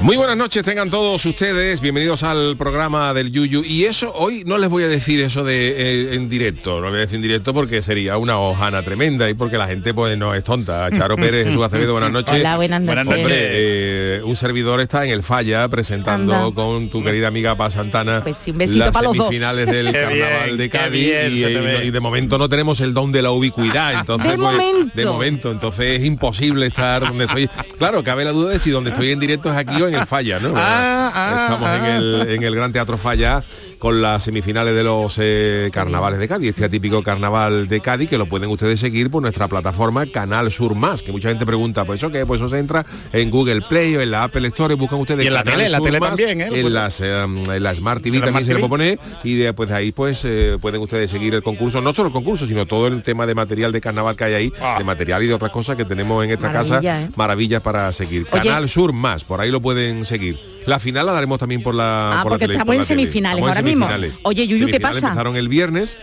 Muy 0.00 0.18
buenas 0.18 0.36
noches, 0.36 0.62
tengan 0.62 0.90
todos 0.90 1.24
ustedes, 1.24 1.80
bienvenidos 1.80 2.22
al 2.24 2.58
programa 2.58 3.14
del 3.14 3.32
Yuyu. 3.32 3.62
Y 3.64 3.84
eso, 3.84 4.12
hoy 4.14 4.42
no 4.44 4.58
les 4.58 4.68
voy 4.68 4.82
a 4.84 4.88
decir 4.88 5.18
eso 5.20 5.44
de 5.44 5.68
eh, 6.10 6.14
en 6.14 6.28
directo, 6.28 6.74
no 6.74 6.80
lo 6.82 6.88
voy 6.90 6.98
a 6.98 7.00
decir 7.00 7.16
en 7.16 7.22
directo 7.22 7.54
porque 7.54 7.80
sería 7.80 8.18
una 8.18 8.38
hojana 8.38 8.82
tremenda 8.82 9.30
y 9.30 9.34
porque 9.34 9.56
la 9.56 9.66
gente 9.66 9.94
pues 9.94 10.18
no 10.18 10.34
es 10.34 10.44
tonta. 10.44 10.90
Charo 10.90 11.16
Pérez, 11.16 11.46
Jesús 11.46 11.64
Acevedo, 11.64 11.92
buenas 11.92 12.10
noches. 12.12 12.34
Hola, 12.34 12.56
buenas 12.56 12.82
noches. 12.82 13.08
Hombre, 13.08 13.24
eh, 13.30 14.20
un 14.24 14.36
servidor 14.36 14.80
está 14.82 15.06
en 15.06 15.12
el 15.12 15.22
Falla 15.22 15.66
presentando 15.68 16.34
Anda. 16.34 16.54
con 16.54 16.90
tu 16.90 17.02
querida 17.02 17.28
amiga 17.28 17.54
Paz 17.56 17.72
Santana 17.72 18.20
Pues 18.22 18.36
sí, 18.36 18.52
las 18.52 18.94
semifinales 18.94 19.66
del 19.66 19.86
Qué 19.92 19.92
Carnaval 19.92 20.44
bien, 20.46 20.56
de 20.58 20.68
Cádiz 20.68 21.02
bien 21.06 21.32
y, 21.86 21.90
de 21.90 22.00
momento 22.00 22.36
no 22.36 22.50
tenemos 22.50 22.78
el 22.80 22.92
don 22.92 23.10
de 23.10 23.22
la 23.22 23.30
ubicuidad, 23.30 23.94
entonces 24.00 24.32
De 24.32 24.36
pues, 24.36 24.52
momento. 24.52 24.92
de 24.94 25.06
momento, 25.06 25.50
entonces 25.50 25.98
es 26.00 26.04
imposible 26.04 26.66
estar 26.66 27.06
donde 27.06 27.24
estoy. 27.24 27.48
Claro, 27.78 28.04
cabe 28.04 28.26
la 28.26 28.32
duda 28.32 28.50
de 28.50 28.58
si 28.58 28.68
donde 28.70 28.90
estoy 28.90 29.10
en 29.10 29.20
directo 29.20 29.50
es 29.50 29.56
aquí 29.56 29.80
o 29.80 29.88
en 29.88 29.93
el 29.94 30.06
Falla, 30.06 30.38
¿no? 30.40 30.54
Ah, 30.56 31.12
ah, 31.14 31.48
Estamos 31.52 31.76
en, 31.76 31.84
ah. 31.84 31.96
el, 31.96 32.26
en 32.30 32.42
el 32.42 32.54
Gran 32.54 32.72
Teatro 32.72 32.98
Falla 32.98 33.42
con 33.84 34.00
las 34.00 34.22
semifinales 34.22 34.74
de 34.74 34.82
los 34.82 35.18
eh, 35.20 35.68
carnavales 35.70 36.18
de 36.18 36.26
Cádiz, 36.26 36.48
este 36.48 36.64
atípico 36.64 37.02
carnaval 37.02 37.68
de 37.68 37.80
Cádiz 37.80 38.08
que 38.08 38.16
lo 38.16 38.24
pueden 38.24 38.48
ustedes 38.48 38.80
seguir 38.80 39.10
por 39.10 39.20
nuestra 39.20 39.46
plataforma 39.46 40.06
Canal 40.06 40.50
Sur 40.50 40.74
Más, 40.74 41.02
que 41.02 41.12
mucha 41.12 41.28
gente 41.28 41.44
pregunta, 41.44 41.84
pues 41.84 42.00
eso 42.00 42.10
qué, 42.10 42.24
pues 42.24 42.40
eso 42.40 42.48
se 42.48 42.58
entra 42.60 42.86
en 43.12 43.30
Google 43.30 43.60
Play 43.60 43.94
o 43.96 44.00
en 44.00 44.10
la 44.10 44.24
Apple 44.24 44.48
Store, 44.48 44.72
buscan 44.76 45.00
ustedes 45.00 45.22
Y 45.24 45.26
en 45.26 45.34
la 45.34 45.42
Canal 45.44 45.52
tele, 45.58 45.66
en 45.66 45.72
la 45.72 45.80
tele 45.82 46.00
Más, 46.00 46.08
también, 46.08 46.40
¿eh? 46.40 46.48
En 46.60 46.72
las 46.72 46.98
eh, 47.02 47.24
en 47.24 47.62
la 47.62 47.74
Smart 47.74 48.02
TV 48.02 48.20
la 48.20 48.24
también 48.24 48.46
Smart 48.46 48.46
se 48.46 48.54
le 48.54 48.66
puede 48.66 48.70
poner 48.70 48.98
y 49.22 49.34
después 49.34 49.68
de 49.68 49.76
ahí 49.76 49.92
pues 49.92 50.24
eh, 50.24 50.56
pueden 50.62 50.80
ustedes 50.80 51.10
seguir 51.10 51.34
el 51.34 51.42
concurso, 51.42 51.82
no 51.82 51.92
solo 51.92 52.06
el 52.08 52.14
concurso, 52.14 52.46
sino 52.46 52.64
todo 52.64 52.86
el 52.86 53.02
tema 53.02 53.26
de 53.26 53.34
material 53.34 53.70
de 53.70 53.82
carnaval 53.82 54.16
que 54.16 54.24
hay 54.24 54.32
ahí, 54.32 54.52
Ah. 54.62 54.76
de 54.78 54.84
material 54.84 55.22
y 55.24 55.26
de 55.26 55.34
otras 55.34 55.52
cosas 55.52 55.76
que 55.76 55.84
tenemos 55.84 56.24
en 56.24 56.30
esta 56.30 56.46
Maravilla, 56.48 56.80
casa, 56.80 57.02
¿eh? 57.02 57.10
maravillas 57.16 57.60
para 57.60 57.92
seguir. 57.92 58.26
Oye. 58.32 58.44
Canal 58.44 58.66
Sur 58.70 58.94
Más, 58.94 59.24
por 59.24 59.42
ahí 59.42 59.50
lo 59.50 59.60
pueden 59.60 60.06
seguir. 60.06 60.38
La 60.64 60.78
final 60.78 61.04
la 61.04 61.12
daremos 61.12 61.38
también 61.38 61.62
por 61.62 61.74
la 61.74 62.20
Ah, 62.20 62.22
por 62.22 62.32
la 62.32 62.38
porque 62.38 62.44
tele- 62.46 62.54
estamos 62.54 62.66
por 62.68 62.74
en 62.76 62.80
la 62.80 62.86
tele. 62.86 63.00
semifinales 63.02 63.36
Estamos 63.36 63.56
ahora 63.56 63.62
mismo. 63.62 63.73
Oye, 64.22 64.46
Yuyu, 64.46 64.66
¿qué 64.68 64.80
pasa? 64.80 65.08
Empezaron 65.08 65.36
el 65.36 65.48
viernes. 65.48 65.96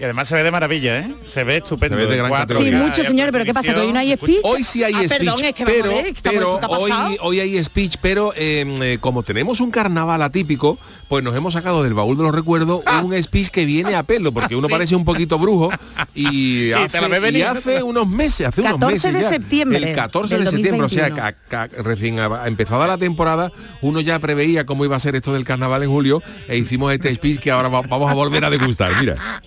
Y 0.00 0.04
además 0.04 0.28
se 0.28 0.34
ve 0.34 0.42
de 0.42 0.50
maravilla, 0.50 0.98
¿eh? 1.00 1.14
Se 1.24 1.44
ve 1.44 1.58
estupendo. 1.58 1.94
Se 1.98 2.04
ve 2.06 2.10
de 2.10 2.16
gran 2.16 2.30
4K, 2.32 2.38
categoría. 2.38 2.70
Sí, 2.70 2.76
mucho, 2.76 2.94
alta 2.94 3.04
señor, 3.04 3.28
pero 3.32 3.44
¿qué 3.44 3.52
pasa? 3.52 3.74
¿Que 3.74 3.80
hoy 3.80 3.92
no 3.92 3.98
hay 3.98 4.16
speech? 4.16 4.38
Hoy 4.44 4.64
sí 4.64 4.82
hay 4.82 4.94
Ah, 4.94 5.02
speech, 5.06 5.10
perdón, 5.18 5.44
es 5.44 5.54
que 5.54 5.64
vamos 5.64 5.78
a 5.78 5.82
pero, 5.82 5.94
ver, 6.02 6.14
pero 6.22 6.58
hoy, 6.68 6.92
hoy 7.20 7.40
hay 7.40 7.62
speech, 7.62 7.96
pero 8.00 8.32
eh, 8.34 8.64
eh, 8.80 8.96
como 8.98 9.22
tenemos 9.22 9.60
un 9.60 9.70
carnaval 9.70 10.22
atípico, 10.22 10.78
pues 11.08 11.22
nos 11.22 11.36
hemos 11.36 11.52
sacado 11.52 11.82
del 11.82 11.92
baúl 11.92 12.16
de 12.16 12.22
los 12.22 12.34
recuerdos 12.34 12.80
Ah. 12.86 13.02
un 13.04 13.22
speech 13.22 13.48
que 13.50 13.66
viene 13.66 13.94
a 13.94 14.02
pelo, 14.02 14.32
porque 14.32 14.56
uno 14.56 14.68
parece 14.70 14.96
un 14.96 15.04
poquito 15.04 15.38
brujo 15.38 15.68
y, 16.14 16.72
hace, 16.72 16.98
y 17.32 17.42
hace 17.42 17.82
unos 17.82 18.08
meses, 18.08 18.46
hace 18.48 18.62
unos 18.62 18.72
14 18.78 18.92
meses 18.94 19.12
de 19.12 19.20
ya, 19.20 19.28
septiembre 19.28 19.78
el 19.90 19.94
14 19.94 20.34
del 20.34 20.44
de 20.46 20.50
septiembre, 20.50 20.86
o 20.86 20.88
sea, 20.88 21.10
2021. 21.10 21.36
ca- 21.50 21.68
ca- 21.68 21.82
recién 21.82 22.18
a- 22.20 22.46
empezada 22.46 22.86
la 22.86 22.96
temporada, 22.96 23.52
uno 23.82 24.00
ya 24.00 24.18
preveía 24.18 24.64
cómo 24.64 24.86
iba 24.86 24.96
a 24.96 25.00
ser 25.00 25.14
esto 25.14 25.34
del 25.34 25.44
carnaval 25.44 25.82
en 25.82 25.90
julio 25.90 26.22
e 26.48 26.56
hicimos 26.56 26.90
este 26.90 27.14
speech 27.14 27.38
que 27.40 27.50
ahora 27.50 27.68
va- 27.68 27.82
vamos 27.82 28.10
a 28.10 28.14
volver 28.14 28.46
a 28.46 28.48
degustar. 28.50 28.92
Mira. 28.98 29.42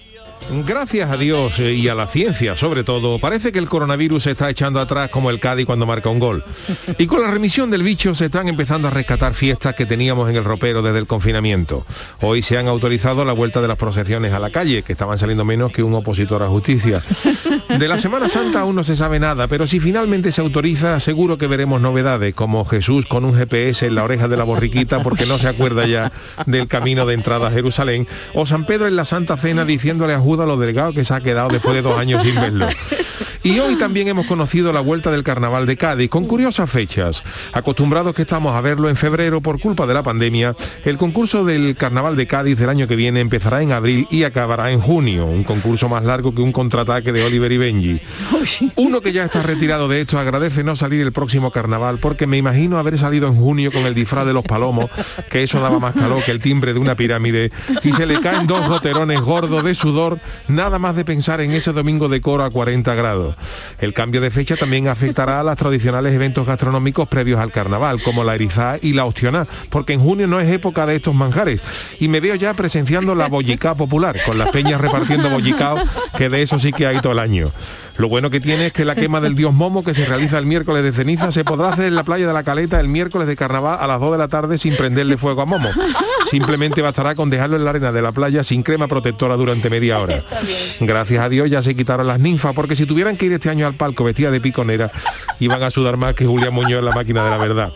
Gracias 0.51 1.09
a 1.09 1.17
Dios 1.17 1.59
eh, 1.59 1.73
y 1.73 1.87
a 1.87 1.95
la 1.95 2.07
ciencia, 2.07 2.55
sobre 2.57 2.83
todo, 2.83 3.17
parece 3.17 3.51
que 3.51 3.59
el 3.59 3.69
coronavirus 3.69 4.23
se 4.23 4.31
está 4.31 4.49
echando 4.49 4.79
atrás 4.79 5.09
como 5.09 5.29
el 5.29 5.39
Cádiz 5.39 5.65
cuando 5.65 5.85
marca 5.85 6.09
un 6.09 6.19
gol. 6.19 6.43
Y 6.97 7.07
con 7.07 7.21
la 7.21 7.31
remisión 7.31 7.71
del 7.71 7.81
bicho 7.81 8.13
se 8.13 8.25
están 8.25 8.47
empezando 8.47 8.87
a 8.87 8.91
rescatar 8.91 9.33
fiestas 9.33 9.73
que 9.73 9.85
teníamos 9.85 10.29
en 10.29 10.35
el 10.35 10.43
ropero 10.43 10.81
desde 10.81 10.99
el 10.99 11.07
confinamiento. 11.07 11.85
Hoy 12.21 12.41
se 12.41 12.57
han 12.57 12.67
autorizado 12.67 13.25
la 13.25 13.33
vuelta 13.33 13.61
de 13.61 13.67
las 13.67 13.77
procesiones 13.77 14.33
a 14.33 14.39
la 14.39 14.49
calle, 14.49 14.83
que 14.83 14.91
estaban 14.91 15.17
saliendo 15.17 15.45
menos 15.45 15.71
que 15.71 15.81
un 15.81 15.93
opositor 15.93 16.43
a 16.43 16.47
justicia. 16.47 17.03
De 17.69 17.87
la 17.87 17.97
Semana 17.97 18.27
Santa 18.27 18.61
aún 18.61 18.75
no 18.75 18.83
se 18.83 18.95
sabe 18.95 19.19
nada, 19.19 19.47
pero 19.47 19.65
si 19.65 19.79
finalmente 19.79 20.31
se 20.31 20.41
autoriza, 20.41 20.99
seguro 20.99 21.37
que 21.37 21.47
veremos 21.47 21.81
novedades, 21.81 22.35
como 22.35 22.65
Jesús 22.65 23.05
con 23.05 23.25
un 23.25 23.35
GPS 23.35 23.87
en 23.87 23.95
la 23.95 24.03
oreja 24.03 24.27
de 24.27 24.37
la 24.37 24.43
borriquita 24.43 25.01
porque 25.01 25.25
no 25.25 25.37
se 25.39 25.47
acuerda 25.47 25.85
ya 25.85 26.11
del 26.45 26.67
camino 26.67 27.05
de 27.05 27.13
entrada 27.13 27.47
a 27.47 27.51
Jerusalén, 27.51 28.07
o 28.33 28.45
San 28.45 28.65
Pedro 28.65 28.87
en 28.87 28.95
la 28.95 29.05
Santa 29.05 29.37
Cena 29.37 29.65
diciéndole 29.65 30.13
a 30.13 30.19
Judas 30.19 30.32
lo 30.38 30.57
delgado 30.57 30.94
que 30.94 31.05
se 31.05 31.13
ha 31.13 31.21
quedado 31.21 31.49
después 31.49 31.75
de 31.75 31.81
dos 31.81 31.97
años 31.97 32.23
sin 32.23 32.35
verlo. 32.35 32.67
Y 33.45 33.59
hoy 33.59 33.75
también 33.75 34.07
hemos 34.07 34.25
conocido 34.25 34.71
la 34.71 34.79
vuelta 34.79 35.11
del 35.11 35.21
Carnaval 35.21 35.65
de 35.65 35.75
Cádiz, 35.75 36.09
con 36.09 36.23
curiosas 36.23 36.69
fechas. 36.69 37.23
Acostumbrados 37.51 38.15
que 38.15 38.21
estamos 38.21 38.55
a 38.55 38.61
verlo 38.61 38.87
en 38.87 38.95
febrero 38.95 39.41
por 39.41 39.59
culpa 39.59 39.85
de 39.85 39.93
la 39.93 40.01
pandemia, 40.01 40.55
el 40.85 40.97
concurso 40.97 41.43
del 41.43 41.75
Carnaval 41.75 42.15
de 42.15 42.25
Cádiz 42.25 42.57
del 42.57 42.69
año 42.69 42.87
que 42.87 42.95
viene 42.95 43.19
empezará 43.19 43.61
en 43.61 43.73
abril 43.73 44.07
y 44.09 44.23
acabará 44.23 44.71
en 44.71 44.79
junio, 44.79 45.25
un 45.25 45.43
concurso 45.43 45.89
más 45.89 46.05
largo 46.05 46.33
que 46.33 46.41
un 46.41 46.53
contraataque 46.53 47.11
de 47.11 47.21
Oliver 47.21 47.51
y 47.51 47.57
Benji. 47.57 48.01
Uno 48.77 49.01
que 49.01 49.11
ya 49.11 49.25
está 49.25 49.43
retirado 49.43 49.89
de 49.89 49.99
esto 49.99 50.17
agradece 50.17 50.63
no 50.63 50.77
salir 50.77 51.01
el 51.01 51.11
próximo 51.11 51.51
carnaval 51.51 51.97
porque 51.97 52.27
me 52.27 52.37
imagino 52.37 52.79
haber 52.79 52.97
salido 52.97 53.27
en 53.27 53.35
junio 53.35 53.73
con 53.73 53.85
el 53.85 53.93
disfraz 53.93 54.25
de 54.25 54.31
los 54.31 54.45
palomos, 54.45 54.89
que 55.29 55.43
eso 55.43 55.59
daba 55.59 55.79
más 55.79 55.95
calor 55.95 56.23
que 56.23 56.31
el 56.31 56.39
timbre 56.39 56.73
de 56.73 56.79
una 56.79 56.95
pirámide, 56.95 57.51
y 57.83 57.91
se 57.91 58.05
le 58.05 58.21
caen 58.21 58.47
dos 58.47 58.69
goterones 58.69 59.19
gordos 59.19 59.65
de 59.65 59.75
sudor 59.75 60.17
nada 60.47 60.79
más 60.79 60.95
de 60.95 61.03
pensar 61.03 61.41
en 61.41 61.51
ese 61.51 61.73
domingo 61.73 62.07
de 62.07 62.21
coro 62.21 62.45
a 62.45 62.49
40 62.49 62.95
grados. 62.95 63.32
El 63.79 63.94
cambio 63.94 64.21
de 64.21 64.31
fecha 64.31 64.55
también 64.55 64.88
afectará 64.88 65.39
a 65.39 65.44
los 65.44 65.55
tradicionales 65.55 66.13
eventos 66.13 66.45
gastronómicos 66.45 67.07
previos 67.07 67.39
al 67.39 67.51
carnaval, 67.51 68.01
como 68.01 68.23
la 68.23 68.35
erizá 68.35 68.77
y 68.81 68.94
la 68.94 69.05
ostioná, 69.05 69.47
porque 69.69 69.94
en 69.94 69.99
junio 69.99 70.27
no 70.27 70.39
es 70.39 70.49
época 70.49 70.85
de 70.85 70.95
estos 70.95 71.16
manjares. 71.16 71.61
Y 71.99 72.07
me 72.07 72.19
veo 72.19 72.35
ya 72.35 72.53
presenciando 72.53 73.16
la 73.16 73.27
bollicá 73.27 73.75
popular, 73.75 74.16
con 74.25 74.38
las 74.38 74.49
peñas 74.51 74.81
repartiendo 74.81 75.29
bollicao, 75.29 75.77
que 76.17 76.29
de 76.29 76.41
eso 76.41 76.59
sí 76.59 76.71
que 76.71 76.88
hay 76.88 76.99
todo 76.99 77.13
el 77.13 77.19
año. 77.19 77.51
Lo 77.97 78.09
bueno 78.09 78.29
que 78.29 78.39
tiene 78.39 78.67
es 78.67 78.73
que 78.73 78.85
la 78.85 78.95
quema 78.95 79.21
del 79.21 79.35
dios 79.35 79.53
Momo, 79.53 79.83
que 79.83 79.93
se 79.93 80.05
realiza 80.05 80.39
el 80.39 80.45
miércoles 80.45 80.83
de 80.83 80.93
ceniza, 80.93 81.31
se 81.31 81.43
podrá 81.43 81.69
hacer 81.69 81.85
en 81.85 81.95
la 81.95 82.03
playa 82.03 82.25
de 82.25 82.33
la 82.33 82.43
Caleta 82.43 82.79
el 82.79 82.87
miércoles 82.87 83.27
de 83.27 83.35
carnaval 83.35 83.77
a 83.79 83.85
las 83.85 83.99
2 83.99 84.13
de 84.13 84.17
la 84.17 84.27
tarde 84.27 84.57
sin 84.57 84.75
prenderle 84.75 85.17
fuego 85.17 85.41
a 85.41 85.45
Momo. 85.45 85.69
Simplemente 86.29 86.81
bastará 86.81 87.13
con 87.15 87.29
dejarlo 87.29 87.55
en 87.55 87.63
la 87.63 87.69
arena 87.69 87.91
de 87.91 88.01
la 88.01 88.11
playa 88.11 88.43
sin 88.43 88.63
crema 88.63 88.87
protectora 88.87 89.35
durante 89.35 89.69
media 89.69 89.99
hora. 89.99 90.23
Gracias 90.79 91.23
a 91.23 91.29
Dios 91.29 91.49
ya 91.49 91.61
se 91.61 91.75
quitaron 91.75 92.07
las 92.07 92.19
ninfas, 92.19 92.53
porque 92.55 92.75
si 92.75 92.85
tuvieran 92.85 93.15
que 93.15 93.27
ir 93.27 93.33
este 93.33 93.49
año 93.49 93.67
al 93.67 93.73
palco 93.73 94.03
vestida 94.03 94.31
de 94.31 94.41
piconera, 94.41 94.91
iban 95.39 95.61
a 95.61 95.69
sudar 95.69 95.97
más 95.97 96.15
que 96.15 96.25
Julia 96.25 96.49
Muñoz 96.49 96.79
en 96.79 96.85
la 96.85 96.91
máquina 96.91 97.23
de 97.23 97.29
la 97.29 97.37
verdad. 97.37 97.71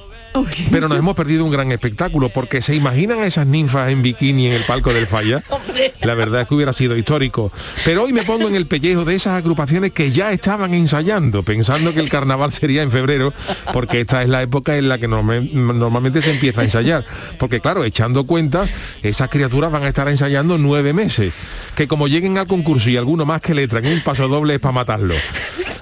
Pero 0.72 0.88
nos 0.88 0.98
hemos 0.98 1.16
perdido 1.16 1.46
un 1.46 1.52
gran 1.52 1.72
espectáculo 1.72 2.30
porque 2.30 2.62
se 2.62 2.76
imaginan 2.76 3.20
a 3.20 3.26
esas 3.26 3.48
ninfas 3.48 3.92
en 3.92 4.02
bikini 4.02 4.48
en 4.48 4.54
el 4.54 4.64
palco 4.64 4.94
del 4.94 5.08
Falla. 5.08 5.44
La 6.02 6.16
verdad 6.16 6.42
es 6.42 6.48
que 6.48 6.56
hubiera 6.56 6.74
sido 6.74 6.98
histórico. 6.98 7.52
Pero 7.86 8.04
hoy 8.04 8.14
me 8.14 8.24
pongo 8.24 8.48
en 8.48 8.56
el 8.56 8.68
pellejo 8.68 9.06
de 9.06 9.16
esas 9.16 9.34
agrupaciones 9.34 9.92
que 9.92 10.12
ya 10.12 10.32
estaban 10.32 10.74
ensayando, 10.74 11.44
pensando 11.44 11.94
que 11.94 12.00
el 12.00 12.10
carnaval 12.10 12.52
sería 12.52 12.82
en 12.82 12.92
febrero, 12.92 13.34
porque 13.74 14.02
esta 14.02 14.22
es 14.22 14.30
la 14.30 14.42
época 14.42 14.78
en 14.78 14.90
la 14.90 14.98
que 14.98 15.08
normalmente 15.08 16.22
se 16.22 16.32
empieza 16.32 16.62
a 16.62 16.64
ensayar. 16.66 17.06
Porque 17.38 17.60
claro, 17.60 17.84
echando 17.84 18.26
cuentas, 18.26 18.72
esas 19.04 19.30
criaturas 19.30 19.72
van 19.72 19.84
a 19.84 19.88
estar 19.88 20.08
ensayando 20.08 20.58
nueve 20.58 20.94
meses. 20.94 21.34
Que 21.76 21.88
como 21.88 22.08
lleguen 22.08 22.38
al 22.38 22.48
concurso 22.48 22.90
y 22.90 22.98
alguno 22.98 23.26
más 23.26 23.42
que 23.42 23.54
le 23.54 23.68
traen 23.68 23.88
un 23.88 24.02
paso 24.02 24.28
doble 24.28 24.56
es 24.56 24.60
para 24.60 24.74
matarlo. 24.74 25.16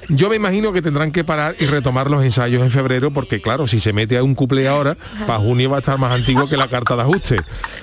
Yo 0.10 0.30
me 0.30 0.36
imagino 0.36 0.72
que 0.72 0.82
tendrán 0.82 1.12
que 1.12 1.24
parar 1.24 1.56
y 1.60 1.66
retomar 1.66 2.10
los 2.10 2.24
ensayos 2.24 2.62
en 2.62 2.72
febrero 2.72 3.12
porque 3.12 3.42
claro, 3.42 3.68
si 3.68 3.80
se 3.80 3.94
mete 3.94 4.18
a 4.18 4.24
un 4.24 4.36
cuplé 4.36 4.68
ahora, 4.68 4.98
para 5.26 5.40
junio 5.40 5.70
va 5.70 5.78
a 5.78 5.80
estar 5.80 5.98
más 5.98 6.14
antiguo 6.14 6.48
que 6.48 6.58
la 6.58 6.68
carta 6.68 6.96
de 6.96 7.02
ajuste. 7.02 7.38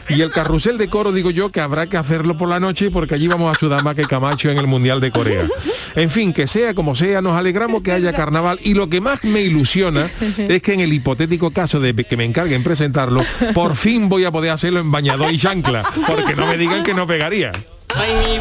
Y 0.09 0.21
el 0.21 0.31
carrusel 0.31 0.79
de 0.79 0.89
coro 0.89 1.13
digo 1.13 1.31
yo 1.31 1.51
que 1.51 1.61
habrá 1.61 1.87
que 1.87 1.97
hacerlo 1.97 2.37
por 2.37 2.49
la 2.49 2.61
noche 2.61 2.91
porque 2.91 3.15
allí 3.15 3.27
vamos 3.29 3.55
a 3.55 3.59
sudar 3.59 3.83
más 3.83 3.97
que 3.97 4.03
Camacho 4.03 4.51
en 4.51 4.59
el 4.59 4.67
Mundial 4.67 5.01
de 5.01 5.11
Corea. 5.11 5.47
En 5.95 6.11
fin, 6.11 6.33
que 6.33 6.47
sea 6.47 6.75
como 6.75 6.95
sea, 6.95 7.21
nos 7.23 7.37
alegramos 7.37 7.83
que 7.83 7.93
haya 7.93 8.13
carnaval 8.13 8.59
y 8.63 8.75
lo 8.75 8.89
que 8.89 9.01
más 9.01 9.25
me 9.25 9.43
ilusiona 9.43 10.11
es 10.37 10.63
que 10.63 10.75
en 10.75 10.81
el 10.81 10.93
hipotético 10.93 11.51
caso 11.51 11.81
de 11.81 11.95
que 11.95 12.17
me 12.17 12.25
encarguen 12.25 12.63
presentarlo, 12.63 13.23
por 13.55 13.77
fin 13.77 14.09
voy 14.09 14.25
a 14.25 14.31
poder 14.31 14.51
hacerlo 14.51 14.81
en 14.81 14.91
bañador 14.91 15.33
y 15.33 15.39
chancla, 15.39 15.83
porque 16.07 16.35
no 16.37 16.47
me 16.47 16.57
digan 16.57 16.83
que 16.83 16.95
no 16.95 17.07
pegaría. 17.07 17.53
Ay, 17.95 18.15
mi 18.15 18.39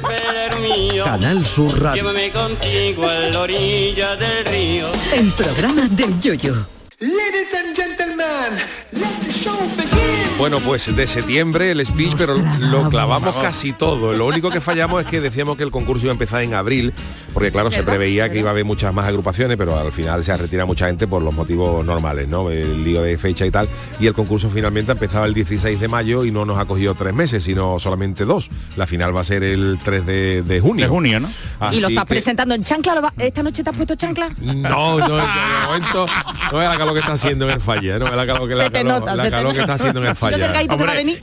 velero 0.00 0.58
mío, 0.60 1.04
Canal 1.04 1.44
Sur 1.46 1.80
Radio. 1.80 2.02
llévame 2.02 2.30
contigo 2.32 3.04
a 3.08 3.14
la 3.30 3.40
orilla 3.40 4.16
del 4.16 4.44
río. 4.44 4.86
El 5.12 5.30
programa 5.32 5.86
del 5.88 6.18
Yoyo. 6.20 6.54
Ladies 7.02 7.52
and 7.52 7.74
gentlemen, 7.74 8.60
let 8.92 9.08
the 9.26 9.32
show 9.32 9.58
begin. 9.76 9.90
Bueno, 10.38 10.60
pues 10.60 10.94
de 10.94 11.06
septiembre 11.08 11.72
el 11.72 11.84
speech, 11.84 12.14
pero 12.16 12.36
lo 12.60 12.88
clavamos 12.90 13.34
casi 13.36 13.72
todo. 13.72 14.12
Lo 14.12 14.24
único 14.26 14.50
que 14.50 14.60
fallamos 14.60 15.02
es 15.04 15.10
que 15.10 15.20
decíamos 15.20 15.56
que 15.56 15.64
el 15.64 15.72
concurso 15.72 16.04
iba 16.06 16.12
a 16.12 16.14
empezar 16.14 16.42
en 16.44 16.54
abril, 16.54 16.94
porque 17.34 17.50
claro, 17.50 17.72
se 17.72 17.82
preveía 17.82 18.30
que 18.30 18.38
iba 18.38 18.50
a 18.50 18.52
haber 18.52 18.64
muchas 18.64 18.94
más 18.94 19.08
agrupaciones, 19.08 19.56
pero 19.56 19.76
al 19.76 19.92
final 19.92 20.22
se 20.22 20.30
ha 20.30 20.36
retirado 20.36 20.68
mucha 20.68 20.86
gente 20.86 21.08
por 21.08 21.22
los 21.22 21.34
motivos 21.34 21.84
normales, 21.84 22.28
¿no? 22.28 22.50
El 22.52 22.84
lío 22.84 23.02
de 23.02 23.18
fecha 23.18 23.44
y 23.46 23.50
tal. 23.50 23.68
Y 23.98 24.06
el 24.06 24.14
concurso 24.14 24.48
finalmente 24.48 24.92
ha 24.92 24.94
empezado 24.94 25.24
el 25.24 25.34
16 25.34 25.80
de 25.80 25.88
mayo 25.88 26.24
y 26.24 26.30
no 26.30 26.44
nos 26.44 26.56
ha 26.58 26.66
cogido 26.66 26.94
tres 26.94 27.12
meses, 27.14 27.42
sino 27.42 27.80
solamente 27.80 28.24
dos. 28.24 28.48
La 28.76 28.86
final 28.86 29.14
va 29.14 29.22
a 29.22 29.24
ser 29.24 29.42
el 29.42 29.80
3 29.84 30.06
de, 30.06 30.42
de 30.42 30.60
junio. 30.60 30.84
De 30.84 30.88
junio, 30.88 31.18
¿no? 31.18 31.28
y 31.28 31.32
lo 31.32 31.66
Así 31.66 31.78
estás 31.94 32.04
que- 32.04 32.08
presentando 32.08 32.54
en 32.54 32.62
chancla. 32.62 32.94
¿lo 32.94 33.02
va- 33.02 33.12
¿Esta 33.18 33.42
noche 33.42 33.64
te 33.64 33.70
has 33.70 33.76
puesto 33.76 33.96
chancla? 33.96 34.30
No, 34.40 34.98
no, 34.98 35.16
de 35.16 35.22
momento 35.66 36.06
no 36.52 36.91
calor 36.92 36.94
que 36.94 37.00
está 37.00 37.12
haciendo 37.12 37.44
en 37.48 37.54
el 37.54 37.60
falla, 37.60 37.98
no 37.98 38.14
la 38.14 38.26
calor 38.26 38.48
que, 38.48 38.54
la 38.54 38.64
Se 38.64 38.70
te 38.70 38.78
calor, 38.78 39.00
nota, 39.00 39.14
la 39.16 39.22
se 39.24 39.30
te 39.30 39.36
calor 39.36 39.52
que 39.54 39.60
está 39.60 39.72
haciendo 39.74 40.00
en 40.02 40.06
el 40.08 40.16
falla. 40.16 40.62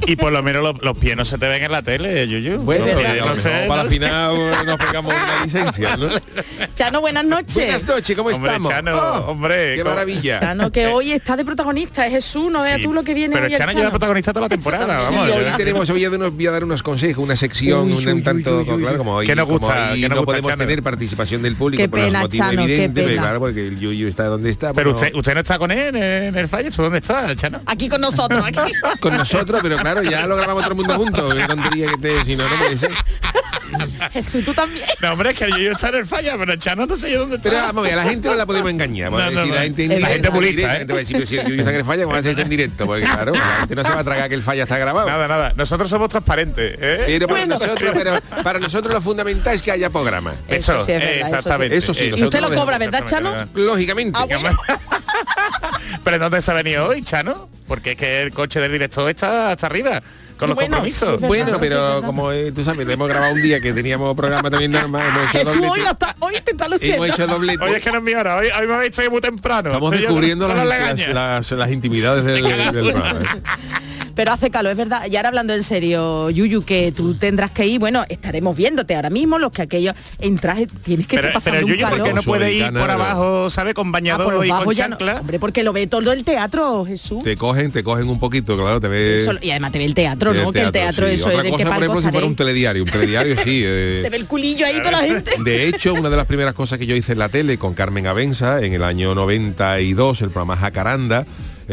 y 0.08 0.16
por 0.16 0.32
lo 0.32 0.44
menos 0.44 0.64
los, 0.64 0.82
los 0.84 0.98
pies 0.98 1.16
no 1.18 1.26
se 1.26 1.38
te 1.38 1.48
ven 1.48 1.64
en 1.64 1.72
la 1.72 1.82
tele, 1.82 2.28
Yuyu. 2.28 2.58
Bueno, 2.60 2.86
Los 2.86 2.96
pies, 2.96 3.26
no 3.26 3.36
sé, 3.36 3.66
para 3.68 3.84
la 3.84 3.90
final 3.90 4.36
eh, 4.36 4.52
nos 4.66 4.78
pegamos 4.80 5.14
una 5.14 5.44
licencia, 5.44 5.98
¿no? 5.98 6.10
Chano, 6.76 7.02
buenas 7.02 7.26
noches. 7.26 7.56
Buenas 7.56 7.86
noches, 7.86 8.18
¿cómo 8.18 8.30
Hombre, 8.30 8.52
estamos? 8.52 8.70
Chano, 8.70 9.00
Oh, 9.00 9.32
hombre, 9.32 9.76
qué 9.76 9.82
¿cómo- 9.84 9.96
maravilla. 9.96 10.40
Chano, 10.40 10.72
que 10.72 10.88
hoy 10.88 11.12
está 11.14 11.36
de 11.38 11.46
protagonista, 11.46 12.06
es 12.06 12.12
Jesús, 12.14 12.52
no 12.52 12.62
veas 12.62 12.78
Sí, 12.78 12.84
tú 12.84 12.94
lo 12.94 13.04
que 13.04 13.14
viene 13.14 13.34
Pero 13.34 13.48
hoy 13.48 13.56
Chano 13.56 13.72
lleva 13.74 13.90
protagonista 13.90 14.34
toda 14.34 14.46
la 14.46 14.50
temporada, 14.50 15.02
Sí, 15.08 15.14
vamos. 15.16 15.30
Hoy 15.36 15.44
tenemos, 15.58 15.90
hoy 15.90 15.94
voy 16.00 16.06
a, 16.06 16.10
dar 16.10 16.20
unos, 16.20 16.36
voy 16.36 16.48
a 16.48 16.52
dar 16.52 16.64
unos 16.64 16.84
consejos, 16.84 17.24
una 17.24 17.36
sección, 17.36 17.84
Uy, 17.92 18.06
un, 18.06 18.08
uy, 18.14 18.22
tanto, 18.22 18.60
uy, 18.60 18.70
uy, 18.70 18.82
claro, 18.82 18.98
como 18.98 19.16
hoy, 19.16 19.26
¿Qué 19.26 19.36
nos 19.36 19.48
gusta? 19.48 19.92
hoy 19.92 20.02
¿Qué 20.02 20.10
nos 20.10 20.20
no 20.20 20.26
podemos 20.26 20.56
tener 20.58 20.84
participación 20.84 21.42
del 21.42 21.56
público 21.56 21.88
por 21.90 22.00
evidentes, 22.00 23.06
pena. 23.06 23.22
claro, 23.22 23.40
porque 23.40 23.68
el 23.68 23.80
Yuyu 23.80 24.08
está 24.08 24.26
donde 24.26 24.50
está. 24.50 24.74
Pero 24.74 24.92
no- 24.92 24.96
usted, 24.96 25.14
usted 25.16 25.34
no 25.34 25.40
está 25.50 25.58
con 25.58 25.72
él 25.72 25.96
en 25.96 26.38
el 26.38 26.48
fallo, 26.48 26.70
¿dónde 26.78 27.00
está, 27.00 27.36
Chano? 27.36 27.62
Aquí 27.66 27.90
con 27.90 28.00
nosotros, 28.00 28.40
aquí. 28.46 28.72
con 29.00 29.18
nosotros, 29.18 29.62
pero 29.64 29.78
claro, 29.78 30.04
ya 30.04 30.28
lo 30.28 30.36
grabamos 30.36 30.62
todo 30.62 30.74
el 30.74 30.78
mundo 30.78 30.94
juntos. 30.94 31.34
Qué 31.34 31.48
tontería 31.48 31.88
que 31.90 31.98
te, 31.98 32.26
si 32.26 32.36
no, 32.36 32.48
no 32.48 32.56
puede 32.56 32.78
ser. 32.78 32.92
Jesús, 34.14 34.44
tú 34.46 34.54
también. 34.54 34.86
No, 35.02 35.14
hombre, 35.14 35.32
es 35.32 35.36
que 35.38 35.68
está 35.72 35.90
en 35.90 35.96
el 35.96 36.06
falla, 36.06 36.36
pero 36.38 36.54
el 36.54 36.60
Chano 36.60 36.86
no 36.86 36.96
sé 36.96 37.12
yo 37.12 37.20
dónde 37.22 37.36
está. 37.38 37.50
Pero 37.50 37.62
vamos 37.62 37.86
a 37.86 37.90
ver, 37.90 37.94
a 38.00 38.04
la 38.04 38.10
gente 38.10 38.28
no 38.30 38.36
la 38.36 38.46
podemos 38.46 38.70
engañar. 38.72 39.12
Vamos 39.12 39.22
No, 39.22 39.30
ver, 39.30 39.36
no, 39.36 39.44
si 39.44 39.50
no. 39.50 39.56
la 39.56 39.62
gente 39.62 39.86
¿eh? 39.86 40.00
la 40.00 40.08
gente 40.08 40.30
va 40.30 40.38
a 40.38 41.00
decir, 41.00 41.16
pero 41.18 41.26
si 41.26 41.38
está 41.38 41.70
en 41.70 41.76
el 41.76 41.86
falla, 41.86 42.04
¿cómo 42.04 42.14
va 42.14 42.20
a 42.20 42.24
ser 42.24 42.40
en 42.40 42.50
directo? 42.50 42.86
Porque 42.86 43.04
claro, 43.04 43.34
la 43.34 43.40
gente 43.60 43.76
no 43.76 43.84
se 43.84 43.90
va 43.94 44.00
a 44.00 44.04
tragar 44.04 44.30
que 44.30 44.36
el 44.36 44.44
falla 44.44 44.64
está 44.64 44.78
grabado. 44.78 45.08
Nada, 45.08 45.28
nada. 45.28 45.54
Nosotros 45.56 45.90
somos 45.90 46.10
transparentes, 46.10 46.76
¿eh? 46.80 47.04
Pero 47.08 47.28
para, 47.28 47.40
Bueno. 47.40 47.60
nosotros, 47.60 47.92
pero 47.94 48.20
para 48.44 48.60
nosotros 48.60 48.94
lo 48.94 49.02
fundamental 49.02 49.56
es 49.56 49.62
que 49.62 49.72
haya 49.72 49.90
programa. 49.90 50.34
Eso 50.48 50.74
Eso, 50.78 50.86
sí 50.86 50.92
es 50.92 51.00
verdad, 51.00 51.10
eh, 51.10 51.20
eso 51.20 51.26
sí. 51.30 51.36
exactamente. 51.36 51.78
Eso 51.78 51.94
sí, 51.94 52.12
Y 52.16 52.24
usted 52.24 52.40
lo 52.42 52.50
cobra, 52.54 52.78
¿verdad, 52.78 53.06
Chano? 53.08 53.30
Exactamente, 53.30 53.60
Lógicamente. 53.62 54.20
Ah, 54.20 54.26
bueno. 54.26 54.58
Pero 56.04 56.20
¿dónde 56.20 56.42
se 56.42 56.52
ha 56.52 56.54
venido 56.54 56.88
hoy, 56.88 57.02
Chano? 57.02 57.50
Porque 57.68 57.92
es 57.92 57.98
que 57.98 58.22
el 58.24 58.32
coche 58.34 58.60
del 58.60 58.72
director 58.72 59.10
está 59.10 59.52
hasta 59.52 59.68
arriba, 59.68 60.02
con 60.40 60.48
Sí, 60.48 60.48
los 60.48 60.56
bueno, 60.56 60.76
compromisos. 60.78 61.10
verdad. 61.22 61.28
Bueno, 61.28 61.58
pero 61.60 62.02
como 62.04 62.32
eh, 62.32 62.52
tú 62.52 62.64
sabes, 62.64 62.88
hemos 62.90 63.08
grabado 63.10 63.34
un 63.34 63.42
día 63.42 63.60
que 63.60 63.74
teníamos 63.74 64.16
programa 64.16 64.50
también 64.50 64.72
normal, 64.72 65.06
hemos 65.08 65.22
hecho 65.24 65.32
Jesús 65.40 65.54
doblete. 65.56 65.70
hoy, 65.70 65.80
está, 65.82 66.16
hoy 66.20 66.34
te 66.44 66.52
está 66.52 66.68
luciendo. 66.68 67.06
Hemos 67.06 67.20
hecho 67.20 67.28
doblete. 67.28 67.64
Oye, 67.64 67.78
es 67.78 67.84
que 67.84 67.92
no 67.92 67.98
es 67.98 68.04
mi 68.04 68.14
hora, 68.14 68.38
hoy, 68.38 68.48
hoy 68.60 68.68
me 68.68 68.74
habéis 68.76 68.92
traído 68.92 69.12
muy 69.12 69.22
temprano. 69.22 69.70
Estamos 69.70 69.92
yo, 69.92 69.98
descubriendo 70.00 70.48
las, 70.48 70.66
las, 70.66 71.08
las- 71.10 71.52
las 71.52 71.72
intimidades 71.72 72.24
del, 72.24 72.44
del 72.44 72.92
programa. 72.94 73.20
Pero 74.20 74.34
hace 74.34 74.50
calor, 74.50 74.72
es 74.72 74.78
verdad. 74.78 75.06
Y 75.10 75.16
ahora 75.16 75.30
hablando 75.30 75.54
en 75.54 75.64
serio, 75.64 76.30
Yuyu, 76.30 76.66
que 76.66 76.92
tú 76.92 77.14
tendrás 77.14 77.52
que 77.52 77.66
ir, 77.66 77.80
bueno, 77.80 78.04
estaremos 78.10 78.54
viéndote 78.54 78.94
ahora 78.94 79.10
mismo, 79.10 79.40
los 79.40 79.50
que 79.54 79.62
aquellos 79.62 79.96
en 80.20 80.36
traje 80.36 80.68
tienes 80.84 81.08
que 81.08 81.16
Pero, 81.16 81.30
estar 81.30 81.42
pero 81.42 81.54
pasando 81.56 81.66
un 81.66 81.72
Yuyu, 81.74 81.88
¿por 81.88 81.92
qué 82.00 82.04
calor. 82.10 82.16
no 82.16 82.22
puede 82.24 82.54
ir 82.54 82.74
por 82.74 82.92
abajo, 82.92 83.50
sabe, 83.50 83.74
con 83.74 83.88
Ah, 83.88 83.92
bañador 83.92 84.46
y 84.46 84.50
con 84.50 84.76
no-? 85.00 85.20
Hombre, 85.22 85.40
porque 85.40 85.64
lo 85.64 85.72
ve 85.72 85.88
todo 85.88 86.12
el 86.12 86.26
teatro, 86.26 86.84
Jesús. 86.86 87.24
Te 87.24 87.38
cogen, 87.38 87.72
te 87.72 87.82
cogen 87.82 88.10
un 88.10 88.20
poquito, 88.20 88.58
claro, 88.58 88.82
te. 88.82 89.22
Eso- 89.22 89.32
y 89.42 89.52
además 89.52 89.72
te 89.72 89.78
ve 89.78 89.86
el 89.86 89.94
teatro, 89.94 90.34
Sí, 90.34 90.40
¿no? 90.44 90.52
que 90.52 90.64
el 90.64 90.72
teatro 90.74 91.08
sí. 91.08 91.14
eso 91.14 91.28
Otra 91.28 91.38
es 91.38 91.44
de 91.46 91.50
por 91.52 91.62
ejemplo, 91.62 92.02
si 92.02 92.10
fuera 92.12 92.28
un 92.28 92.36
telediario, 92.36 92.84
un 92.84 92.90
telediario 92.90 93.36
sí. 93.42 93.62
eh, 93.66 94.02
Te 94.04 94.10
ve 94.10 94.18
el 94.18 94.26
culillo 94.26 94.66
ahí 94.66 94.80
toda 94.80 94.92
la 94.92 95.04
gente. 95.04 95.32
De 95.46 95.66
hecho, 95.70 95.94
una 95.94 96.10
de 96.10 96.18
las 96.18 96.26
primeras 96.26 96.54
cosas 96.54 96.78
que 96.78 96.86
yo 96.86 96.94
hice 96.94 97.14
en 97.14 97.20
la 97.20 97.30
tele 97.30 97.58
con 97.58 97.74
Carmen 97.74 98.06
Abenza 98.06 98.62
en 98.62 98.74
el 98.74 98.84
año 98.84 99.16
92, 99.16 100.22
el 100.24 100.30
programa 100.30 100.58
Jacaranda, 100.58 101.26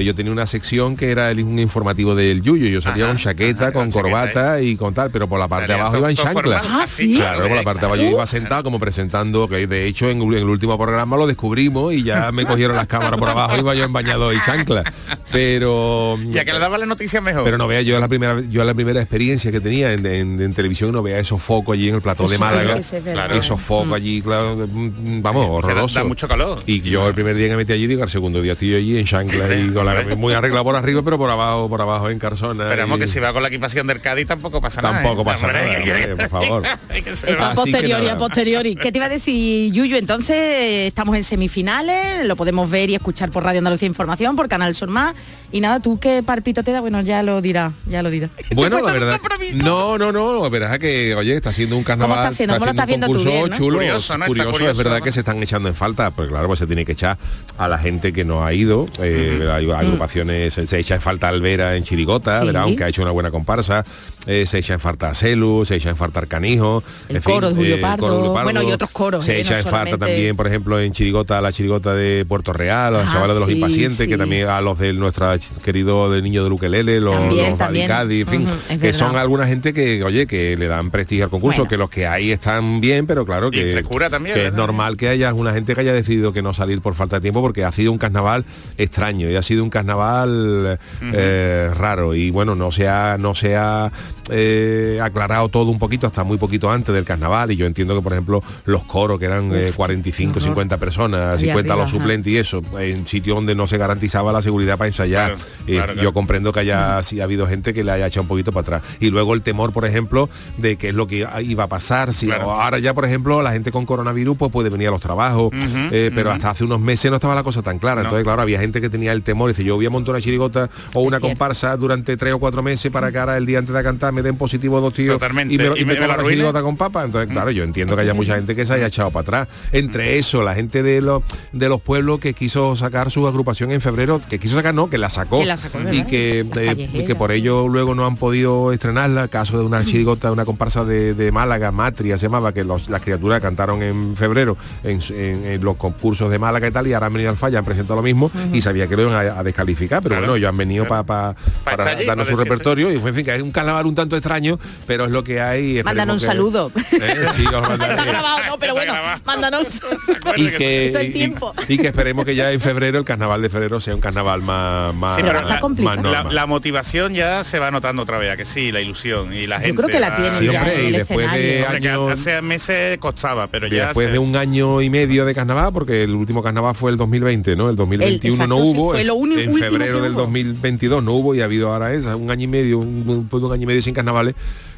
yo 0.04 0.14
tenía 0.14 0.32
una 0.32 0.46
sección 0.46 0.96
que 0.96 1.10
era 1.10 1.30
el- 1.30 1.42
un 1.44 1.58
informativo 1.58 2.14
del 2.14 2.42
Yuyo. 2.42 2.68
Yo 2.68 2.80
salía 2.80 3.04
Ajá, 3.04 3.12
con 3.14 3.22
chaqueta, 3.22 3.62
ajá, 3.64 3.72
con 3.72 3.90
con 3.90 4.02
chaqueta, 4.02 4.02
corbata 4.32 4.60
y 4.60 4.76
con 4.76 4.92
tal, 4.94 5.10
pero 5.10 5.28
por 5.28 5.38
la 5.38 5.48
parte 5.48 5.68
de 5.68 5.74
abajo 5.78 5.98
iba 5.98 6.10
en 6.10 6.16
chancla. 6.16 6.62
Ah, 6.64 6.84
sí. 6.86 7.14
Claro, 7.16 7.46
por 7.48 7.56
la 7.56 7.62
parte 7.62 7.80
de 7.80 7.86
abajo 7.86 8.02
yo 8.02 8.10
iba 8.10 8.26
sentado 8.26 8.62
como 8.64 8.78
presentando, 8.78 9.48
que 9.48 9.66
de 9.66 9.86
hecho 9.86 10.08
en, 10.10 10.20
en 10.22 10.32
el 10.34 10.44
último 10.48 10.76
programa 10.78 11.16
lo 11.16 11.26
descubrimos 11.26 11.94
y 11.94 12.02
ya 12.02 12.30
me 12.32 12.44
cogieron 12.46 12.76
las 12.76 12.86
cámaras 12.86 13.18
por 13.18 13.28
abajo, 13.28 13.56
iba 13.56 13.74
yo 13.74 13.84
en 13.84 13.92
bañado 13.92 14.32
y 14.32 14.36
chancla. 14.44 14.84
Pero 15.32 16.18
Ya 16.30 16.44
que 16.44 16.52
le 16.52 16.58
daba 16.58 16.78
la 16.78 16.86
noticia 16.86 17.20
mejor. 17.20 17.44
pero 17.44 17.58
no 17.58 17.66
vea 17.66 17.82
yo 17.82 17.98
la 18.00 18.08
primera 18.08 18.40
yo 18.48 18.64
la 18.64 18.74
primera 18.74 19.00
experiencia 19.00 19.50
que 19.52 19.60
tenía 19.60 19.92
en, 19.92 20.04
en- 20.06 20.40
en 20.40 20.52
televisión 20.54 20.92
no 20.92 21.02
vea 21.02 21.18
esos 21.18 21.42
focos 21.42 21.74
allí 21.74 21.88
en 21.88 21.96
el 21.96 22.00
plató 22.02 22.28
de 22.28 22.34
Eso 22.36 22.44
Málaga. 22.44 22.78
Claro. 23.12 23.34
esos 23.34 23.60
focos 23.60 23.92
allí 23.94 24.22
claro, 24.22 24.56
mm, 24.70 25.22
vamos 25.22 25.46
da- 25.46 25.52
horroroso 25.52 25.98
da 25.98 26.04
mucho 26.04 26.28
calor. 26.28 26.58
y 26.66 26.80
yo 26.82 27.08
el 27.08 27.14
primer 27.14 27.34
día 27.36 27.46
que 27.46 27.50
me 27.52 27.56
metí 27.58 27.72
allí 27.72 27.86
digo 27.86 28.02
el 28.04 28.10
segundo 28.10 28.40
día 28.42 28.52
estoy 28.52 28.70
yo 28.70 28.76
allí 28.76 28.98
en 28.98 29.04
chancla 29.04 29.54
y 29.54 29.68
con 29.74 29.85
la 29.94 30.16
muy 30.16 30.34
arreglado 30.34 30.64
por 30.64 30.76
arriba 30.76 31.02
pero 31.02 31.18
por 31.18 31.30
abajo 31.30 31.68
por 31.68 31.80
abajo 31.80 32.10
en 32.10 32.18
carzona 32.18 32.64
Esperamos 32.64 32.98
y- 32.98 33.00
que 33.00 33.08
si 33.08 33.18
va 33.18 33.32
con 33.32 33.42
la 33.42 33.48
equipación 33.48 33.86
del 33.86 34.00
Cádiz 34.00 34.26
tampoco 34.26 34.60
pasa 34.60 34.82
nada. 34.82 35.02
Tampoco 35.02 35.22
¿eh? 35.22 35.24
pasa 35.24 35.46
por 36.16 36.28
favor. 36.28 36.62
Esto 36.94 37.44
a 37.44 37.54
posteriori, 37.54 38.08
a 38.08 38.18
posteriori. 38.18 38.74
¿Qué 38.76 38.92
te 38.92 38.98
iba 38.98 39.06
a 39.06 39.10
decir, 39.10 39.72
Yuyu? 39.72 39.96
Entonces 39.96 40.86
estamos 40.88 41.16
en 41.16 41.24
semifinales, 41.24 42.24
lo 42.26 42.36
podemos 42.36 42.70
ver 42.70 42.90
y 42.90 42.94
escuchar 42.94 43.30
por 43.30 43.44
Radio 43.44 43.58
Andalucía 43.58 43.86
Información, 43.88 44.36
por 44.36 44.48
Canal 44.48 44.74
Sur 44.74 44.88
Más. 44.88 45.14
Y 45.52 45.60
nada, 45.60 45.80
¿tú 45.80 45.98
qué 45.98 46.22
palpito 46.24 46.62
te 46.62 46.72
da? 46.72 46.80
Bueno, 46.80 47.00
ya 47.02 47.22
lo 47.22 47.40
dirá, 47.40 47.72
ya 47.86 48.02
lo 48.02 48.10
dirá. 48.10 48.28
Bueno, 48.54 48.80
la 48.80 48.92
verdad. 48.92 49.20
No, 49.54 49.98
no, 49.98 50.12
no. 50.12 50.48
Verás 50.50 50.78
que, 50.78 51.14
oye, 51.14 51.34
está 51.36 51.52
siendo 51.52 51.76
un 51.76 51.84
carnaval. 51.84 52.18
está 52.24 52.30
siendo? 52.32 52.54
¿Cómo 52.54 52.64
lo 52.66 52.70
estás 52.72 52.88
un 52.88 53.00
concurso 53.00 53.28
Bien, 53.28 53.50
¿no? 53.50 53.56
chulo. 53.56 53.78
Curioso, 53.78 54.18
¿no? 54.18 54.24
Está 54.24 54.26
curioso, 54.28 54.50
curioso, 54.52 54.70
es 54.72 54.78
verdad 54.78 54.98
¿no? 54.98 55.04
que 55.04 55.12
se 55.12 55.20
están 55.20 55.42
echando 55.42 55.68
en 55.68 55.74
falta, 55.74 56.10
porque 56.10 56.30
claro, 56.30 56.46
pues 56.46 56.58
se 56.58 56.66
tiene 56.66 56.84
que 56.84 56.92
echar 56.92 57.18
a 57.58 57.68
la 57.68 57.78
gente 57.78 58.12
que 58.12 58.24
no 58.24 58.44
ha 58.44 58.52
ido. 58.52 58.88
eh, 59.00 59.48
Hay 59.52 59.66
agrupaciones, 59.80 60.54
se, 60.54 60.66
se 60.66 60.78
echa 60.78 60.94
en 60.94 61.00
falta 61.00 61.28
Alvera 61.28 61.76
en 61.76 61.84
Chirigota, 61.84 62.40
Sí. 62.40 62.46
¿verdad? 62.46 62.62
aunque 62.62 62.84
ha 62.84 62.88
hecho 62.88 63.02
una 63.02 63.10
buena 63.10 63.30
comparsa. 63.30 63.84
eh, 64.26 64.44
se 64.46 64.58
echa 64.58 64.74
en 64.74 64.80
falta 64.80 65.10
a 65.10 65.14
Celu, 65.14 65.64
se 65.64 65.76
echa 65.76 65.88
en 65.90 65.96
falta 65.96 66.20
a 66.20 66.26
Canijo. 66.26 66.82
El 67.08 67.16
en 67.16 67.22
fin, 67.22 67.34
coro 67.34 67.48
de 67.50 67.54
Julio 67.54 67.76
eh, 67.76 67.80
Pardo, 67.80 68.08
coro 68.08 68.22
de 68.36 68.42
bueno, 68.42 68.62
y 68.62 68.72
otros 68.72 68.90
coros, 68.90 69.24
Se 69.24 69.36
eh, 69.36 69.40
echa 69.40 69.52
no 69.54 69.58
en 69.60 69.66
falta 69.66 69.98
también, 69.98 70.34
por 70.36 70.46
ejemplo, 70.48 70.80
en 70.80 70.92
Chirigota, 70.92 71.40
la 71.40 71.52
Chirigota 71.52 71.94
de 71.94 72.24
Puerto 72.26 72.52
Real, 72.52 72.94
a 72.96 72.98
los 73.02 73.08
Ah, 73.08 73.12
chavales 73.12 73.34
de 73.36 73.40
los 73.40 73.48
sí, 73.48 73.54
impacientes, 73.54 73.96
sí. 73.98 74.08
que 74.08 74.16
también 74.18 74.48
a 74.48 74.60
los 74.60 74.78
de 74.80 74.92
nuestro 74.94 75.28
querido 75.64 76.10
del 76.10 76.24
niño 76.24 76.42
de 76.42 76.50
Luquelele, 76.50 76.98
los, 77.00 77.14
También, 77.14 77.50
los 77.50 77.58
también. 77.58 77.90
En 77.90 78.26
fin, 78.26 78.44
que 78.80 78.92
son 78.92 79.16
alguna 79.16 79.46
gente 79.46 79.72
que, 79.72 80.02
oye, 80.02 80.26
que 80.26 80.56
le 80.56 80.66
dan 80.66 80.90
prestigio 80.90 81.24
al 81.24 81.30
concurso, 81.30 81.62
Bueno. 81.62 81.68
que 81.70 81.76
los 81.76 81.90
que 81.90 82.06
hay 82.08 82.32
están 82.32 82.80
bien, 82.80 83.06
pero 83.06 83.24
claro 83.24 83.50
que, 83.52 83.82
también, 84.10 84.34
que 84.34 84.46
es 84.48 84.52
normal 84.52 84.96
que 84.96 85.08
haya 85.08 85.32
una 85.34 85.52
gente 85.52 85.74
que 85.74 85.80
haya 85.82 85.92
decidido 85.92 86.32
que 86.32 86.42
no 86.42 86.52
salir 86.52 86.80
por 86.80 86.94
falta 86.94 87.16
de 87.16 87.20
tiempo, 87.22 87.42
porque 87.42 87.62
ha 87.64 87.70
sido 87.72 87.92
un 87.92 87.98
carnaval 87.98 88.44
extraño 88.76 89.30
y 89.30 89.36
ha 89.36 89.42
sido 89.42 89.55
un 89.62 89.70
carnaval 89.70 90.78
eh, 91.02 91.70
raro 91.74 92.14
y 92.14 92.30
bueno, 92.30 92.54
no 92.54 92.70
se 92.72 92.88
ha, 92.88 93.16
no 93.18 93.34
se 93.34 93.56
ha 93.56 93.90
eh, 94.30 94.98
aclarado 95.02 95.48
todo 95.48 95.70
un 95.70 95.78
poquito 95.78 96.06
hasta 96.06 96.24
muy 96.24 96.36
poquito 96.38 96.70
antes 96.70 96.94
del 96.94 97.04
carnaval 97.04 97.52
y 97.52 97.56
yo 97.56 97.66
entiendo 97.66 97.94
que 97.94 98.02
por 98.02 98.12
ejemplo 98.12 98.42
los 98.64 98.84
coros 98.84 99.18
que 99.18 99.26
eran 99.26 99.50
eh, 99.54 99.72
45, 99.74 100.32
qué 100.34 100.38
horror. 100.40 100.54
50 100.54 100.76
personas, 100.78 101.38
Ahí 101.38 101.46
50 101.46 101.60
arriba, 101.72 101.76
los 101.76 101.90
ajá. 101.92 101.98
suplentes 102.00 102.32
y 102.32 102.36
eso, 102.38 102.62
en 102.78 103.06
sitios 103.06 103.36
donde 103.36 103.54
no 103.54 103.66
se 103.66 103.78
garantizaba 103.78 104.32
la 104.32 104.42
seguridad 104.42 104.76
para 104.78 104.88
ensayar. 104.88 105.34
Claro, 105.36 105.44
Eh, 105.66 105.74
claro, 105.76 105.94
Yo 105.94 106.12
comprendo 106.12 106.52
que 106.52 106.60
haya 106.60 107.02
sí, 107.02 107.20
ha 107.20 107.24
habido 107.24 107.46
gente 107.46 107.72
que 107.74 107.84
le 107.84 107.92
haya 107.92 108.06
echado 108.06 108.22
un 108.22 108.28
poquito 108.28 108.52
para 108.52 108.78
atrás. 108.78 108.96
Y 109.00 109.10
luego 109.10 109.34
el 109.34 109.42
temor, 109.42 109.72
por 109.72 109.84
ejemplo, 109.84 110.28
de 110.58 110.76
qué 110.76 110.88
es 110.88 110.94
lo 110.94 111.06
que 111.06 111.26
iba 111.42 111.64
a 111.64 111.68
pasar. 111.68 112.12
Si 112.12 112.26
Claro. 112.26 112.50
ahora 112.52 112.78
ya, 112.78 112.94
por 112.94 113.04
ejemplo, 113.04 113.42
la 113.42 113.52
gente 113.52 113.70
con 113.72 113.86
coronavirus 113.86 114.36
pues 114.36 114.50
puede 114.52 114.70
venir 114.70 114.88
a 114.88 114.90
los 114.92 115.00
trabajos, 115.00 115.50
eh, 115.92 116.10
pero 116.14 116.30
hasta 116.32 116.50
hace 116.50 116.64
unos 116.64 116.80
meses 116.80 117.10
no 117.10 117.16
estaba 117.16 117.34
la 117.34 117.42
cosa 117.42 117.62
tan 117.62 117.78
clara. 117.78 118.02
Entonces, 118.02 118.24
claro, 118.24 118.42
había 118.42 118.58
gente 118.60 118.80
que 118.80 118.88
tenía 118.90 119.12
el 119.12 119.22
temor. 119.22 119.45
Dice, 119.48 119.64
yo 119.64 119.76
voy 119.76 119.86
a 119.86 119.90
montar 119.90 120.14
una 120.14 120.20
chirigota 120.22 120.68
o 120.94 121.00
una 121.00 121.20
comparsa 121.20 121.76
durante 121.76 122.16
tres 122.16 122.32
o 122.34 122.38
cuatro 122.38 122.62
meses 122.62 122.90
para 122.90 123.10
que 123.12 123.18
ahora 123.18 123.36
el 123.36 123.46
día 123.46 123.58
antes 123.58 123.74
de 123.74 123.82
cantar 123.82 124.12
me 124.12 124.22
den 124.22 124.36
positivo 124.36 124.80
dos 124.80 124.94
tíos 124.94 125.14
Totalmente. 125.16 125.54
y 125.54 125.58
me, 125.58 125.64
y 125.64 125.66
Y 125.66 125.84
me, 125.84 125.94
me- 125.94 126.00
me 126.00 126.06
coma 126.06 126.16
la 126.22 126.28
chirigota 126.28 126.62
con 126.62 126.76
papa. 126.76 127.04
Entonces, 127.04 127.30
claro, 127.32 127.50
yo 127.50 127.64
entiendo 127.64 127.94
que 127.96 128.02
haya 128.02 128.14
mucha 128.14 128.34
gente 128.36 128.54
que 128.56 128.64
se 128.64 128.74
haya 128.74 128.86
echado 128.86 129.10
para 129.10 129.22
atrás. 129.22 129.48
Entre 129.72 130.18
eso, 130.18 130.42
la 130.42 130.54
gente 130.54 130.82
de 130.82 131.00
los 131.00 131.22
de 131.52 131.68
los 131.68 131.80
pueblos 131.80 132.20
que 132.20 132.34
quiso 132.34 132.76
sacar 132.76 133.10
su 133.10 133.26
agrupación 133.26 133.70
en 133.72 133.80
febrero, 133.80 134.20
que 134.28 134.38
quiso 134.38 134.56
sacar, 134.56 134.74
no, 134.74 134.88
que 134.90 134.98
la 134.98 135.10
sacó. 135.10 135.40
Que 135.40 135.46
la 135.46 135.56
sacó, 135.56 135.78
y 135.92 136.04
que, 136.04 136.46
eh, 136.56 137.04
que 137.06 137.14
por 137.14 137.32
ello 137.32 137.68
luego 137.68 137.94
no 137.94 138.06
han 138.06 138.16
podido 138.16 138.72
estrenarla. 138.72 139.28
Caso 139.28 139.58
de 139.58 139.64
una 139.64 139.84
chirigota, 139.84 140.32
una 140.32 140.44
comparsa 140.44 140.84
de, 140.84 141.14
de 141.14 141.32
Málaga, 141.32 141.72
Matria 141.72 142.18
se 142.18 142.26
llamaba, 142.26 142.52
que 142.52 142.64
los- 142.64 142.88
las 142.88 143.00
criaturas 143.00 143.40
cantaron 143.40 143.82
en 143.82 144.16
febrero 144.16 144.56
en, 144.84 145.00
en- 145.10 145.44
en 145.46 145.64
los 145.64 145.76
concursos 145.76 146.30
de 146.30 146.38
Málaga 146.38 146.68
y 146.68 146.70
tal, 146.70 146.86
y 146.86 146.92
ahora 146.92 147.06
han 147.06 147.12
venido 147.12 147.30
al 147.30 147.36
falla, 147.36 147.58
han 147.58 147.64
presentado 147.64 147.96
lo 147.96 148.02
mismo 148.02 148.30
y 148.52 148.60
sabía 148.60 148.86
que 148.86 148.96
lo 148.96 149.02
iban 149.02 149.14
a, 149.14 149.35
a, 149.36 149.40
a 149.40 149.44
descalificar, 149.44 150.00
pero 150.02 150.14
Claro, 150.14 150.26
bueno, 150.26 150.36
ellos 150.36 150.48
han 150.48 150.56
venido 150.56 150.84
claro. 150.86 151.04
pa- 151.06 151.34
pa- 151.34 151.40
Pa 151.64 151.76
para 151.76 151.90
allí, 151.92 152.04
darnos 152.06 152.28
su 152.28 152.36
repertorio 152.36 152.90
y 152.92 152.98
fue, 152.98 153.10
en 153.10 153.16
fin, 153.16 153.24
que 153.24 153.34
es 153.34 153.42
un 153.42 153.50
carnaval 153.50 153.86
un 153.86 153.94
tanto 153.94 154.16
extraño, 154.16 154.58
pero 154.86 155.04
es 155.04 155.10
lo 155.10 155.22
que 155.24 155.40
hay. 155.40 155.78
y 155.78 155.82
Mándanos 155.82 156.14
un 156.14 156.20
que- 156.20 156.26
saludo. 156.26 156.72
Eh, 156.92 157.26
sí, 157.36 157.44
os 157.46 157.62
mandaré. 157.68 157.92
Está 157.94 158.04
grabado, 158.04 158.38
no, 158.48 158.58
pero 158.58 158.72
Está 158.72 158.72
bueno, 158.72 158.92
grabado. 158.92 159.20
mándanos. 159.24 159.66
y 160.36 160.48
que, 160.48 160.92
y- 161.04 161.12
tiempo. 161.12 161.54
y 161.68 161.78
que 161.78 161.88
esperemos 161.88 162.24
que 162.24 162.34
ya 162.34 162.52
en 162.52 162.60
febrero 162.60 162.98
el 162.98 163.04
carnaval 163.04 163.42
de 163.42 163.48
febrero 163.50 163.80
sea 163.80 163.94
un 163.94 164.00
carnaval 164.00 164.42
más 164.42 164.94
más, 164.94 165.16
Sí, 165.16 165.22
pero 165.24 165.38
está 165.40 165.54
la- 165.54 165.60
complicado. 165.60 165.96
más 165.96 166.04
La, 166.04 166.12
normal. 166.18 166.34
la 166.34 166.46
motivación 166.46 167.14
ya 167.14 167.44
se 167.44 167.58
va 167.58 167.70
notando 167.70 168.02
otra 168.02 168.18
vez, 168.18 168.30
¿a 168.32 168.36
que 168.36 168.44
sí, 168.44 168.72
la 168.72 168.80
ilusión 168.80 169.32
y 169.32 169.46
la 169.46 169.56
Yo 169.58 169.66
gente. 169.66 169.76
creo 169.82 169.88
que 169.88 170.00
la 170.00 170.10
va- 170.10 170.16
tienen 170.16 170.32
Sí, 170.32 170.46
ya 170.46 170.58
hombre, 170.60 170.74
en 170.78 170.82
y 170.84 170.86
el 170.88 170.92
después 170.94 171.32
de 171.32 171.66
años- 171.66 172.12
hace 172.12 172.42
meses 172.42 172.98
costaba, 172.98 173.46
pero 173.46 173.66
ya 173.66 173.86
Después 173.86 174.06
se- 174.06 174.12
de 174.12 174.18
un 174.18 174.36
año 174.36 174.80
y 174.82 174.90
medio 174.90 175.24
de 175.24 175.34
carnaval, 175.34 175.72
porque 175.72 176.04
el 176.04 176.14
último 176.14 176.42
carnaval 176.42 176.74
fue 176.74 176.90
el 176.90 176.96
2020, 176.96 177.56
¿no? 177.56 177.68
El 177.70 177.76
2021 177.76 178.46
no 178.46 178.56
exacto, 178.56 178.64
hubo, 178.80 178.90
fue 178.92 179.00
es- 179.00 179.06
lo 179.06 179.14
en 179.32 179.54
febrero 179.54 180.00
del 180.02 180.12
hubo. 180.12 180.20
2022 180.22 181.02
no 181.04 181.12
hubo 181.14 181.34
y 181.34 181.40
ha 181.40 181.44
habido 181.44 181.72
ahora 181.72 181.92
eso, 181.94 182.16
un 182.16 182.30
año 182.30 182.44
y 182.44 182.48
medio, 182.48 182.78
un, 182.78 183.04
un- 183.08 183.28
un 183.46 183.52
año 183.52 183.62
y 183.62 183.66
medio 183.66 183.82
sin 183.82 183.94
carnavales, 183.94 184.34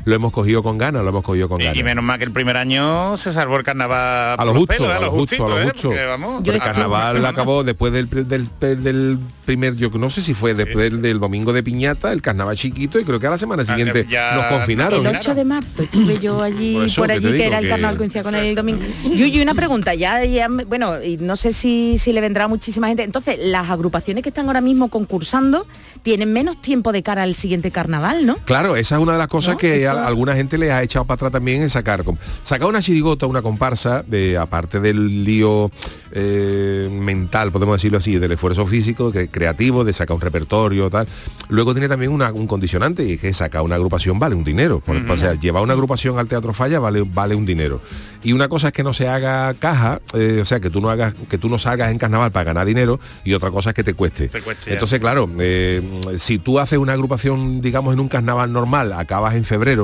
lo 0.09 0.15
hemos 0.17 0.33
cogido 0.33 0.63
con 0.63 0.79
ganas, 0.79 1.03
lo 1.03 1.11
hemos 1.11 1.23
cogido 1.23 1.49
con 1.49 1.59
ganas. 1.59 1.77
y 1.77 1.83
menos 1.85 2.03
mal 2.03 2.19
que 2.19 2.25
el 2.25 2.33
primer 2.33 2.57
año 2.57 3.17
se 3.17 3.33
salvó 3.33 3.57
el 3.57 3.63
carnaval 3.63 4.37
a 4.39 4.45
lo 4.45 4.53
los 4.53 4.59
justo, 4.59 4.75
pelos, 4.75 4.89
¿eh? 4.89 4.93
a 4.93 5.01
lo 5.01 5.11
justo, 5.11 5.19
justito, 5.19 5.45
a 5.47 5.49
lo 5.49 5.61
¿eh? 5.61 5.65
justo. 5.73 5.89
Porque, 5.89 6.05
vamos, 6.07 6.43
el 6.47 6.53
que- 6.53 6.59
carnaval 6.59 7.27
acabó 7.27 7.63
después 7.65 7.93
del, 7.93 8.09
del, 8.11 8.49
del 8.83 9.19
primer, 9.45 9.77
yo 9.77 9.89
no 9.91 10.11
sé 10.11 10.21
si 10.23 10.35
fue 10.35 10.55
después 10.55 10.91
del, 10.91 11.03
del 11.03 11.21
domingo 11.21 11.53
de 11.53 11.63
piñata, 11.63 12.13
el 12.13 12.23
carnaval 12.23 12.57
chiquito, 12.57 12.99
y 12.99 13.05
creo 13.05 13.21
que 13.21 13.27
a 13.27 13.31
la 13.31 13.39
semana 13.39 13.65
siguiente 13.65 14.07
ya 14.09 14.35
nos 14.35 14.47
confinaron. 14.47 15.07
El 15.07 15.15
¿eh? 15.15 15.19
8 15.21 15.35
de 15.35 15.45
marzo 15.45 15.83
estuve 15.83 16.19
yo 16.19 16.43
allí 16.43 16.75
Por 16.75 16.85
eso 16.85 17.03
que 17.05 17.13
allí 17.13 17.23
que 17.23 17.33
digo 17.33 17.45
era 17.45 17.59
el 17.59 17.65
que- 17.65 17.71
carnaval 17.71 17.97
coincidía 17.97 18.23
con 18.23 18.35
el 18.35 18.55
domingo. 18.55 18.81
Y 19.05 19.41
una 19.41 19.55
pregunta, 19.55 19.95
ya, 19.95 20.25
ya 20.25 20.49
me- 20.49 20.65
bueno, 20.65 21.03
y 21.03 21.17
no 21.19 21.37
sé 21.37 21.53
si, 21.53 21.97
si 21.99 22.13
le 22.13 22.21
vendrá 22.21 22.49
muchísima 22.49 22.89
gente. 22.89 23.03
Entonces, 23.03 23.39
las 23.41 23.71
agrupaciones 23.71 24.23
que 24.23 24.31
están 24.31 24.47
ahora 24.47 24.61
mismo 24.61 24.89
concursando 24.89 25.67
tienen 26.03 26.33
menos 26.33 26.61
tiempo 26.61 26.93
de 26.93 27.03
cara 27.03 27.23
al 27.23 27.35
siguiente 27.35 27.71
carnaval, 27.71 28.25
¿no? 28.27 28.37
Claro, 28.45 28.77
esa 28.77 28.97
es 28.97 29.01
una 29.03 29.13
de 29.13 29.19
las 29.19 29.29
cosas 29.29 29.53
¿No? 29.55 29.59
que 29.59 29.83
Eso- 29.83 29.91
alguna 30.07 30.35
gente 30.35 30.59
le 30.59 30.71
ha 30.73 30.83
echado 30.83 31.05
para 31.05 31.15
atrás 31.17 31.33
también 31.33 31.63
en 31.63 31.71
sacar. 31.71 32.05
Sacar 32.43 32.69
una 32.69 32.81
chirigota, 32.83 33.27
una 33.27 33.43
comparsa, 33.43 34.03
de, 34.07 34.37
aparte 34.39 34.79
del 34.81 35.25
lío 35.25 35.71
eh, 36.13 36.89
mental, 36.91 37.51
podemos 37.53 37.77
decirlo 37.77 37.99
así, 37.99 38.19
del 38.19 38.33
esfuerzo 38.33 38.65
físico, 38.67 39.11
que, 39.13 39.29
creativo, 39.29 39.85
de 39.85 39.93
sacar 39.93 40.15
un 40.15 40.21
repertorio, 40.21 40.89
tal. 40.91 41.07
Luego 41.49 41.73
tiene 41.75 41.89
también 41.89 42.13
una- 42.13 42.33
un 42.33 42.47
condicionante, 42.47 43.05
y 43.05 43.13
es 43.13 43.21
que 43.21 43.33
sacar 43.33 43.63
una 43.63 43.75
agrupación 43.77 44.19
vale 44.19 44.35
un 44.35 44.45
dinero. 44.45 44.81
Por- 44.81 44.97
O 45.11 45.17
sea, 45.17 45.35
llevar 45.35 45.63
una 45.63 45.73
agrupación 45.75 46.19
al 46.19 46.29
Teatro 46.29 46.53
Falla 46.53 46.79
vale, 46.81 47.03
vale 47.03 47.35
un 47.35 47.47
dinero. 47.47 47.81
Y 48.23 48.33
una 48.33 48.49
cosa 48.49 48.69
es 48.69 48.73
que 48.73 48.83
no 48.83 48.93
se 48.93 49.07
haga 49.09 49.55
caja, 49.55 50.01
eh, 50.15 50.39
o 50.43 50.45
sea, 50.45 50.61
que 50.61 50.71
tú 50.71 50.81
no 50.81 50.91
hagas, 50.91 51.15
que 51.29 51.39
tú 51.39 51.49
no 51.49 51.59
salgas 51.59 51.91
en 51.91 51.99
carnaval 51.99 52.33
para 52.33 52.45
ganar 52.45 52.67
dinero, 52.67 52.99
y 53.25 53.33
otra 53.35 53.51
cosa 53.51 53.71
es 53.71 53.77
que 53.77 53.85
te 53.85 53.95
cueste. 53.95 54.29
Te 54.29 54.43
cueste, 54.43 54.67
ya. 54.71 54.73
Entonces, 54.75 54.99
claro, 55.01 55.29
eh, 55.39 55.83
si 56.19 56.39
tú 56.39 56.59
haces 56.59 56.79
una 56.79 56.95
agrupación, 56.95 57.61
digamos, 57.61 57.95
en 57.95 58.01
un 58.01 58.09
carnaval 58.09 58.53
normal, 58.53 58.93
acabas 58.93 59.35
en 59.35 59.45
febrero 59.45 59.78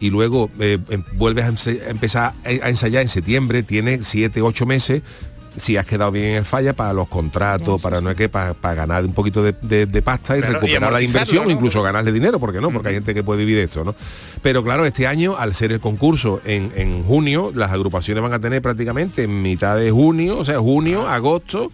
y 0.00 0.10
luego 0.10 0.50
eh, 0.60 0.78
em- 0.90 1.04
vuelves 1.14 1.44
a, 1.44 1.70
empezar 1.90 2.34
a 2.44 2.68
ensayar 2.68 3.02
en 3.02 3.08
septiembre, 3.08 3.62
tienes 3.62 4.06
siete, 4.06 4.42
ocho 4.42 4.66
meses 4.66 5.02
si 5.56 5.76
has 5.76 5.86
quedado 5.86 6.12
bien 6.12 6.26
en 6.26 6.34
el 6.36 6.44
falla 6.44 6.72
para 6.72 6.92
los 6.92 7.08
contratos, 7.08 7.82
para 7.82 8.00
no 8.00 8.10
es 8.10 8.16
que 8.16 8.28
para, 8.28 8.54
para 8.54 8.74
ganar 8.76 9.04
un 9.04 9.12
poquito 9.12 9.42
de, 9.42 9.56
de- 9.60 9.86
de 9.86 10.02
pasta 10.02 10.36
y 10.36 10.40
Claro, 10.40 10.52
y 10.52 10.60
recuperar 10.60 10.92
la 10.92 11.02
inversión 11.02 11.46
¿no? 11.46 11.50
incluso 11.50 11.82
ganarle 11.82 12.12
dinero, 12.12 12.38
porque 12.38 12.60
no, 12.60 12.70
porque 12.70 12.90
hay 12.90 12.94
gente 12.94 13.12
que 13.12 13.24
puede 13.24 13.40
vivir 13.40 13.58
esto, 13.58 13.82
¿no? 13.82 13.92
Pero 14.40 14.62
claro, 14.62 14.86
este 14.86 15.08
año, 15.08 15.36
al 15.36 15.54
ser 15.56 15.72
el 15.72 15.80
concurso 15.80 16.40
en, 16.44 16.70
en 16.76 17.02
junio, 17.02 17.50
las 17.56 17.72
agrupaciones 17.72 18.22
van 18.22 18.34
a 18.34 18.38
tener 18.38 18.62
prácticamente 18.62 19.24
en 19.24 19.42
mitad 19.42 19.76
de 19.76 19.90
junio, 19.90 20.38
o 20.38 20.44
sea, 20.44 20.60
junio, 20.60 21.08
agosto, 21.08 21.72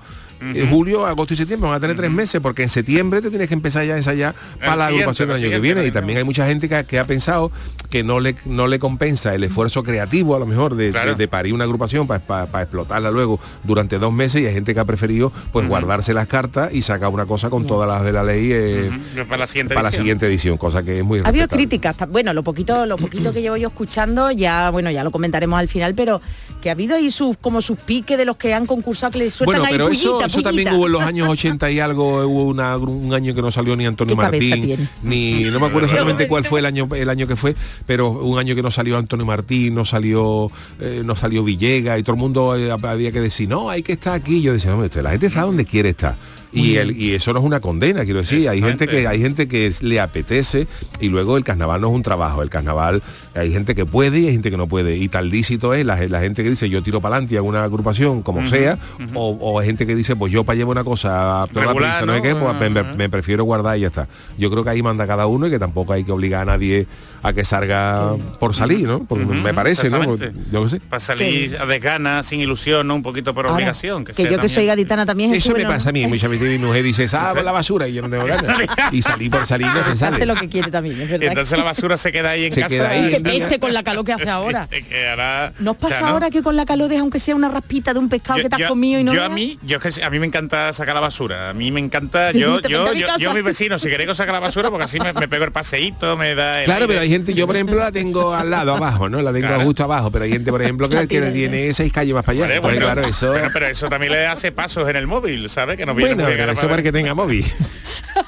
eh, 0.55 0.67
julio, 0.71 1.07
agosto 1.07 1.35
y 1.35 1.37
septiembre, 1.37 1.69
van 1.69 1.77
a 1.77 1.81
tener 1.81 1.97
tres 1.97 2.11
meses, 2.11 2.41
porque 2.41 2.63
en 2.63 2.69
septiembre 2.69 3.21
te 3.23 3.31
tienes 3.31 3.49
que 3.49 3.55
empezar 3.55 3.85
ya 3.87 3.95
a 3.95 3.97
ensayar 3.97 4.35
para 4.61 4.77
la 4.77 4.87
agrupación 4.87 5.29
del 5.29 5.37
el 5.39 5.43
año 5.45 5.51
que 5.53 5.61
viene. 5.61 5.87
Y 5.87 5.91
también 5.91 6.19
hay 6.19 6.25
mucha 6.25 6.47
gente 6.47 6.69
que, 6.69 6.75
ha- 6.77 6.85
que 6.85 6.99
ha 6.99 7.05
pensado 7.07 7.51
que 7.91 8.03
no 8.03 8.21
le, 8.21 8.35
no 8.45 8.67
le 8.67 8.79
compensa 8.79 9.35
el 9.35 9.45
esfuerzo 9.45 9.83
creativo, 9.83 10.35
a 10.37 10.39
lo 10.39 10.47
mejor, 10.47 10.75
de, 10.77 10.91
Claro. 10.91 11.13
de- 11.13 11.17
de 11.17 11.29
parir 11.29 11.55
una 11.55 11.65
agrupación 11.65 12.07
para 12.07 12.45
explotarla 12.63 13.11
luego 13.11 13.41
durante 13.63 13.99
dos 13.99 14.13
meses. 14.13 14.43
Y 14.43 14.47
hay 14.47 14.55
gente 14.55 14.75
que 14.75 14.81
ha 14.81 14.85
preferido 14.85 15.33
pues 15.53 15.67
guardarse 15.69 16.13
las 16.15 16.27
cartas 16.29 16.73
y 16.73 16.83
sacar 16.83 17.09
una 17.11 17.27
cosa 17.27 17.51
con 17.51 17.67
todas 17.67 17.89
las 17.89 18.03
de 18.05 18.13
la 18.13 18.23
ley 18.23 18.51
eh, 18.53 18.91
Ujú, 19.17 19.27
para 19.29 19.39
la 19.39 19.47
siguiente 19.47 19.75
para 19.75 19.85
la 19.85 19.89
edición. 19.89 20.03
siguiente 20.05 20.27
edición, 20.27 20.57
cosa 20.59 20.83
que 20.83 20.99
es 20.99 21.05
muy 21.05 21.21
Ha 21.21 21.29
habido 21.29 21.49
críticas, 21.49 21.95
bueno, 22.09 22.33
lo 22.33 22.43
poquito, 22.43 22.87
lo 22.87 22.97
poquito 22.97 23.33
que 23.33 23.41
llevo 23.43 23.57
yo 23.57 23.69
escuchando, 23.69 24.31
ya, 24.31 24.71
bueno, 24.71 24.91
ya 24.91 25.05
lo 25.05 25.11
comentaremos 25.11 25.59
al 25.59 25.69
final, 25.69 25.95
pero 25.95 26.21
que 26.61 26.69
ha 26.69 26.73
habido 26.73 26.97
ahí 26.97 27.11
sus, 27.11 27.37
como 27.39 27.61
sus 27.63 27.79
piques 27.79 28.17
de 28.19 28.25
los 28.25 28.37
que 28.37 28.55
han 28.55 28.67
concursado 28.67 29.13
que 29.13 29.19
le 29.19 29.31
sueltan 29.31 29.61
Bueno, 29.61 29.65
ahí 29.65 29.73
pero 29.73 29.89
pullita, 29.89 30.29
eso 30.41 30.43
también 30.43 30.69
hubo 30.75 30.87
en 30.87 30.93
los 30.93 31.03
años 31.03 31.29
80 31.29 31.71
y 31.71 31.81
algo, 31.81 32.27
hubo 32.27 32.45
una- 32.45 32.77
un 32.77 33.13
año 33.15 33.35
que 33.35 33.43
no 33.43 33.51
salió 33.51 33.77
ni 33.77 33.87
Antonio 33.87 34.17
¿Qué 34.17 34.23
cabeza 34.23 34.57
Martín, 34.57 34.89
ni 35.03 35.45
no 35.45 35.61
me 35.61 35.67
acuerdo 35.67 35.87
exactamente 35.87 36.29
cuál 36.29 36.45
fue 36.45 36.61
el 36.61 36.67
año 36.67 36.89
el 36.95 37.09
año 37.09 37.27
que 37.27 37.37
fue, 37.37 37.55
pero 37.87 38.11
un 38.11 38.39
año 38.39 38.55
que 38.55 38.63
no 38.63 38.71
salió 38.71 38.99
Antonio 38.99 39.27
Martín, 39.27 39.75
no 39.75 39.85
salió 39.85 40.49
eh, 40.81 41.03
no 41.05 41.15
salió 41.17 41.45
Villega 41.45 41.99
y 41.99 42.03
todo 42.03 42.15
el 42.17 42.21
mundo 42.21 42.57
eh, 42.57 42.71
había 42.71 43.13
que 43.13 43.21
decir, 43.21 43.49
no, 43.49 43.71
hay 43.71 43.83
que 43.83 43.93
estar 43.93 44.15
aquí. 44.15 44.41
Yo 44.43 44.53
decía, 44.53 44.71
no, 44.71 44.83
la 45.03 45.11
gente 45.11 45.27
está 45.27 45.43
donde 45.43 45.65
quiere 45.65 45.91
estar. 45.91 46.17
Y, 46.55 46.77
el, 46.77 46.97
y 46.97 47.15
eso 47.15 47.33
no 47.33 47.41
es 47.41 47.45
una 47.45 47.61
condena, 47.61 48.05
quiero 48.05 48.21
decir, 48.21 48.49
hay 48.49 48.61
gente 48.61 48.87
que 48.87 49.07
hay 49.07 49.21
gente 49.21 49.49
que 49.49 49.73
le 49.81 50.01
apetece 50.01 50.67
y 51.01 51.09
luego 51.09 51.37
el 51.37 51.45
carnaval 51.45 51.81
no 51.81 51.89
es 51.89 51.95
un 51.95 52.03
trabajo, 52.03 52.43
el 52.43 52.51
carnaval 52.51 53.03
hay 53.35 53.53
gente 53.53 53.75
que 53.75 53.85
puede 53.87 54.21
y 54.21 54.27
hay 54.29 54.33
gente 54.33 54.51
que 54.51 54.57
no 54.57 54.69
puede. 54.69 54.97
Y 54.97 55.09
tal 55.09 55.31
lícito 55.31 55.75
es 55.75 55.85
la, 55.85 55.97
la 56.07 56.21
gente 56.21 56.43
que 56.45 56.51
dice 56.51 56.69
yo 56.69 56.83
tiro 56.83 57.01
para 57.01 57.17
adelante 57.17 57.37
a 57.37 57.43
una 57.43 57.65
agrupación 57.65 58.23
como 58.23 58.47
sea, 58.47 58.79
o, 59.15 59.31
o 59.41 59.59
hay 59.59 59.67
gente 59.67 59.87
que 59.87 59.97
dice 59.97 60.17
pues 60.17 60.33
yo 60.33 60.45
para 60.45 60.57
llevar 60.57 60.73
una 60.73 60.85
cosa 60.85 61.43
a 61.43 61.47
toda 61.47 61.67
la 61.67 61.73
Regular, 61.73 61.99
prisa, 61.99 62.07
no 62.07 62.15
sé 62.15 62.23
qué, 62.23 62.35
pues 62.35 62.71
me, 62.71 62.83
me 62.95 63.09
prefiero 63.11 63.45
guardar 63.45 63.77
y 63.77 63.81
ya 63.83 63.89
está. 63.89 64.09
Yo 64.39 64.51
creo 64.51 64.65
que 64.65 64.71
ahí 64.71 64.83
manda 64.83 65.07
cada 65.07 65.27
uno 65.27 65.47
y 65.47 65.51
que 65.51 65.59
tampoco 65.59 65.93
hay 65.93 66.05
que 66.05 66.13
obligar 66.13 66.43
a 66.43 66.45
nadie 66.45 66.87
a 67.25 67.33
que 67.33 67.45
salga 67.45 68.15
por 68.39 68.55
salir, 68.55 68.87
¿no? 68.87 69.07
Me 69.11 69.53
parece, 69.55 69.89
¿no? 69.91 70.17
Yo 70.53 70.63
qué 70.63 70.69
sé. 70.69 70.81
Para 70.81 71.01
salir 71.01 71.57
a 71.59 71.67
desgana, 71.67 72.23
sin 72.23 72.41
ilusión, 72.41 72.87
¿no? 72.87 72.95
Un 72.95 73.03
poquito 73.03 73.35
por 73.35 73.47
Ahora, 73.47 73.57
obligación. 73.57 74.05
Que, 74.05 74.13
que 74.13 74.23
sea 74.23 74.31
yo 74.31 74.39
que 74.39 74.49
soy 74.49 74.67
gaditana 74.67 75.07
también 75.07 75.33
Eso 75.35 75.53
me 75.53 75.63
¿no? 75.65 75.71
pasa 75.71 75.89
a 75.89 75.93
mí, 75.93 76.07
muchas 76.07 76.31
veces 76.31 76.47
mi 76.49 76.59
mujer 76.59 76.83
dice, 76.85 77.07
ah, 77.15 77.33
por 77.35 77.43
la 77.45 77.53
basura 77.53 77.89
y 77.89 77.95
yo 77.95 78.03
no 78.03 78.11
tengo 78.11 78.25
ganas. 78.27 78.57
Y 78.93 79.03
salí 79.03 79.29
por 79.31 79.47
salir 79.47 79.67
no 79.67 79.83
se 79.85 79.93
Hace 79.93 79.97
sale. 79.97 80.27
lo 80.27 80.35
que 80.35 80.49
quiere 80.49 80.71
también, 80.71 81.01
es 81.01 81.09
Y 81.09 81.13
verdad. 81.13 81.29
entonces 81.29 81.59
la 81.59 81.65
basura 81.65 81.97
se 81.97 82.13
queda 82.13 82.31
ahí 82.31 82.45
en 82.45 82.53
Se 82.55 82.61
casa. 82.61 82.77
queda 82.77 82.91
ahí, 82.91 83.41
que 83.49 83.59
con 83.59 83.73
la 83.73 83.83
calor 83.83 84.05
que 84.05 84.13
hace 84.13 84.29
ahora. 84.31 84.69
Sí, 84.71 84.83
que 84.83 85.09
ahora, 85.09 85.53
¿Nos 85.59 85.77
pasa 85.77 85.87
o 85.95 85.99
sea, 85.99 86.01
¿no? 86.03 86.13
ahora 86.13 86.31
que 86.31 86.43
con 86.43 86.57
la 86.57 86.67
calor 86.67 86.89
deja 86.89 87.01
aunque 87.01 87.19
sea 87.21 87.35
una 87.35 87.49
raspita 87.49 87.93
de 87.95 87.99
un 87.99 88.09
pescado 88.09 88.41
que 88.43 88.49
te 88.51 88.63
has 88.63 88.69
comido 88.69 89.01
y 89.01 89.05
no 89.05 89.15
yo 89.15 89.25
a 89.25 89.29
mí 89.31 89.59
yo 89.63 89.79
es 89.83 89.97
que 89.99 90.05
a 90.05 90.11
mí 90.11 90.19
me 90.19 90.27
encanta 90.27 90.73
sacar 90.73 90.95
la 90.95 91.01
basura 91.01 91.51
a 91.51 91.55
mí 91.55 91.71
me 91.73 91.81
encanta 91.81 92.33
yo 92.33 92.61
yo 92.61 92.87
a 92.89 92.93
mi 92.93 93.01
yo, 93.01 93.07
yo, 93.19 93.33
mi 93.33 93.41
vecino 93.43 93.79
si 93.79 93.89
queréis 93.89 94.09
que 94.11 94.15
saque 94.15 94.33
la 94.33 94.41
basura 94.41 94.71
porque 94.71 94.85
así 94.85 94.99
me, 95.01 95.13
me 95.13 95.29
pego 95.29 95.45
el 95.45 95.53
paseíto 95.53 96.17
me 96.17 96.35
da 96.35 96.59
el 96.61 96.65
Claro, 96.65 96.83
aire. 96.83 96.89
pero 96.89 97.01
hay 97.01 97.14
gente, 97.15 97.35
yo 97.35 97.47
por 97.47 97.57
ejemplo 97.57 97.77
la 97.77 97.91
tengo 97.93 98.35
al 98.35 98.51
lado, 98.51 98.75
abajo, 98.75 99.09
¿no? 99.09 99.21
La 99.23 99.33
tengo 99.33 99.47
Claro. 99.49 99.65
justo 99.65 99.85
abajo, 99.85 100.11
pero 100.11 100.25
hay 100.25 100.33
gente, 100.33 100.51
por 100.51 100.63
ejemplo, 100.63 100.89
que, 100.89 101.07
que 101.09 101.21
tiene 101.31 101.73
seis 101.73 101.93
calles 101.93 102.15
más 102.15 102.25
para 102.25 102.33
allá. 102.33 102.43
Vale, 102.43 102.57
Entonces, 102.57 102.81
bueno, 102.81 102.95
claro, 102.95 103.09
eso... 103.09 103.33
pero, 103.35 103.51
pero 103.53 103.67
eso 103.67 103.89
también 103.89 104.13
le 104.13 104.27
hace 104.27 104.53
pasos 104.53 104.89
en 104.89 104.97
el 104.97 105.07
móvil 105.07 105.49
¿sabes? 105.51 105.77
que 105.77 105.87
no 105.87 105.95
viene 105.95 106.15
Bueno, 106.15 106.29
ahora 106.29 106.53
eso 106.53 106.69
para 106.69 106.83
que 106.83 106.93
tenga 106.93 107.15
móvil. 107.15 107.45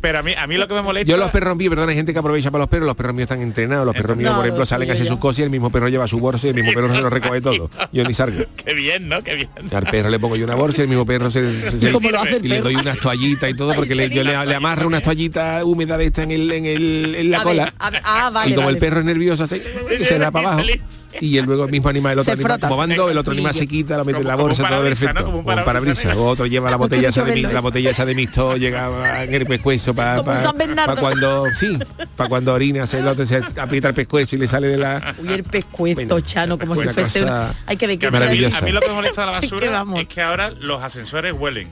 pero 0.00 0.18
a 0.18 0.22
mí 0.22 0.32
a 0.36 0.46
mí 0.46 0.56
lo 0.56 0.68
que 0.68 0.74
me 0.74 0.82
molesta 0.82 1.10
Yo 1.10 1.16
los 1.16 1.30
perros 1.30 1.56
míos, 1.56 1.70
perdón, 1.70 1.88
hay 1.90 1.96
gente 1.96 2.12
que 2.12 2.18
aprovecha 2.18 2.50
para 2.50 2.62
los 2.62 2.68
perros, 2.68 2.86
los 2.86 2.96
perros 2.96 3.14
míos 3.14 3.24
están 3.26 3.42
entrenados, 3.42 3.86
los 3.86 3.94
perros 3.94 4.16
míos, 4.16 4.30
No, 4.30 4.36
por 4.36 4.46
ejemplo, 4.46 4.66
salen 4.66 4.88
a 4.90 4.92
tuyos 4.92 4.96
hacer 5.00 5.06
ya. 5.06 5.12
sus 5.12 5.20
cosas 5.20 5.38
y 5.40 5.42
el 5.42 5.50
mismo 5.50 5.70
perro 5.70 5.88
lleva 5.88 6.06
su 6.06 6.18
bolsa 6.20 6.46
y 6.46 6.50
el 6.50 6.56
mismo 6.56 6.72
perro 6.72 6.94
se 6.94 7.00
lo 7.00 7.10
recoge 7.10 7.40
todo. 7.40 7.70
Yo 7.92 8.04
ni 8.04 8.14
salgo. 8.14 8.44
qué 8.56 8.74
bien 8.74 9.08
no 9.08 9.22
qué 9.22 9.34
bien 9.34 9.48
Al 9.72 9.84
perro 9.86 10.10
le 10.10 10.18
pongo 10.18 10.36
yo 10.36 10.44
una 10.44 10.54
bolsa 10.54 10.78
y 10.78 10.82
el 10.82 10.88
mismo 10.88 11.06
perro 11.06 11.30
se, 11.30 11.70
se- 11.72 11.90
¿Cómo 11.92 12.10
lo 12.10 12.20
hace 12.20 12.36
el 12.36 12.46
y 12.46 12.48
le 12.48 12.60
doy 12.60 12.76
unas 12.76 12.98
toallitas 12.98 13.50
y 13.50 13.54
todo 13.54 13.74
porque 13.74 13.94
le- 13.94 14.10
yo 14.10 14.22
le, 14.24 14.46
le 14.46 14.54
amarro 14.54 14.86
unas 14.86 15.02
toallitas 15.02 15.62
húmedas 15.64 15.98
de 15.98 16.06
esta 16.06 16.22
en, 16.22 16.30
el, 16.32 16.50
en, 16.52 16.66
el, 16.66 17.14
en 17.16 17.30
la 17.30 17.40
A 17.40 17.44
ver, 17.44 17.56
cola. 17.56 17.74
a 17.78 17.90
ver, 17.90 18.02
ah, 18.04 18.30
vale, 18.32 18.50
y 18.50 18.54
como 18.54 18.66
vale. 18.66 18.76
el 18.78 18.80
perro 18.80 19.00
es 19.00 19.04
nervioso 19.06 19.46
se, 19.46 19.62
se 20.04 20.18
da 20.18 20.30
para 20.30 20.52
abajo. 20.52 20.68
Y 21.20 21.38
el 21.38 21.44
luego 21.44 21.64
el 21.64 21.70
mismo 21.70 21.88
animal, 21.88 22.12
el 22.12 22.18
otro 22.20 22.24
Se 22.26 22.32
animal, 22.32 22.52
frota, 22.52 22.68
como 22.68 22.86
dos, 22.86 23.10
el 23.10 23.18
otro 23.18 23.32
animal 23.32 23.52
culillo. 23.52 23.62
se 23.64 23.68
quita, 23.68 23.96
lo 23.96 24.04
mete 24.04 24.20
en 24.20 24.26
la 24.26 24.36
bolsa, 24.36 24.68
todo 24.68 24.82
perfecto. 24.82 25.14
¿no? 25.14 25.24
Como 25.24 25.38
un 25.38 25.44
parabrisas, 25.44 26.04
parabrisas. 26.04 26.16
Otro 26.16 26.46
lleva 26.46 26.70
la 26.70 26.76
botella 26.76 27.08
esa 27.08 27.24
de 27.24 27.42
la 27.42 27.60
botella 27.60 27.90
esa 27.90 28.04
de 28.04 28.14
misto, 28.14 28.56
llega 28.56 29.22
en 29.24 29.34
el 29.34 29.46
pescuezo 29.46 29.94
para 29.94 30.22
Bernardo. 30.52 30.96
cuando 30.96 31.46
sí, 31.54 31.78
para 32.16 32.28
cuando 32.28 32.54
orina 32.54 32.86
se, 32.86 32.98
el 32.98 33.08
otro 33.08 33.26
se 33.26 33.36
aprieta 33.56 33.88
el 33.88 33.94
pescuezo 33.94 34.36
y 34.36 34.38
le 34.40 34.48
sale 34.48 34.68
de 34.68 34.76
la 34.76 35.14
Uy, 35.18 35.32
el 35.32 35.44
pescuezo, 35.44 35.94
Bueno, 35.96 36.20
Chano, 36.20 36.58
como 36.58 36.74
si 36.74 36.88
fuese. 36.88 37.26
Hay 37.66 37.76
que 37.76 37.86
ver 37.86 37.98
Que 37.98 38.00
qué 38.00 38.06
a, 38.06 38.10
mí, 38.10 38.18
Maravillosa. 38.18 38.58
a 38.58 38.62
mí 38.62 38.72
lo 38.72 38.80
que 38.80 38.88
me 38.88 38.94
molesta 38.94 39.22
de 39.22 39.26
la 39.26 39.32
basura 39.32 39.84
es 39.96 40.06
que 40.06 40.22
ahora 40.22 40.50
los 40.50 40.82
ascensores 40.82 41.32
huelen. 41.32 41.70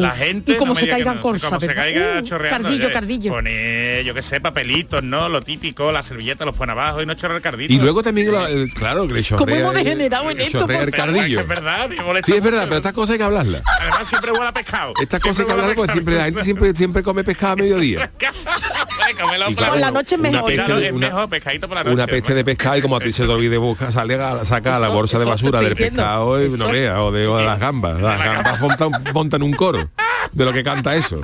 La 0.00 0.10
gente 0.12 0.52
y 0.52 0.56
como 0.56 0.74
no 0.74 0.80
se 0.80 0.88
caigan 0.88 1.16
no, 1.16 1.22
cosas, 1.22 1.42
como 1.48 1.60
se 1.60 1.74
caiga 1.74 2.20
Uh, 2.20 2.22
chorreando 2.22 2.68
cardillo, 2.68 2.88
eh, 2.88 2.92
cardillo. 2.92 3.32
pone 3.32 4.02
yo 4.04 4.14
qué 4.14 4.22
sé 4.22 4.40
papelitos 4.40 5.02
no 5.02 5.28
lo 5.28 5.40
típico 5.40 5.92
la 5.92 6.02
servilleta 6.02 6.44
los 6.44 6.54
pone 6.56 6.72
abajo 6.72 7.02
y 7.02 7.06
no 7.06 7.14
chorrea 7.14 7.36
el 7.36 7.42
cardillo. 7.42 7.74
Y 7.74 7.78
luego 7.78 8.02
también 8.02 8.30
lo- 8.30 8.46
eh, 8.46 8.68
claro 8.74 9.06
que 9.08 9.14
le 9.14 9.22
¿Cómo 9.24 9.38
chorrea 9.40 9.58
hemos 9.60 9.74
el- 9.76 9.84
degenerado 9.84 10.30
en 10.30 10.40
esto, 10.40 10.60
por 10.60 10.70
el 10.72 10.90
Pero 10.90 10.92
cardillo 10.92 11.40
es 11.40 11.48
verdad 11.48 11.88
me 11.88 11.96
molesta 12.02 12.26
sí 12.26 12.32
es 12.38 12.42
verdad 12.42 12.60
mucho. 12.60 12.68
pero 12.68 12.76
estas 12.78 12.92
cosas 12.92 13.12
hay 13.12 13.18
que 13.18 13.24
hablarlas. 13.24 13.62
Además 13.80 14.08
siempre 14.08 14.32
huele 14.32 14.46
a 14.46 14.52
pescado. 14.52 14.92
Estas 15.00 15.22
Siempre 15.22 15.28
cosas 15.30 15.40
hay 15.40 15.46
que 15.46 15.52
hablarlas 15.52 15.76
porque 15.76 15.92
siempre 15.92 16.14
la 16.16 16.24
gente 16.24 16.44
siempre 16.44 16.74
siempre 16.74 17.02
come 17.02 17.24
pescado 17.24 17.52
a 17.52 17.56
mediodía. 17.56 18.10
Y 19.48 19.54
Por 19.54 19.76
la 19.78 19.90
noche 19.90 20.14
es 20.14 20.20
una 20.20 20.30
mejor. 20.30 20.46
peste 20.46 20.64
Claro, 20.64 20.80
de- 20.80 20.86
es 20.86 20.92
una- 20.92 21.06
mejor 21.08 21.28
pescadito 21.28 21.68
por 21.68 21.76
la 21.76 21.84
noche. 21.84 21.94
una 21.94 22.06
peste 22.06 22.34
de 22.34 22.44
pescado 22.44 22.76
y 22.76 22.82
como 22.82 22.96
a 22.96 23.00
ti 23.00 23.12
se 23.12 23.24
te 23.24 23.32
olvide 23.32 23.56
buscar, 23.58 23.92
sale 23.92 24.14
a, 24.14 24.44
saca 24.44 24.78
la 24.78 24.88
bolsa 24.88 25.18
de 25.18 25.24
basura 25.24 25.60
del 25.60 25.76
pescado 25.76 26.42
y 26.44 26.48
no 26.50 26.68
veas, 26.68 26.98
o 26.98 27.12
de, 27.12 27.26
o 27.26 27.36
de 27.38 27.44
las 27.44 27.58
gambas. 27.58 28.00
Las 28.00 28.24
gambas 28.24 28.60
montan, 28.60 28.90
montan 29.12 29.42
un 29.42 29.52
coro 29.52 29.81
de 30.32 30.44
lo 30.44 30.52
que 30.52 30.62
canta 30.62 30.94
eso. 30.96 31.20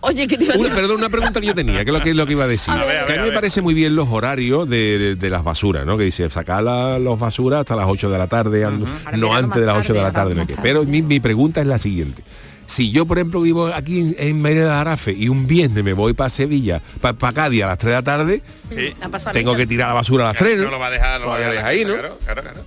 Oye, 0.00 0.26
que 0.26 0.36
te 0.38 0.44
iba 0.44 0.54
a 0.54 0.58
Una, 0.58 0.74
perdón, 0.74 0.96
una 0.98 1.08
pregunta 1.10 1.40
que 1.40 1.46
yo 1.48 1.54
tenía, 1.54 1.84
que 1.84 1.90
es 1.90 1.96
lo 1.96 2.00
que, 2.02 2.14
lo 2.14 2.26
que 2.26 2.32
iba 2.32 2.44
a 2.44 2.48
decir. 2.48 2.72
A 2.72 2.84
ver, 2.84 3.00
a 3.02 3.06
que 3.06 3.12
a 3.12 3.16
ver, 3.16 3.24
mí 3.24 3.28
me 3.28 3.34
parece 3.34 3.62
muy 3.62 3.74
bien 3.74 3.94
los 3.94 4.08
horarios 4.10 4.68
de, 4.68 4.98
de- 4.98 5.14
de 5.16 5.30
las 5.30 5.44
basuras, 5.44 5.84
¿no? 5.86 5.96
Que 5.98 6.04
dice, 6.04 6.28
sacar 6.30 6.62
la- 6.62 6.98
los 6.98 7.18
basuras 7.18 7.60
hasta 7.60 7.76
las 7.76 7.86
8 7.88 8.10
de 8.10 8.18
la 8.18 8.26
tarde, 8.26 8.66
no 9.16 9.34
antes 9.34 9.60
de 9.60 9.66
las 9.66 9.76
más 9.76 9.84
8 9.84 9.94
de 9.94 10.02
la 10.02 10.12
tarde, 10.12 10.34
no 10.34 10.46
Pero 10.62 10.84
mi, 10.84 11.02
mi 11.02 11.20
pregunta 11.20 11.60
es 11.60 11.66
la 11.66 11.78
siguiente. 11.78 12.22
Si 12.66 12.92
yo, 12.92 13.04
por 13.04 13.18
ejemplo, 13.18 13.40
vivo 13.40 13.66
aquí 13.66 13.98
en, 14.00 14.14
en 14.16 14.42
de 14.42 14.64
Jarafe 14.64 15.12
y 15.12 15.28
un 15.28 15.46
viernes 15.48 15.82
me 15.82 15.92
voy 15.92 16.12
para 16.12 16.30
Sevilla, 16.30 16.80
para 17.00 17.32
Cádiz 17.32 17.64
a 17.64 17.66
las 17.68 17.78
3 17.78 17.90
de 17.90 17.96
la 17.96 18.02
tarde, 18.02 18.42
tengo 19.32 19.56
que 19.56 19.66
tirar 19.66 19.88
la 19.88 19.94
basura 19.94 20.24
a 20.24 20.28
las 20.28 20.36
3, 20.36 20.56
No 20.58 20.64
¿no? 20.66 20.70
lo 20.72 20.78
va 20.78 20.86
a 20.86 20.90
dejar, 20.90 21.20
no 21.20 21.26
lo 21.26 21.30
va 21.32 21.36
a 21.36 21.38
dejar 21.40 21.54
deja 21.56 21.66
ahí, 21.66 21.84
¿no? 21.84 21.92
Claro, 21.94 22.18
claro, 22.24 22.42
claro. 22.42 22.60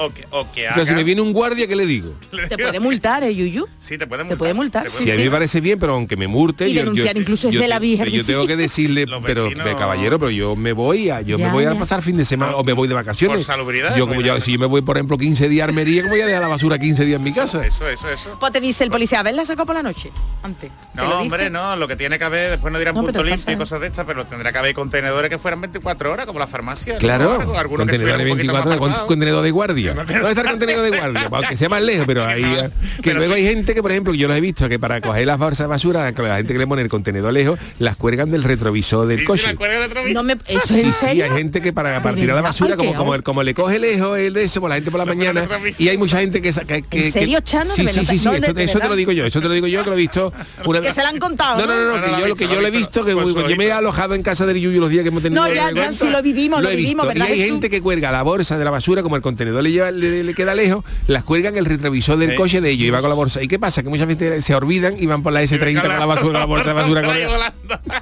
O 0.00 0.10
que, 0.14 0.24
o 0.30 0.50
que 0.52 0.68
O 0.68 0.74
sea, 0.74 0.84
si 0.84 0.94
me 0.94 1.02
viene 1.04 1.20
un 1.20 1.32
guardia, 1.32 1.66
¿qué 1.66 1.74
le 1.74 1.84
digo? 1.86 2.14
Te 2.48 2.56
puede 2.56 2.78
multar, 2.80 3.24
¿eh, 3.24 3.34
Yuyu? 3.34 3.66
Sí, 3.80 3.98
te 3.98 4.06
puede 4.06 4.20
Te 4.22 4.24
multar. 4.24 4.38
puede 4.38 4.54
multar, 4.54 4.82
Te 4.84 4.90
sí, 4.90 4.96
puede 4.98 5.06
Si 5.06 5.12
a 5.12 5.16
mí 5.16 5.24
me 5.24 5.30
parece 5.30 5.60
bien, 5.60 5.78
pero 5.78 5.94
aunque 5.94 6.16
me 6.16 6.28
murte, 6.28 6.68
Y 6.68 6.74
yo, 6.74 6.80
denunciar 6.82 7.14
yo- 7.14 7.20
incluso 7.20 7.48
yo 7.50 7.58
desde 7.58 7.68
la 7.68 7.78
Virgen 7.78 8.06
yo 8.06 8.24
tengo 8.24 8.46
que 8.46 8.56
decirle, 8.56 9.06
pero 9.24 9.44
vecinos- 9.46 9.64
de 9.66 9.74
caballero, 9.76 10.18
pero 10.18 10.30
yo 10.30 10.54
me 10.56 10.72
voy 10.72 11.10
a, 11.10 11.20
yo 11.20 11.38
me 11.38 11.50
voy 11.50 11.64
a 11.64 11.72
ya. 11.72 11.78
pasar 11.78 12.02
fin 12.02 12.16
de 12.16 12.24
semana 12.24 12.54
o 12.56 12.62
me 12.64 12.72
voy 12.72 12.86
de 12.88 12.94
vacaciones. 12.94 13.38
Por 13.38 13.44
salubridad, 13.44 13.96
Yo 13.96 14.06
pues 14.06 14.16
como 14.16 14.20
ya. 14.26 14.34
yo, 14.36 14.40
si 14.40 14.52
yo 14.52 14.58
me 14.58 14.66
voy, 14.66 14.82
por 14.82 14.96
ejemplo, 14.96 15.18
15 15.18 15.48
días 15.48 15.62
a 15.62 15.68
Armería, 15.68 16.02
¿cómo 16.02 16.12
voy 16.14 16.20
a 16.22 16.26
dejar 16.26 16.42
la 16.42 16.48
basura 16.48 16.78
15 16.78 17.04
días 17.04 17.16
en 17.18 17.24
mi 17.24 17.32
casa? 17.32 17.64
Eso, 17.66 17.88
eso, 17.88 18.08
eso. 18.08 18.36
Pues 18.38 18.52
te 18.52 18.60
dice 18.60 18.84
el 18.84 18.90
policía, 18.90 19.20
a 19.20 19.22
ver, 19.24 19.34
la 19.34 19.44
sacó 19.44 19.66
por 19.66 19.74
la 19.74 19.82
noche. 19.82 20.10
Antes. 20.42 20.70
¿Te 20.94 21.02
lo 21.02 21.08
No, 21.08 21.20
hombre, 21.20 21.50
no, 21.50 21.74
lo 21.76 21.88
que 21.88 21.96
tiene 21.96 22.18
que 22.18 22.24
haber, 22.24 22.50
después 22.52 22.72
no 22.72 22.78
dirán 22.78 22.94
No, 22.94 23.02
punto 23.02 23.22
limpio 23.24 23.52
y 23.52 23.56
cosas 23.56 23.80
de 23.80 23.88
estas, 23.88 24.06
pero 24.06 24.26
tendrá 24.26 24.52
que 24.52 24.58
haber 24.58 24.74
contenedores 24.74 25.28
que 25.30 25.38
fueran 25.38 25.60
24 25.60 26.12
horas, 26.12 26.26
como 26.26 26.38
la 26.38 26.46
farmacia. 26.46 26.96
Claro, 26.98 27.32
Algo- 27.40 27.58
alguno 27.58 27.84
que 27.84 27.90
contenedor 27.90 27.90
de 27.90 27.94
estuviera 27.96 28.16
un 28.16 28.38
poquito 28.38 28.52
24 28.52 28.70
más 28.70 28.78
con 28.78 28.88
apartado. 28.90 29.06
contenedor 29.06 29.42
de 29.44 29.50
guardia. 29.50 29.87
¿Dónde 29.94 30.28
está 30.30 30.40
el 30.42 30.48
contenedor 30.50 30.90
de 30.90 30.98
guardia? 30.98 31.28
Aunque 31.32 31.56
sea 31.56 31.68
más 31.68 31.82
lejos, 31.82 32.06
pero 32.06 32.24
ahí 32.26 32.42
que 32.42 32.70
Pero- 33.02 33.18
luego 33.18 33.34
hay 33.34 33.44
gente 33.44 33.74
que, 33.74 33.82
por 33.82 33.90
ejemplo, 33.90 34.14
yo 34.14 34.28
los 34.28 34.36
he 34.36 34.40
visto 34.40 34.68
que 34.68 34.78
para 34.78 35.00
coger 35.00 35.26
las 35.26 35.38
bolsas 35.38 35.66
de 35.66 35.68
basura, 35.68 36.12
que 36.14 36.22
la 36.22 36.36
gente 36.36 36.52
que 36.52 36.58
le 36.58 36.66
pone 36.66 36.82
el 36.82 36.88
contenedor 36.88 37.32
lejos, 37.32 37.58
las 37.78 37.96
cuelgan 37.96 38.30
del 38.30 38.44
retrovisor 38.44 39.06
del 39.06 39.20
Sí, 39.20 39.24
coche. 39.24 39.46
la 39.46 39.54
cuelga 39.56 39.78
del 39.80 39.88
retrovisor. 39.88 40.14
No 40.14 40.22
me, 40.22 40.32
¿Eso 40.46 40.66
Sí, 40.66 40.80
en 40.80 40.92
sí, 40.92 40.98
serio? 41.06 41.24
hay 41.24 41.30
gente 41.30 41.60
que 41.60 41.72
para, 41.72 42.02
para 42.02 42.14
¿De 42.14 42.20
tirar 42.22 42.36
la 42.36 42.42
basura, 42.42 42.76
como, 42.76 42.94
como, 42.94 43.12
hago. 43.14 43.22
como 43.22 43.42
le 43.42 43.54
coge 43.54 43.78
lejos 43.78 44.18
el 44.18 44.32
de 44.34 44.44
eso 44.44 44.60
por 44.60 44.68
la 44.70 44.76
gente 44.76 44.90
por 44.90 44.98
la 45.00 45.06
mañana, 45.06 45.42
el 45.64 45.74
y 45.78 45.88
hay 45.88 45.98
mucha 45.98 46.20
gente 46.20 46.40
que... 46.42 46.52
que, 46.52 46.82
que- 46.82 47.06
¿En 47.06 47.12
serio, 47.12 47.40
Chano? 47.40 47.70
Sí, 47.74 47.84
De 47.84 47.92
sí, 47.92 48.04
sí, 48.04 48.16
eso, 48.16 48.32
eso 48.34 48.78
te 48.80 48.88
lo 48.88 48.96
digo 48.96 49.12
yo, 49.12 49.24
eso 49.26 49.40
te 49.40 49.48
lo 49.48 49.54
digo 49.54 49.66
yo 49.66 49.82
que 49.84 49.90
lo 49.90 49.94
he 49.96 49.98
visto... 49.98 50.32
Una, 50.64 50.80
Que 50.80 50.92
se 50.92 51.02
la 51.02 51.08
han 51.10 51.18
contado, 51.18 51.60
No, 51.60 51.66
no, 51.66 51.74
no, 51.74 51.96
¿no? 51.96 51.96
no, 51.98 52.02
que 52.04 52.10
yo, 52.10 52.18
lo 52.18 52.26
lo 52.28 52.34
que 52.36 52.44
yo 52.46 52.54
lo 52.54 52.60
lo 52.62 52.66
he 52.68 52.70
visto. 52.70 53.04
que 53.04 53.14
Pues 53.14 53.34
lo 53.34 53.48
yo 53.48 53.56
me 53.56 53.66
he 53.66 53.72
alojado 53.72 54.14
en 54.14 54.22
casa 54.22 54.46
de 54.46 54.58
Yuyu 54.60 54.80
los 54.80 54.90
días 54.90 55.02
que 55.02 55.08
hemos 55.08 55.22
tenido... 55.22 55.42
No, 55.46 55.52
ya, 55.52 55.68
el 55.70 55.74
ya, 55.76 55.92
sí 55.92 56.08
lo 56.10 56.22
vivimos, 56.22 56.62
lo 56.62 56.68
vivimos, 56.70 57.06
visto. 57.06 57.20
¿verdad, 57.20 57.34
Y 57.34 57.42
hay 57.42 57.48
gente 57.48 57.70
que 57.70 57.80
cuelga 57.80 58.10
la 58.10 58.22
bolsa 58.22 58.58
de 58.58 58.64
la 58.64 58.70
basura, 58.70 59.02
como 59.02 59.16
el 59.16 59.22
contenedor 59.22 59.62
le, 59.62 59.70
lleva, 59.78 59.90
le, 59.90 60.24
le 60.24 60.34
queda 60.34 60.54
lejos, 60.54 60.84
las 61.06 61.24
cuelgan 61.24 61.56
el 61.56 61.64
retrovisor 61.64 62.18
del 62.18 62.34
coche 62.34 62.60
de 62.60 62.70
ellos 62.70 62.88
y 62.88 62.90
va 62.90 63.00
con 63.00 63.10
la 63.10 63.16
bolsa. 63.16 63.42
¿Y 63.42 63.48
qué 63.48 63.58
pasa? 63.58 63.82
Que 63.82 63.88
muchas 63.88 64.06
veces 64.06 64.44
se 64.44 64.54
olvidan 64.54 64.96
y 64.98 65.06
van 65.06 65.22
por 65.22 65.32
la 65.32 65.42
S30 65.42 65.80
con 65.80 65.88
la 65.90 66.06
basura, 66.06 66.22
con 66.22 66.32
la 66.32 66.44
bolsa 66.44 66.68
de 66.68 66.72
basura. 66.74 67.52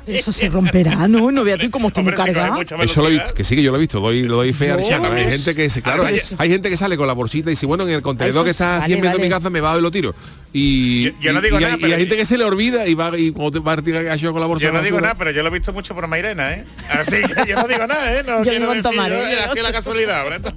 Eso 0.07 0.33
se 0.33 0.49
romperá, 0.49 1.09
¿no? 1.09 1.31
No 1.31 1.45
veas 1.45 1.59
tú 1.59 1.71
cómo 1.71 1.89
está 1.89 2.03
muy 2.03 2.13
cargado. 2.13 2.61
Eso 2.61 3.03
lo 3.03 3.09
he 3.09 3.13
visto, 3.13 3.35
que 3.35 3.45
sí 3.45 3.57
que 3.57 3.63
yo 3.63 3.71
lo 3.71 3.77
he 3.77 3.81
visto, 3.81 4.01
doy, 4.01 4.23
lo 4.23 4.37
doy 4.37 4.53
fe 4.53 4.71
a. 4.71 4.77
Hay 4.77 5.25
gente 5.31 5.55
que 5.55 5.71
se, 5.71 5.83
claro, 5.83 6.05
hay, 6.05 6.17
Eso. 6.17 6.37
hay 6.39 6.51
gente 6.51 6.71
que 6.71 6.77
sale 6.77 6.97
con 6.97 7.07
la 7.07 7.13
bolsita 7.13 7.51
y 7.51 7.53
dice, 7.53 7.67
bueno, 7.67 7.85
en 7.85 7.91
el 7.91 8.03
contenedor 8.03 8.45
que 8.45 8.51
está 8.51 8.77
a 8.77 8.79
vale, 8.81 8.95
100 8.95 9.01
metros 9.01 9.21
de 9.21 9.27
mi 9.27 9.31
casa 9.31 9.51
me 9.51 9.61
bajo 9.61 9.79
y 9.79 9.83
lo 9.83 9.91
tiro. 9.91 10.15
Y, 10.59 11.05
Yo- 11.05 11.13
yo 11.21 11.33
no 11.35 11.41
y- 11.41 11.43
digo 11.43 11.61
y 11.61 11.63
nada, 11.65 11.75
y 11.77 11.81
pero- 11.81 11.93
hay 11.93 12.01
gente 12.01 12.17
que 12.17 12.25
se 12.25 12.39
le 12.39 12.45
olvida 12.45 12.87
y 12.87 12.95
va 12.95 13.11
y 13.19 13.31
como 13.33 13.51
te 13.51 13.59
va 13.59 13.73
a 13.75 13.77
tirar 13.77 14.05
gallo 14.05 14.33
con 14.33 14.41
la 14.41 14.47
bolsa 14.47 14.65
Yo 14.65 14.73
no 14.73 14.81
digo 14.81 14.99
nada, 15.01 15.15
pero 15.15 15.31
yo 15.31 15.43
lo 15.43 15.49
he 15.49 15.53
visto 15.53 15.73
mucho 15.75 15.95
por 15.95 16.07
Mairena, 16.09 16.53
¿eh? 16.55 16.65
Así 16.89 17.17
que 17.17 17.47
yo 17.51 17.57
no 17.57 17.69
digo 17.69 17.87
nada, 17.87 18.15
¿eh? 18.15 18.23
No 18.27 18.39
Yo 18.43 18.51
quiero 18.51 18.69
decir, 18.69 18.83
Tomar, 18.83 19.13
¿eh? 19.13 19.21
oye, 19.23 19.41
así 19.41 19.59
es 19.59 19.63
la 19.63 19.73
casualidad, 19.73 20.25
¿verdad? 20.25 20.55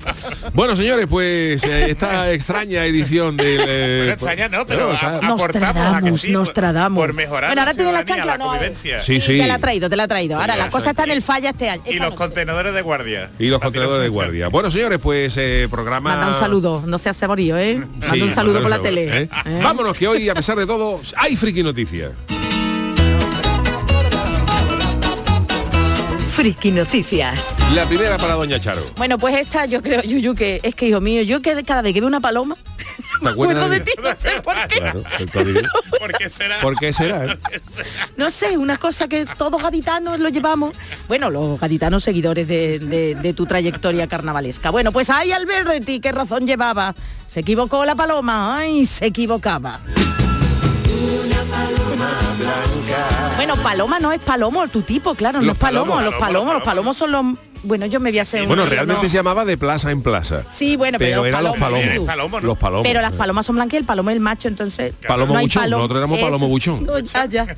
Bueno, 0.53 0.75
señores, 0.77 1.06
pues 1.10 1.63
eh, 1.65 1.88
esta 1.89 2.32
extraña 2.32 2.86
edición 2.86 3.36
del... 3.36 3.60
eh, 3.68 3.98
Bueno, 4.00 4.13
extraña, 4.13 4.48
no, 4.48 4.65
pero 4.65 4.89
a- 4.91 5.18
aportamos 5.18 5.96
a 5.98 6.01
que 6.01 6.13
sí, 6.13 6.27
por- 6.27 6.34
Nostradamus. 6.34 6.98
por 7.00 7.13
mejorar 7.13 7.50
Bueno, 7.50 7.62
ahora 7.62 7.72
la 7.72 7.75
tiene 7.75 7.91
la 7.91 8.06
chancla, 8.06 8.25
la 8.25 8.38
¿no? 8.38 8.53
Sí, 9.01 9.20
sí. 9.20 9.38
Te 9.38 9.48
la 9.48 9.56
ha 9.56 9.60
traído, 9.60 9.89
te 9.89 9.96
la 9.98 10.03
ha 10.03 10.08
traído. 10.08 10.39
Ahora, 10.39 10.53
Sí, 10.53 10.60
la 10.60 10.70
cosa 10.70 10.91
está 10.91 11.03
en 11.03 11.12
el 11.12 11.22
falla 11.22 11.50
este 11.50 11.70
año. 11.70 11.82
Y 11.86 11.96
los 11.96 12.13
contenedores 12.13 12.74
de 12.74 12.82
guardia. 12.82 13.32
y 13.38 13.48
los 13.48 13.60
contenedores 13.60 14.03
de 14.03 14.10
guardia. 14.10 14.48
Bueno, 14.48 14.72
señores, 14.72 15.00
pues 15.01 15.36
eh, 15.38 15.68
programa... 15.70 16.12
Manda 16.15 16.27
un 16.29 16.39
saludo, 16.39 16.84
no 16.86 16.98
seas 17.00 17.18
ceborillo, 17.18 17.58
¿eh? 17.58 17.82
Manda 18.08 18.25
un 18.25 18.34
saludo 18.34 18.62
por 18.62 18.70
la 18.70 18.79
tele. 18.79 19.24
¿eh? 19.24 19.29
Que 19.98 20.08
hoy, 20.08 20.29
a 20.29 20.34
pesar 20.34 20.58
de 20.58 20.65
todo, 20.65 21.01
hay 21.17 21.36
friki 21.36 21.63
noticias. 21.63 22.38
Friki 26.39 26.72
Noticias. 26.72 27.57
La 27.75 27.85
primera 27.85 28.18
para 28.18 28.35
Doña 28.35 28.61
Charo. 28.61 28.85
Bueno, 28.96 29.18
pues 29.18 29.37
esta 29.37 29.66
yo 29.66 29.81
creo, 29.81 30.01
Yuyu, 30.01 30.33
que 30.35 30.61
es 30.63 30.74
que, 30.74 30.87
hijo 30.87 31.01
mío, 31.01 31.22
yo 31.22 31.42
que 31.42 31.61
cada 31.66 31.81
vez 31.81 31.94
que 31.94 32.00
veo 32.00 32.07
una 32.07 32.22
paloma, 32.22 32.55
me 33.22 33.31
acuerdas 33.31 33.57
acuerdo 33.66 33.70
de 33.70 33.79
de 33.79 33.83
ti, 33.85 33.92
no 34.01 34.09
sé 34.18 34.42
por 34.42 34.55
qué. 34.70 34.79
Claro, 34.79 35.03
entonces, 35.20 35.63
¿Por 36.00 36.13
qué 36.18 36.29
será? 36.29 36.55
¿Por 36.61 36.75
qué 36.77 36.94
será? 36.94 37.25
eh? 37.33 37.40
No 38.16 38.31
sé, 38.31 38.57
una 38.57 38.77
cosa 38.77 39.09
que 39.09 39.25
todos 39.25 39.61
gaditanos 39.61 40.18
lo 40.18 40.29
llevamos. 40.29 40.77
Bueno, 41.09 41.29
los 41.29 41.59
gaditanos 41.59 42.05
seguidores 42.05 42.48
de, 42.48 42.79
de- 42.79 43.16
de 43.16 43.33
tu 43.33 43.46
trayectoria 43.46 44.07
carnavalesca. 44.07 44.70
Bueno, 44.70 44.94
pues 44.94 45.09
ahí 45.09 45.33
al 45.33 45.46
ver 45.46 45.66
de 45.68 45.81
ti, 45.81 46.00
qué 46.00 46.13
razón 46.13 46.48
llevaba. 46.48 46.96
Se 47.27 47.42
equivocó 47.42 47.83
la 47.83 47.96
paloma, 47.96 48.57
ay, 48.59 48.85
se 48.85 49.07
equivocaba. 49.07 49.81
Bueno, 53.39 53.55
paloma 53.63 53.99
no 53.99 54.11
es 54.11 54.19
palomo, 54.21 54.67
tu 54.67 54.81
tipo, 54.81 55.15
claro, 55.15 55.39
no 55.39 55.45
Los 55.47 55.53
es 55.55 55.59
palomo, 55.61 55.93
palomos. 55.93 56.11
los 56.11 56.19
palomos, 56.19 56.53
los 56.55 56.63
palomos 56.63 56.97
son 56.97 57.11
los... 57.13 57.25
Bueno, 57.63 57.85
yo 57.85 57.99
me 58.01 58.09
voy 58.09 58.19
a 58.19 58.23
hacer 58.23 58.45
Bueno, 58.47 58.63
un 58.63 58.69
lío, 58.69 58.75
realmente 58.75 59.03
¿no? 59.03 59.09
se 59.09 59.15
llamaba 59.17 59.45
de 59.45 59.57
plaza 59.57 59.91
en 59.91 60.01
plaza. 60.01 60.43
Sí, 60.49 60.75
bueno, 60.75 60.97
pero, 60.97 61.21
pero 61.21 61.25
eran 61.25 61.43
los 61.45 61.57
palomos. 61.57 62.05
Palomo, 62.05 62.41
¿no? 62.41 62.47
Los 62.47 62.57
palomos. 62.57 62.83
Pero 62.87 62.99
las 63.01 63.15
palomas 63.15 63.45
son 63.45 63.55
blancas 63.55 63.73
y 63.75 63.77
el 63.77 63.85
palomo 63.85 64.09
es 64.09 64.15
el 64.17 64.19
macho, 64.21 64.47
entonces. 64.49 64.93
Palomo 65.07 65.33
no 65.35 65.39
buchón, 65.41 65.63
palomo. 65.63 65.77
nosotros 65.83 65.97
éramos 65.99 66.19
palomo 66.19 66.47
buchón. 66.49 66.85
No, 66.85 66.99
ya, 66.99 67.25
ya. 67.27 67.47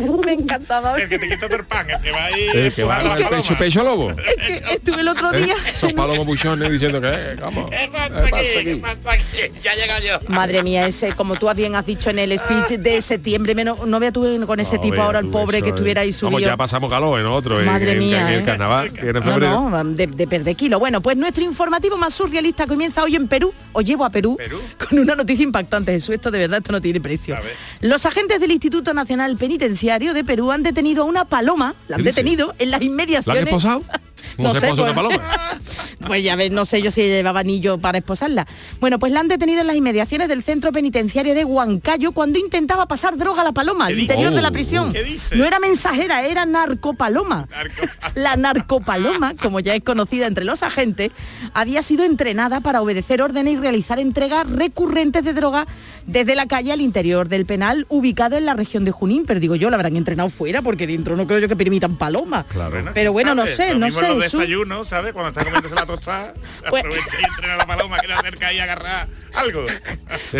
Me 0.24 0.32
encantaba. 0.32 0.96
El 1.00 1.08
que 1.08 1.18
te 1.18 1.28
quita 1.28 1.46
el 1.46 1.64
pan, 1.64 1.88
el 1.90 2.00
que 2.00 2.10
va 2.12 2.24
ahí... 2.24 2.46
El 2.54 2.72
que 2.72 2.84
va 2.84 2.96
a 2.98 3.16
el 3.16 3.26
pecho, 3.28 3.54
pecho 3.58 3.82
lobo. 3.84 4.10
Es 4.10 4.60
que 4.62 4.74
estuve 4.74 5.00
el 5.00 5.08
otro 5.08 5.32
¿eh? 5.34 5.42
día. 5.44 5.56
Esos 5.72 5.92
palomos 5.92 6.26
buchones 6.26 6.70
diciendo 6.70 7.00
que, 7.00 7.08
eh, 7.08 7.36
vamos, 7.40 7.70
¿Qué 7.70 7.88
pasa 7.92 8.08
¿qué 8.08 8.30
pasa 8.30 8.36
aquí? 8.36 8.46
¿Qué 8.64 8.70
aquí? 8.70 8.80
pasa 8.80 9.12
aquí? 9.12 9.60
Ya 9.62 9.74
llega 9.74 9.98
yo. 10.00 10.18
Madre 10.28 10.62
mía, 10.62 10.86
ese, 10.86 11.12
como 11.12 11.36
tú 11.36 11.50
bien 11.54 11.74
has 11.74 11.84
dicho 11.86 12.10
en 12.10 12.18
el 12.18 12.38
speech 12.38 12.78
de 12.78 13.02
septiembre, 13.02 13.54
menos, 13.54 13.86
no 13.86 13.98
vea 14.00 14.12
tú 14.12 14.22
con 14.46 14.60
ese 14.60 14.76
No, 14.76 14.82
tipo 14.82 15.02
ahora 15.02 15.18
el 15.18 15.26
pobre 15.28 15.58
eso 15.58 15.64
que 15.64 15.70
es- 15.70 15.74
estuviera 15.74 16.00
ahí 16.02 16.12
subido. 16.12 16.26
Vamos, 16.30 16.42
ya 16.42 16.56
pasamos 16.56 16.90
calor 16.90 17.18
en 17.20 17.26
otro, 17.26 17.58
en- 17.60 17.66
Madre 17.66 17.96
mía, 17.96 18.32
el 18.34 18.40
¿eh? 18.40 18.44
carnaval, 18.44 18.90
febrero. 18.90 19.68
no, 19.70 19.84
de, 19.84 20.06
de 20.06 20.26
perder 20.26 20.56
kilo. 20.56 20.78
Bueno, 20.78 21.00
pues 21.00 21.16
nuestro 21.16 21.44
informativo 21.44 21.96
más 21.96 22.14
surrealista 22.14 22.66
comienza 22.66 23.02
hoy 23.02 23.16
en 23.16 23.28
Perú. 23.28 23.52
Os 23.72 23.84
llevo 23.84 24.04
a 24.04 24.10
Perú, 24.10 24.36
¿Perú? 24.36 24.60
con 24.88 24.98
una 24.98 25.14
noticia 25.14 25.42
impactante. 25.44 25.92
Jesús, 25.92 26.14
esto 26.14 26.30
de 26.30 26.38
verdad, 26.38 26.58
esto 26.58 26.72
no 26.72 26.80
tiene 26.80 27.00
precio. 27.00 27.36
Los 27.80 28.06
agentes 28.06 28.40
del 28.40 28.50
Instituto 28.50 28.94
Nacional 28.94 29.36
Penitenciario 29.36 29.89
de 29.98 30.24
Perú 30.24 30.52
han 30.52 30.62
detenido 30.62 31.02
a 31.02 31.06
una 31.06 31.24
paloma, 31.24 31.74
la 31.88 31.96
han 31.96 32.02
detenido 32.04 32.54
en 32.58 32.70
las 32.70 32.80
¿La 32.80 32.84
han 32.86 32.92
inmediaciones. 32.92 33.44
esposado? 33.44 33.82
¿Cómo 34.36 34.48
No 34.48 34.54
se 34.54 34.60
sé, 34.60 34.66
esposa 34.68 34.82
una 34.82 34.94
pues. 34.94 35.18
paloma? 35.18 35.38
Pues 36.06 36.24
ya 36.24 36.34
ves, 36.34 36.50
no 36.50 36.64
sé 36.64 36.80
yo 36.80 36.90
si 36.90 37.02
llevaba 37.02 37.40
anillo 37.40 37.76
para 37.78 37.98
esposarla. 37.98 38.46
Bueno, 38.80 38.98
pues 38.98 39.12
la 39.12 39.20
han 39.20 39.28
detenido 39.28 39.60
en 39.60 39.66
las 39.66 39.76
inmediaciones 39.76 40.28
del 40.28 40.42
centro 40.42 40.72
penitenciario 40.72 41.34
de 41.34 41.44
Huancayo 41.44 42.12
cuando 42.12 42.38
intentaba 42.38 42.86
pasar 42.86 43.18
droga 43.18 43.42
a 43.42 43.44
la 43.44 43.52
paloma 43.52 43.86
al 43.86 43.98
interior 43.98 44.32
de 44.32 44.40
la 44.40 44.48
Oh, 44.48 44.52
prisión. 44.52 44.92
¿qué 44.94 45.04
dice? 45.04 45.36
No 45.36 45.44
era 45.44 45.58
mensajera, 45.60 46.24
era 46.26 46.46
narcopaloma. 46.46 47.48
Narcopaloma. 47.50 48.12
La 48.14 48.36
narcopaloma, 48.36 49.34
como 49.36 49.60
ya 49.60 49.74
es 49.74 49.82
conocida 49.84 50.26
entre 50.26 50.44
los 50.44 50.62
agentes, 50.62 51.10
había 51.52 51.82
sido 51.82 52.04
entrenada 52.04 52.60
para 52.60 52.80
obedecer 52.80 53.20
órdenes 53.20 53.54
y 53.54 53.56
realizar 53.58 53.98
entregas 54.00 54.48
recurrentes 54.48 55.22
de 55.24 55.34
droga 55.34 55.66
desde 56.10 56.34
la 56.34 56.46
calle 56.46 56.72
al 56.72 56.80
interior 56.80 57.28
del 57.28 57.46
penal 57.46 57.86
ubicado 57.88 58.36
en 58.36 58.44
la 58.46 58.54
región 58.54 58.84
de 58.84 58.90
Junín. 58.90 59.24
Pero 59.26 59.40
digo 59.40 59.54
yo, 59.56 59.70
la 59.70 59.76
habrán 59.76 59.96
entrenado 59.96 60.28
fuera 60.30 60.62
porque 60.62 60.86
dentro 60.86 61.16
no 61.16 61.26
creo 61.26 61.38
yo 61.40 61.48
que 61.48 61.56
permitan 61.56 61.96
palomas. 61.96 62.46
Claro. 62.46 62.76
Pero 62.94 63.12
bueno, 63.12 63.34
no 63.34 63.46
sé, 63.46 63.72
Lo 63.72 63.78
no 63.80 63.86
mismo 63.86 64.00
sé. 64.00 64.08
los 64.08 64.22
desayunos, 64.22 64.88
¿sabes? 64.88 65.12
Cuando 65.12 65.28
está 65.28 65.44
comiéndose 65.44 65.74
la 65.74 65.86
tostada, 65.86 66.34
Pues- 66.70 66.82
aprovecha 66.84 67.16
y 67.20 67.24
entrena 67.24 67.54
a 67.54 67.56
la 67.56 67.66
paloma 67.66 67.98
que 68.00 68.08
le 68.08 68.14
acerca 68.14 68.48
ahí 68.48 68.58
a 68.58 68.64
agarrar 68.64 69.06
algo. 69.34 69.64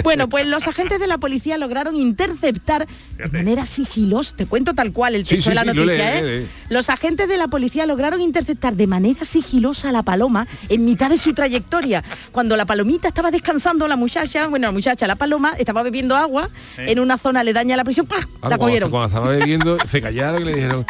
Bueno, 0.05 0.29
pues 0.29 0.47
los 0.47 0.69
agentes 0.69 1.01
de 1.01 1.07
la 1.09 1.19
policía 1.19 1.59
lograron 1.59 1.97
interceptar 1.97 2.87
de 3.19 3.29
manera 3.29 3.65
sigilosa, 3.65 4.37
te 4.37 4.47
cuento 4.47 4.73
tal 4.73 4.93
cual 4.93 5.17
el 5.17 5.25
Sí, 5.27 5.35
texto 5.35 5.51
sí, 5.51 5.57
de 5.59 5.65
la 5.65 5.73
sí, 5.73 5.77
lo 5.79 5.85
noticia, 5.85 6.21
lee, 6.23 6.29
¿eh? 6.29 6.47
Los 6.69 6.91
agentes 6.91 7.29
de 7.29 7.37
la 7.37 7.49
policía 7.49 7.87
lograron 7.87 8.21
interceptar 8.21 8.75
de 8.77 8.87
manera 8.87 9.25
sigilosa 9.25 9.89
a 9.89 9.93
la 9.93 10.03
paloma 10.05 10.47
en 10.69 10.85
mitad 10.85 11.11
de 11.11 11.19
su 11.19 11.35
trayectoria. 11.35 12.05
Cuando 12.31 12.57
la 12.57 12.67
palomita 12.67 13.09
estaba 13.09 13.33
descansando, 13.33 13.89
la 13.89 13.97
muchacha, 13.97 14.47
bueno, 14.47 14.69
la 14.69 14.73
muchacha, 14.73 15.07
la 15.09 15.17
paloma, 15.17 15.55
estaba 15.59 15.83
bebiendo 15.83 16.17
agua 16.17 16.49
en 16.79 17.01
una 17.01 17.19
zona 17.19 17.41
aledaña 17.41 17.75
a 17.75 17.79
la 17.79 17.85
prisión, 17.85 18.07
¡pah! 18.07 18.17
Ah, 18.21 18.23
la 18.23 18.39
cuando- 18.41 18.59
cogieron. 18.59 18.91
Cuando 18.91 19.09
estaba 19.09 19.29
bebiendo, 19.29 19.79
se 19.89 20.01
callaron 20.01 20.43
y 20.43 20.45
le 20.45 20.55
dijeron, 20.55 20.87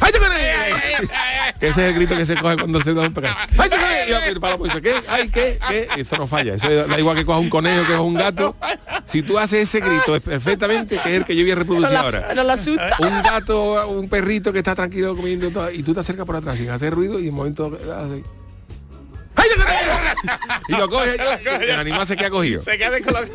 ¡Ay, 0.00 0.12
ese 1.60 1.68
es 1.68 1.78
el 1.78 1.94
grito 1.94 2.16
que 2.16 2.24
se 2.24 2.36
coge 2.36 2.56
cuando 2.56 2.80
se 2.82 2.94
da 2.94 3.02
un 3.02 3.14
pecado. 3.14 3.34
¡Ay, 3.58 3.70
¿qué? 4.82 4.94
¡Ay, 5.08 5.28
qué! 5.28 5.58
¿Qué? 5.68 5.88
Eso 5.96 6.16
no 6.16 6.26
falla. 6.26 6.54
Eso 6.54 6.68
da 6.86 6.98
igual 6.98 7.16
que 7.16 7.24
coja 7.24 7.38
un 7.44 7.50
conejo, 7.50 7.82
que 7.82 7.88
coja 7.88 8.00
un 8.00 8.14
gato. 8.14 8.56
Si 9.06 9.22
tú 9.22 9.38
haces 9.38 9.68
ese 9.68 9.80
grito 9.80 10.16
es 10.16 10.22
perfectamente, 10.22 10.98
que 10.98 11.10
es 11.10 11.14
el 11.16 11.24
que 11.24 11.36
yo 11.36 11.42
voy 11.42 11.52
a 11.52 11.56
reproducir 11.56 11.96
ahora. 11.96 12.32
No 12.34 12.42
lo 12.42 12.52
asusta. 12.52 12.96
Un 13.00 13.22
gato, 13.22 13.88
un 13.90 14.08
perrito 14.08 14.50
que 14.50 14.58
está 14.58 14.74
tranquilo 14.74 15.14
comiendo 15.14 15.50
todo, 15.50 15.70
y 15.70 15.82
tú 15.82 15.92
te 15.92 16.00
acercas 16.00 16.24
por 16.24 16.36
atrás 16.36 16.56
sin 16.56 16.70
hacer 16.70 16.94
ruido 16.94 17.20
y 17.20 17.24
en 17.24 17.30
un 17.30 17.36
momento 17.36 17.78
¡Ay, 19.36 19.46
cae! 19.56 19.83
y 20.68 20.72
lo 20.72 20.88
coge 20.88 21.16
y 21.66 21.70
el 21.70 21.78
animal 21.78 22.06
se 22.06 22.16
queda 22.16 22.30
cogido. 22.30 22.60
Se 22.62 22.76
queda 22.78 22.90
descolocado. 22.90 23.28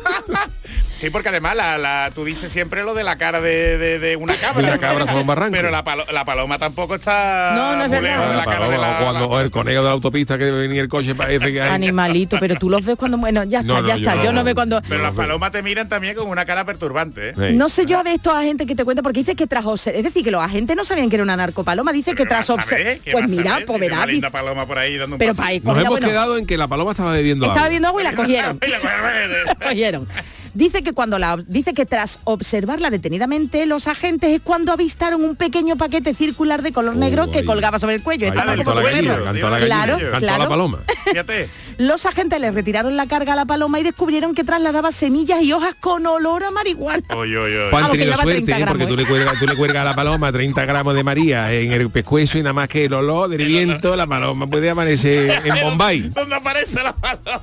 Sí, 1.00 1.08
porque 1.08 1.30
además 1.30 1.56
la, 1.56 1.78
la- 1.78 2.10
tú 2.14 2.24
dices 2.26 2.52
siempre 2.52 2.82
lo 2.82 2.92
de 2.94 3.04
la 3.04 3.16
cara 3.16 3.40
de, 3.40 3.78
de- 3.78 3.98
de 3.98 4.16
una 4.16 4.34
cabra. 4.36 4.60
De 4.62 4.68
una 4.68 4.78
cabra 4.78 5.06
sobre 5.06 5.20
un 5.22 5.26
barranco. 5.26 5.56
Pero 5.56 5.70
la, 5.70 5.82
palo- 5.82 6.04
la 6.12 6.24
paloma 6.26 6.58
tampoco 6.58 6.94
está 6.94 7.52
No, 7.56 7.76
no 7.76 7.84
es 7.84 7.88
muy 7.88 7.98
verdad. 8.00 8.10
lejos 8.18 8.28
de 8.30 8.36
La 8.36 8.36
la 8.36 8.44
cara 8.44 8.68
de 8.68 8.76
paloma, 8.76 8.86
la, 8.88 8.98
o 8.98 9.02
cuando 9.04 9.20
la- 9.20 9.26
o 9.26 9.40
el 9.40 9.50
conejo 9.50 9.78
de 9.80 9.84
la 9.86 9.92
autopista 9.92 10.36
que 10.36 10.50
venía 10.50 10.82
el 10.82 10.88
coche 10.88 11.14
parece 11.14 11.52
que 11.52 11.62
hay 11.62 11.70
Animalito, 11.70 12.36
pero 12.38 12.56
tú 12.56 12.68
los 12.68 12.84
ves 12.84 12.96
cuando... 12.96 13.16
Bueno, 13.16 13.44
ya 13.44 13.60
está, 13.60 13.72
No, 13.72 13.80
no, 13.82 13.88
ya 13.88 13.96
yo 13.96 14.00
está. 14.08 14.14
no. 14.16 14.24
Yo 14.24 14.32
no 14.32 14.44
veo 14.44 14.54
cuando... 14.54 14.82
Pero 14.88 15.02
las 15.02 15.12
palomas 15.14 15.50
te 15.52 15.62
miran 15.62 15.88
también 15.88 16.14
con 16.16 16.28
una 16.28 16.44
cara 16.44 16.64
perturbante. 16.66 17.30
¿eh? 17.30 17.34
Sí. 17.36 17.54
No 17.56 17.68
sé 17.70 17.86
yo 17.86 17.98
a 17.98 18.02
ver 18.02 18.14
estos 18.16 18.34
agentes 18.34 18.66
que 18.66 18.74
te 18.74 18.84
cuento 18.84 19.02
porque 19.02 19.20
dice 19.20 19.34
que 19.34 19.46
tras 19.46 19.64
obser- 19.64 19.94
es 19.94 20.04
decir 20.04 20.22
que 20.22 20.30
los 20.30 20.42
agentes 20.42 20.76
no 20.76 20.84
sabían 20.84 21.08
que 21.08 21.16
era 21.16 21.22
una 21.22 21.36
narcopaloma, 21.36 21.92
dice 21.92 22.14
que 22.14 22.26
tras 22.26 22.46
¿qué 22.46 22.52
vas 22.56 22.72
a 22.72 22.76
pues 23.12 23.24
a 23.24 23.28
mira, 23.28 23.58
pues 23.66 23.80
verá, 23.80 23.96
una 23.96 24.06
linda 24.06 24.28
dice- 24.28 24.32
paloma 24.38 24.66
por 24.66 24.78
ahí 24.78 24.96
dando 24.98 25.16
un 25.16 25.18
pero 25.18 25.34
para 25.34 25.52
ir 25.54 25.64
Nos 25.64 25.78
hemos 25.82 25.98
quedado 26.00 26.36
en 26.36 26.46
que 26.46 26.56
la 26.58 26.68
paloma 26.68 26.79
estaba 26.92 27.12
bebiendo 27.12 27.44
estaba 27.46 27.60
agua. 27.60 27.68
viendo 27.68 27.88
agua 27.88 28.00
y 28.00 28.04
la 28.04 28.12
cogieron. 28.12 28.58
Ay, 28.62 28.70
la 28.70 29.58
cogieron. 29.68 30.08
Dice 30.54 30.82
que 30.82 30.92
cuando 30.92 31.18
la 31.18 31.36
dice 31.46 31.74
que 31.74 31.86
tras 31.86 32.20
observarla 32.24 32.90
detenidamente, 32.90 33.66
los 33.66 33.86
agentes 33.86 34.30
es 34.30 34.40
cuando 34.40 34.72
avistaron 34.72 35.22
un 35.24 35.36
pequeño 35.36 35.76
paquete 35.76 36.14
circular 36.14 36.62
de 36.62 36.72
color 36.72 36.96
negro 36.96 37.30
que 37.30 37.38
ahí. 37.40 37.44
colgaba 37.44 37.78
sobre 37.78 37.96
el 37.96 38.02
cuello. 38.02 38.26
Estaba 38.26 38.56
como 38.56 38.74
la 38.74 38.80
bueno. 38.80 38.96
gallina, 38.96 39.24
cantó 39.24 39.50
la 39.50 39.58
gallina, 39.58 39.66
Claro, 39.66 39.98
cantó 39.98 40.18
claro. 40.18 40.42
la 40.42 40.48
paloma. 40.48 40.78
Fíjate. 41.04 41.48
Los 41.78 42.04
agentes 42.04 42.38
le 42.40 42.50
retiraron 42.50 42.94
la 42.96 43.06
carga 43.06 43.32
a 43.32 43.36
la 43.36 43.46
paloma 43.46 43.80
y 43.80 43.82
descubrieron 43.82 44.34
que 44.34 44.44
trasladaba 44.44 44.92
semillas 44.92 45.40
y 45.42 45.54
hojas 45.54 45.74
con 45.80 46.06
olor 46.06 46.44
a 46.44 46.50
marihuana. 46.50 47.02
Tenido 47.08 47.46
lleva 47.46 48.16
suerte, 48.16 48.42
30 48.42 48.58
¿eh? 48.58 48.64
porque 48.68 48.84
gramos, 48.84 48.86
tú 48.88 48.96
le, 48.96 49.06
cuelgas, 49.06 49.38
tú 49.38 49.46
le 49.46 49.56
cuelgas 49.56 49.80
a 49.80 49.84
la 49.84 49.94
paloma 49.94 50.30
30 50.30 50.66
gramos 50.66 50.94
de 50.94 51.04
María 51.04 51.50
en 51.52 51.72
el 51.72 51.88
pescuezo 51.90 52.36
y 52.36 52.42
nada 52.42 52.52
más 52.52 52.68
que 52.68 52.84
el 52.84 52.92
olor 52.92 53.30
del 53.30 53.46
viento, 53.46 53.96
la 53.96 54.06
paloma 54.06 54.46
puede 54.46 54.68
amanecer 54.68 55.40
en 55.42 55.54
Bombay. 55.64 56.00
¿Dónde 56.10 56.34
aparece 56.34 56.82
la 56.82 56.94
paloma? 56.94 57.42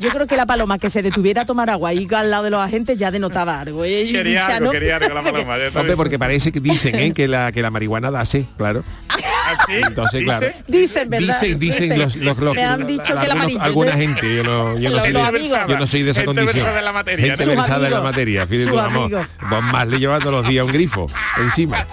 Yo 0.00 0.10
creo 0.10 0.26
que 0.26 0.36
la 0.36 0.46
paloma 0.46 0.78
que 0.78 0.90
se 0.90 1.02
detuviera 1.02 1.42
a 1.42 1.46
tomar 1.46 1.70
agua 1.70 1.90
ahí 1.90 2.08
al 2.12 2.30
lado 2.30 2.45
de 2.46 2.50
los 2.50 2.60
agentes 2.60 2.98
ya 2.98 3.10
denotaba 3.10 3.60
algo. 3.60 3.84
¿eh? 3.84 4.08
Quería 4.10 4.48
Ya 4.48 4.56
algo, 4.56 4.66
no- 4.66 4.72
quería 4.72 4.96
algo 4.96 5.14
la 5.14 5.22
paloma. 5.22 5.58
ya 5.58 5.66
está 5.66 5.78
Hombre, 5.80 5.82
bien. 5.92 5.96
porque 5.96 6.18
parece 6.18 6.50
que 6.52 6.60
dicen 6.60 6.94
¿eh? 6.94 7.12
que, 7.12 7.28
la, 7.28 7.52
que 7.52 7.60
la 7.62 7.70
marihuana 7.70 8.10
da 8.10 8.24
sed, 8.24 8.44
claro. 8.56 8.82
¿Ah, 9.08 9.56
sí? 9.66 9.74
Entonces, 9.86 10.20
¿Dice? 10.20 10.24
claro. 10.38 10.46
Dicen, 10.66 11.10
¿verdad? 11.10 11.40
Dicen, 11.40 11.58
dicen 11.58 11.98
los, 11.98 12.16
los, 12.16 12.36
los- 12.38 12.56
Me 12.56 12.64
han 12.64 12.86
dicho 12.86 13.02
que 13.04 13.14
la 13.14 13.20
algunos- 13.20 13.36
amarilla, 13.44 13.62
alguna 13.64 13.92
gente, 13.92 14.36
yo 14.36 14.42
no, 14.42 14.78
yo 14.78 14.88
no 14.90 14.96
Los- 14.96 15.04
soy, 15.04 15.12
de, 15.12 15.20
amigos. 15.22 15.58
yo 15.68 15.78
no 15.78 15.86
soy 15.86 16.02
de 16.02 16.10
esa 16.10 16.20
Gente 16.22 16.34
condición. 16.34 16.54
versada 16.64 16.78
en 16.80 16.84
la 16.84 16.92
materia, 16.92 17.26
Gente 17.36 17.46
versada 17.54 17.86
en 17.86 17.92
la 17.94 18.00
materia. 18.00 18.46
Fíjate 18.46 18.74
vamos. 18.76 19.04
amigos. 19.04 19.26
Bob 19.50 19.62
Marley 19.62 20.00
lleva 20.00 20.18
todos 20.18 20.32
los 20.32 20.48
días 20.48 20.64
un 20.64 20.72
grifo 20.72 21.06
encima. 21.38 21.86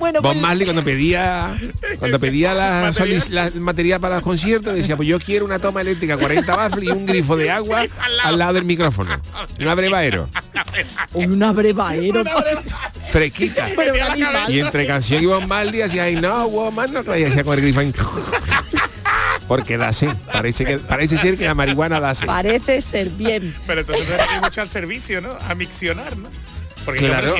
Bueno, 0.00 0.20
Bob 0.20 0.32
pues, 0.32 0.42
Marley 0.42 0.64
cuando 0.64 0.82
pedía 0.82 1.54
cuando 1.98 2.18
pedía 2.18 2.54
la, 2.54 2.92
Material. 2.96 3.92
la- 3.92 3.98
para 4.00 4.14
los 4.16 4.24
conciertos 4.24 4.74
decía 4.74 4.96
pues 4.96 5.06
yo 5.08 5.20
quiero 5.20 5.44
una 5.44 5.58
toma 5.58 5.82
eléctrica 5.82 6.16
40 6.16 6.56
baffles 6.56 6.88
y 6.88 6.92
un 6.92 7.06
grifo 7.06 7.36
de 7.36 7.50
agua 7.50 7.82
al 8.24 8.38
lado 8.38 8.54
del 8.54 8.64
micrófono 8.64 9.14
un 9.58 9.68
abrevadero 9.68 10.28
un 11.12 11.42
abrevaero. 11.42 12.24
fresquita 13.08 13.68
y 14.48 14.58
entre 14.60 14.86
canción 14.86 15.22
y 15.22 15.26
Bob 15.26 15.46
Marley 15.46 15.82
hacía 15.82 16.04
ay 16.04 16.16
no 16.16 16.46
woman 16.48 16.92
no 16.92 17.16
y 17.16 17.24
hacía 17.24 17.44
con 17.44 17.58
el 17.58 17.60
grifo 17.62 17.80
porque 19.50 19.76
da 19.76 19.92
sed 19.92 20.14
parece 20.32 20.64
que 20.64 20.78
parece 20.78 21.16
ser 21.18 21.36
que 21.36 21.44
la 21.44 21.56
marihuana 21.56 21.98
da 21.98 22.14
sed 22.14 22.26
Parece 22.26 22.80
ser 22.80 23.10
bien. 23.10 23.52
Pero 23.66 23.80
entonces 23.80 24.08
refieres 24.08 24.40
mucho 24.42 24.60
al 24.60 24.68
servicio, 24.68 25.20
¿no? 25.20 25.32
A 25.48 25.56
miccionar, 25.56 26.16
¿no? 26.16 26.28
Porque 26.90 27.06
Claro. 27.06 27.34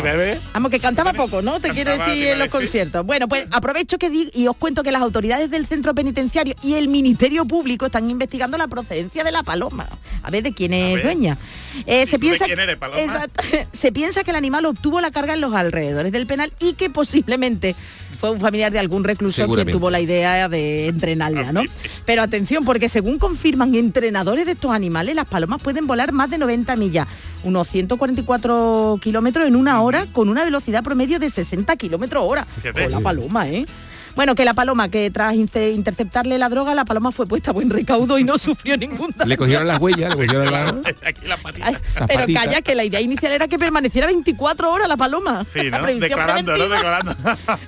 Vamos, 0.53 0.71
que 0.71 0.81
cantaba 0.81 1.13
poco, 1.13 1.43
¿no? 1.43 1.61
Te 1.61 1.71
quiero 1.71 1.93
decir 1.93 2.29
en 2.29 2.39
los 2.39 2.49
decir. 2.49 2.51
conciertos. 2.51 3.07
Bueno, 3.07 3.29
pues 3.29 3.47
aprovecho 3.51 3.99
que 3.99 4.11
di 4.11 4.31
y 4.35 4.47
os 4.47 4.57
cuento 4.57 4.83
que 4.83 4.93
las 4.93 5.03
autoridades 5.03 5.51
del 5.51 5.67
centro 5.67 5.95
penitenciario 5.95 6.55
y 6.63 6.75
el 6.75 6.89
Ministerio 6.89 7.45
Público 7.45 7.87
están 7.87 8.11
investigando 8.11 8.57
la 8.59 8.69
procedencia 8.69 9.25
de 9.25 9.33
la 9.33 9.43
paloma. 9.43 9.89
A 10.23 10.31
ver 10.31 10.43
de 10.43 10.53
quién 10.53 10.73
es 10.75 11.03
dueña. 11.03 11.39
Eh, 11.87 12.07
se 12.07 12.13
tú 12.13 12.13
de 12.13 12.19
piensa 12.19 12.45
quién 12.47 12.61
eres, 12.61 12.77
paloma? 12.77 13.01
Exacto. 13.01 13.43
se 13.73 13.93
piensa 13.93 14.25
que 14.25 14.31
el 14.31 14.37
animal 14.37 14.65
obtuvo 14.67 15.01
la 15.01 15.11
carga 15.11 15.35
en 15.35 15.41
los 15.41 15.55
alrededores 15.55 16.13
del 16.13 16.27
penal 16.27 16.53
y 16.61 16.75
que 16.75 16.91
posiblemente 16.91 17.75
fue 18.21 18.31
un 18.31 18.41
familiar 18.41 18.71
de 18.71 18.79
algún 18.79 19.03
recluso 19.03 19.47
quien 19.49 19.71
tuvo 19.71 19.91
la 19.91 20.01
idea 20.01 20.49
de 20.49 20.89
entrenarla, 20.89 21.53
¿no? 21.53 21.63
Pero 22.05 22.23
atención, 22.23 22.65
porque 22.65 22.89
según 22.89 23.19
confirman 23.19 23.75
entrenadores 23.75 24.45
de 24.47 24.53
estos 24.53 24.71
animales, 24.73 25.15
las 25.15 25.27
palomas 25.27 25.63
pueden 25.63 25.87
volar 25.87 26.13
más 26.13 26.29
de 26.29 26.37
90 26.39 26.77
millas, 26.77 27.09
unos 27.45 27.69
144 27.69 28.99
kilómetros 29.03 29.49
en 29.49 29.57
una 29.57 29.81
hora, 29.81 30.07
con 30.13 30.29
una 30.29 30.45
velocidad 30.45 30.85
promedio 30.85 31.19
de 31.19 31.31
60 31.31 31.75
kilómetros 31.77 32.23
hora. 32.27 32.47
Con 32.73 32.91
la 32.91 33.01
paloma, 33.01 33.49
¿eh? 33.49 33.67
Bueno, 34.17 34.35
que 34.35 34.45
la 34.45 34.55
paloma, 34.55 34.89
que 34.89 35.11
tras 35.11 35.35
interceptarle 35.35 36.39
la 36.39 36.49
droga, 36.49 36.75
la 36.75 36.85
paloma 36.85 37.13
fue 37.13 37.27
puesta 37.27 37.51
a 37.51 37.55
buen 37.55 37.71
recaudo 37.71 38.19
y 38.19 38.25
no 38.25 38.39
sufrió 38.39 38.77
ningún 38.77 39.11
daño. 39.17 39.29
le 39.29 39.37
cogieron 39.37 39.67
las 39.67 39.79
huellas 39.81 40.11
le 40.11 40.17
cogieron 40.27 40.51
la- 40.53 40.69
Aquí 41.07 41.27
la 41.27 41.37
patita. 41.37 41.67
Ay, 41.67 41.73
Las 41.75 42.09
pero 42.09 42.21
patitas. 42.21 42.45
calla, 42.45 42.63
que 42.63 42.75
la 42.75 42.85
idea 42.85 43.01
inicial 43.01 43.33
era 43.33 43.49
que 43.49 43.59
permaneciera 43.59 44.07
24 44.09 44.71
horas 44.71 44.89
la 44.89 44.97
paloma. 44.97 45.45
Sí, 45.49 45.71
La 45.71 45.79
¿no? 45.79 45.87
Declarando, 45.87 46.57
¿no? 46.57 46.69
Declarando. 46.69 47.15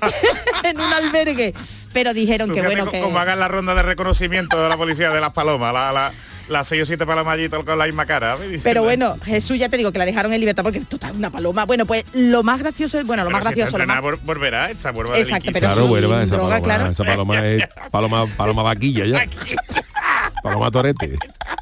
en 0.65 0.81
un 0.81 0.93
albergue. 0.93 1.55
Pero 1.93 2.15
dijeron 2.15 2.53
que 2.55 2.63
bueno 2.63 2.91
que... 2.91 3.01
Como 3.03 3.19
hagan 3.19 3.39
la 3.39 3.49
ronda 3.49 3.75
de 3.75 3.83
reconocimiento 3.83 4.63
de 4.63 4.69
la 4.69 4.77
policía 4.79 5.11
de 5.11 5.21
las 5.21 5.33
palomas, 5.33 5.75
la, 5.75 5.93
la, 5.93 6.13
las 6.49 6.69
seis 6.69 6.83
o 6.83 6.87
siete 6.87 7.07
palomas 7.07 7.35
allí 7.35 7.49
todo 7.49 7.65
con 7.65 7.79
la 7.79 7.87
misma 7.87 8.07
cara. 8.07 8.37
Pero 8.63 8.83
bueno, 8.83 9.17
Jesús 9.25 9.59
ya 9.59 9.69
te 9.69 9.77
digo 9.77 9.93
que 9.93 9.99
la 9.99 10.05
dejaron 10.05 10.33
en 10.33 10.41
libertad 10.41 10.63
porque 10.63 10.79
esto 10.79 10.99
es 11.03 11.13
una 11.13 11.31
paloma. 11.31 11.65
Bueno, 11.65 11.87
pues 11.87 12.05
lo 12.15 12.43
más 12.43 12.59
gracioso 12.59 12.99
es, 12.99 13.07
bueno, 13.07 13.25
lo 13.25 13.29
Pero 13.31 13.39
más 13.45 13.55
si 13.55 13.61
está 13.61 13.77
gracioso, 13.79 14.03
lo 14.03 14.13
más- 14.13 14.25
volverá, 14.25 14.71
esta 14.71 14.91
vuelve 14.91 15.15
a 15.17 15.19
Exacto, 15.19 15.51
pero 15.53 15.61
claro 15.61 15.87
vuelva 15.87 16.23
esa 16.23 16.37
droga, 16.37 16.51
paloma 16.61 16.65
claro. 16.65 16.91
esa 16.91 17.05
paloma 17.05 17.47
es 17.47 17.69
paloma 17.91 18.27
paloma 18.37 18.63
vaquilla 18.63 19.07
ya 19.07 19.27
paloma 20.43 20.71
torete 20.71 21.17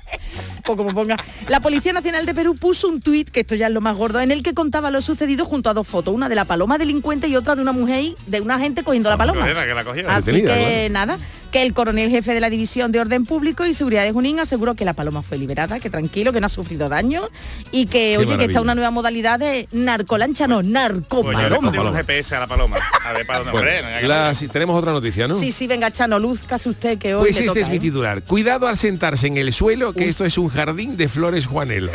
o 0.73 0.77
como 0.77 0.95
ponga. 0.95 1.17
La 1.49 1.61
Policía 1.61 1.93
Nacional 1.93 2.27
de 2.27 2.35
Perú 2.35 2.55
puso 2.57 2.89
un 2.89 3.01
tuit, 3.01 3.31
que 3.31 3.41
esto 3.41 3.55
ya 3.55 3.67
es 3.69 3.73
lo 3.73 3.81
más 3.81 3.97
gordo, 3.97 4.21
en 4.21 4.31
el 4.31 4.43
que 4.43 4.55
contaba 4.55 4.91
lo 4.91 5.03
sucedido 5.03 5.45
junto 5.45 5.71
a 5.71 5.75
dos 5.75 5.87
fotos, 5.87 6.15
una 6.15 6.29
de 6.29 6.35
la 6.35 6.45
paloma 6.45 6.79
delincuente 6.79 7.29
y 7.29 7.37
otra 7.37 7.57
de 7.57 7.63
una 7.63 7.73
mujer, 7.73 8.03
y- 8.03 8.17
de 8.27 8.41
una 8.41 8.59
gente 8.59 8.83
cogiendo 8.83 9.11
la 9.11 9.17
paloma. 9.17 9.49
Era 9.49 9.67
que 9.67 9.75
la 9.75 9.85
cogió. 9.85 10.09
Así 10.11 10.27
Detenida, 10.27 10.55
que 10.55 10.89
claro. 10.91 10.93
nada, 10.93 11.19
que 11.51 11.63
el 11.63 11.75
coronel 11.75 12.11
jefe 12.11 12.33
de 12.33 12.39
la 12.41 12.49
División 12.49 12.93
de 12.93 13.01
Orden 13.01 13.25
Público 13.27 13.67
y 13.67 13.75
Seguridad 13.75 14.05
de 14.05 14.13
Junín 14.13 14.39
aseguró 14.39 14.75
que 14.75 14.85
la 14.85 14.93
paloma 14.93 15.23
fue 15.23 15.37
liberada, 15.37 15.81
que 15.81 15.91
tranquilo, 15.91 16.33
que 16.33 16.41
no 16.41 16.47
ha 16.47 16.49
sufrido 16.51 16.89
daño 16.89 17.29
y 17.73 17.87
que, 17.87 18.19
oye, 18.19 18.39
que 18.39 18.45
está 18.45 18.61
una 18.61 18.75
nueva 18.77 18.91
modalidad 18.93 19.39
de 19.41 19.67
narcolancha, 19.73 20.47
no, 20.47 20.63
narcopaloma. 20.63 21.71
un 21.71 21.95
GPS 21.97 22.37
a 22.37 22.41
la 22.41 22.47
paloma. 22.47 22.77
A 23.05 23.13
ver 23.13 23.27
para 23.27 23.41
dónde 23.41 23.53
Bueno, 23.53 23.67
hombre, 23.67 23.83
no 23.83 23.89
haya 23.89 24.01
que- 24.01 24.07
la- 24.09 24.35
si- 24.35 24.47
tenemos 24.49 24.79
otra 24.79 24.93
noticia 24.93 25.27
no 25.27 25.35
Sí, 25.35 25.51
sí, 25.51 25.67
venga, 25.67 25.91
Chano, 25.91 26.19
luz, 26.19 26.41
casi 26.47 26.69
usted 26.69 26.99
que 26.99 27.15
hoy 27.15 27.21
Pues 27.23 27.37
este 27.37 27.47
toca, 27.49 27.61
es 27.61 27.69
mi 27.69 27.77
¿eh? 27.77 27.81
titular. 27.81 28.23
Cuidado 28.23 28.69
al 28.69 28.77
sentarse 28.77 29.27
en 29.27 29.37
el 29.37 29.53
suelo, 29.53 29.93
que 29.93 30.09
esto 30.09 30.25
es 30.25 30.39
un 30.39 30.51
jardín 30.61 30.95
de 30.97 31.09
flores 31.09 31.47
Juanelo. 31.47 31.91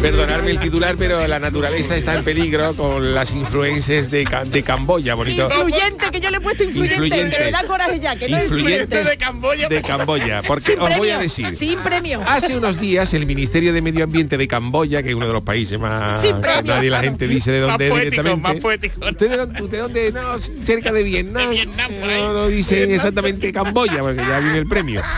Perdonadme 0.00 0.52
el 0.52 0.60
titular, 0.60 0.94
pero 0.96 1.26
la 1.26 1.40
naturaleza 1.40 1.96
está 1.96 2.16
en 2.16 2.22
peligro 2.24 2.74
con 2.74 3.14
las 3.14 3.32
influencias 3.32 4.10
de, 4.12 4.24
de 4.46 4.62
Camboya, 4.62 5.14
bonito. 5.16 5.48
Influyente, 5.48 6.10
que 6.12 6.20
yo 6.20 6.30
le 6.30 6.36
he 6.36 6.40
puesto 6.40 6.62
influyente, 6.62 7.36
que 7.36 7.44
me 7.44 7.50
da 7.50 7.64
coraje 7.64 7.98
ya, 7.98 8.14
que 8.14 8.28
no 8.28 8.36
es 8.36 8.44
influyente. 8.44 9.02
De 9.04 9.16
Camboya. 9.16 9.68
de 9.68 9.82
Camboya. 9.82 10.42
Porque 10.46 10.76
os 10.78 10.96
voy 10.96 11.10
a 11.10 11.18
decir. 11.18 11.56
Sin 11.56 11.80
premio. 11.80 12.22
Hace 12.26 12.56
unos 12.56 12.78
días 12.78 13.12
el 13.14 13.26
Ministerio 13.26 13.72
de 13.72 13.82
Medio 13.82 14.04
Ambiente 14.04 14.38
de 14.38 14.46
Camboya, 14.46 15.02
que 15.02 15.08
es 15.10 15.14
uno 15.16 15.26
de 15.26 15.32
los 15.32 15.42
países 15.42 15.80
más 15.80 16.20
Sin 16.20 16.40
premio, 16.40 16.74
nadie 16.74 16.90
la 16.90 16.98
claro. 16.98 17.04
gente 17.10 17.26
dice 17.26 17.50
de 17.50 17.60
Más 17.62 17.70
dónde 17.70 17.86
es 17.86 17.90
poético, 17.90 18.10
directamente. 18.22 18.52
más 18.52 18.60
poético. 18.62 19.00
¿Usted 19.08 19.30
de 19.30 19.36
dónde, 19.36 19.62
usted 19.62 19.76
de 19.76 19.82
dónde? 19.82 20.12
No, 20.12 20.38
cerca 20.38 20.92
de 20.92 21.02
Vietnam. 21.02 21.48
De 21.48 21.54
Vietnam, 21.56 21.90
por 22.00 22.08
ahí. 22.10 22.22
no, 22.22 22.32
no 22.34 22.46
dicen 22.46 22.78
Vietnam. 22.78 22.94
exactamente 22.94 23.52
Camboya, 23.52 23.98
porque 23.98 24.22
ya 24.22 24.38
viene 24.38 24.58
el 24.58 24.68
premio. 24.68 25.02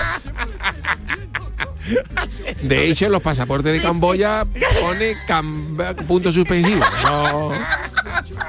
De 2.62 2.88
hecho, 2.88 3.06
en 3.06 3.12
los 3.12 3.20
pasaportes 3.22 3.72
de 3.72 3.80
Camboya 3.80 4.46
pone 4.80 5.14
cam- 5.28 5.94
punto 6.06 6.32
suspensivo. 6.32 6.80
No, 7.04 7.50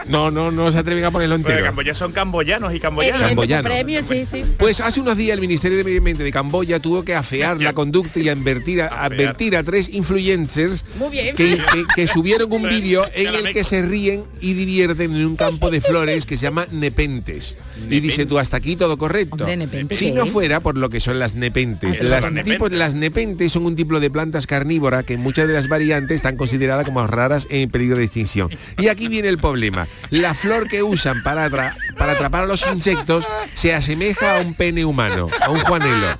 no, 0.08 0.32
no, 0.32 0.52
no 0.52 0.72
se 0.72 0.78
atreven 0.78 1.04
a 1.04 1.12
ponerlo 1.12 1.38
de 1.38 1.42
entero. 1.42 1.66
Camboya 1.66 1.94
son 1.94 2.12
camboyanos 2.12 2.74
y 2.74 2.80
camboyanas. 2.80 3.22
Evidente, 3.22 3.36
Camboyano. 3.36 3.70
premio, 3.70 4.02
sí, 4.08 4.26
sí. 4.30 4.44
Pues 4.58 4.80
hace 4.82 5.02
unos 5.02 5.18
días 5.18 5.34
el 5.36 5.42
Ministerio 5.42 5.78
de 5.78 5.84
Medio 5.84 5.98
Ambiente 6.00 6.24
de 6.24 6.32
Camboya 6.32 6.80
tuvo 6.80 7.04
que 7.04 7.16
afear 7.16 7.62
la 7.62 7.74
conducta 7.74 8.20
y 8.20 8.30
advertir 8.30 8.82
a, 8.82 8.88
advertir 9.06 9.56
a 9.58 9.64
tres 9.64 9.90
influencers 9.90 10.86
Muy 10.98 11.10
bien. 11.10 11.36
que, 11.36 11.58
que- 11.58 11.86
que 11.96 12.08
subieron 12.08 12.52
un 12.52 12.64
vídeo 12.64 13.06
en 13.14 13.34
el 13.36 13.52
que 13.54 13.64
se 13.64 13.82
ríen 13.82 14.24
y 14.42 14.54
divierten 14.54 15.14
en 15.16 15.26
un 15.26 15.36
campo 15.36 15.70
de 15.72 15.82
flores 15.82 16.26
que 16.26 16.38
se 16.38 16.44
llama 16.44 16.68
Nepentes. 16.72 17.58
Y 17.90 18.00
dice 18.00 18.26
tú, 18.26 18.40
hasta 18.40 18.58
aquí 18.58 18.76
todo 18.76 18.98
correcto. 18.98 19.36
Hombre, 19.44 19.58
nepente, 19.58 19.96
si 19.96 20.06
¿qué 20.08 20.12
no 20.14 20.24
es? 20.24 20.32
fuera 20.32 20.60
por 20.60 20.78
lo 20.78 20.90
que 20.90 21.00
son 21.00 21.20
las 21.20 21.36
nepentes. 21.36 22.00
Ah, 22.00 22.04
Las, 22.04 22.26
tipos- 22.44 22.72
las 22.72 22.96
nepentes 22.96 23.52
son 23.52 23.66
un 23.66 23.76
tipo 23.76 24.00
de 24.00 24.10
plantas 24.10 24.48
carnívoras 24.48 25.06
que 25.06 25.14
en 25.14 25.22
muchas 25.22 25.48
de 25.48 25.54
las 25.54 25.68
variantes 25.68 26.16
están 26.18 26.38
consideradas 26.38 26.86
como 26.86 27.06
raras 27.08 27.48
en 27.50 27.70
peligro 27.70 27.98
de 27.98 28.04
extinción. 28.06 28.50
Y 28.78 28.88
aquí 28.88 29.08
viene 29.08 29.28
el 29.30 29.38
problema. 29.38 29.88
La 30.10 30.34
flor 30.34 30.68
que 30.68 30.84
usan 30.84 31.22
para, 31.24 31.50
atra- 31.50 31.76
para 31.98 32.14
atrapar 32.14 32.44
a 32.44 32.48
los 32.48 32.66
insectos 32.74 33.26
se 33.54 33.74
asemeja 33.74 34.38
a 34.38 34.42
un 34.42 34.54
pene 34.54 34.86
humano, 34.86 35.30
a 35.42 35.50
un 35.50 35.60
juanelo. 35.62 36.18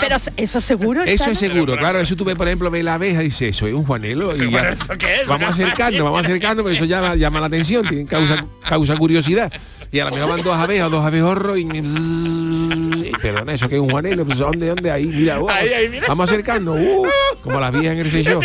Pero 0.00 0.16
eso 0.36 0.60
seguro. 0.60 1.02
Eso 1.04 1.30
es 1.30 1.38
seguro, 1.38 1.76
claro, 1.76 2.00
eso 2.00 2.16
tú 2.16 2.24
ves, 2.24 2.36
por 2.36 2.46
ejemplo, 2.46 2.70
ves 2.70 2.84
la 2.84 2.94
abeja 2.94 3.22
y 3.22 3.26
dices, 3.26 3.56
eso 3.56 3.66
es 3.66 3.74
un 3.74 3.84
juanelo. 3.84 4.34
Y 4.34 4.50
ya- 4.50 4.70
¿eso 4.70 4.96
qué 4.98 5.14
es? 5.16 5.26
Vamos 5.26 5.48
a 5.48 5.52
acercarnos, 5.52 6.00
vamos 6.02 6.18
a 6.18 6.20
acercarnos, 6.26 6.62
porque 6.62 6.76
eso 6.76 6.84
llama, 6.84 7.14
llama 7.16 7.40
la 7.40 7.46
atención, 7.46 7.86
tiene, 7.88 8.06
causa, 8.06 8.44
causa 8.68 8.96
curiosidad. 8.96 9.52
Y 9.92 10.00
a 10.00 10.06
lo 10.06 10.10
mejor 10.10 10.28
van 10.30 10.42
dos 10.42 10.56
abejas, 10.56 10.90
dos 10.90 11.04
abejorros 11.06 11.58
y, 11.58 11.62
y 11.62 13.12
perdona, 13.22 13.52
eso 13.54 13.68
que 13.68 13.76
es 13.76 13.80
un 13.80 13.90
juanelo, 13.90 14.24
pues 14.24 14.38
¿dónde, 14.38 14.66
dónde? 14.68 14.90
Ahí, 14.90 15.06
mira, 15.06 15.34
vamos, 15.34 15.52
Ahí, 15.52 15.68
ahí, 15.72 15.88
mira. 15.88 16.06
vamos 16.08 16.28
a 16.28 16.32
acercarnos, 16.32 16.78
uh, 16.80 17.06
como 17.42 17.60
las 17.60 17.70
viejas 17.72 17.92
en 17.92 17.98
el 18.00 18.10
sello. 18.10 18.40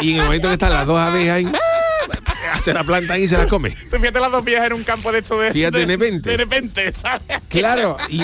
Y 0.00 0.12
en 0.12 0.18
el 0.18 0.24
momento 0.24 0.48
que 0.48 0.52
están 0.54 0.72
las 0.72 0.86
dos 0.86 0.98
abejas 0.98 1.36
ahí, 1.36 1.48
hace 2.52 2.72
la 2.72 2.84
planta 2.84 3.14
ahí 3.14 3.24
y 3.24 3.28
se 3.28 3.36
la 3.38 3.46
come. 3.46 3.70
Fíjate 3.70 4.20
las 4.20 4.30
dos 4.30 4.44
viejas 4.44 4.66
en 4.66 4.72
un 4.74 4.84
campo 4.84 5.10
de 5.10 5.18
esto 5.20 5.38
de... 5.40 5.50
Fíjate, 5.50 5.78
de 5.78 5.86
repente. 5.86 6.30
De 6.30 6.36
repente, 6.36 6.92
¿sabes? 6.92 7.20
Claro, 7.48 7.96
y, 8.08 8.22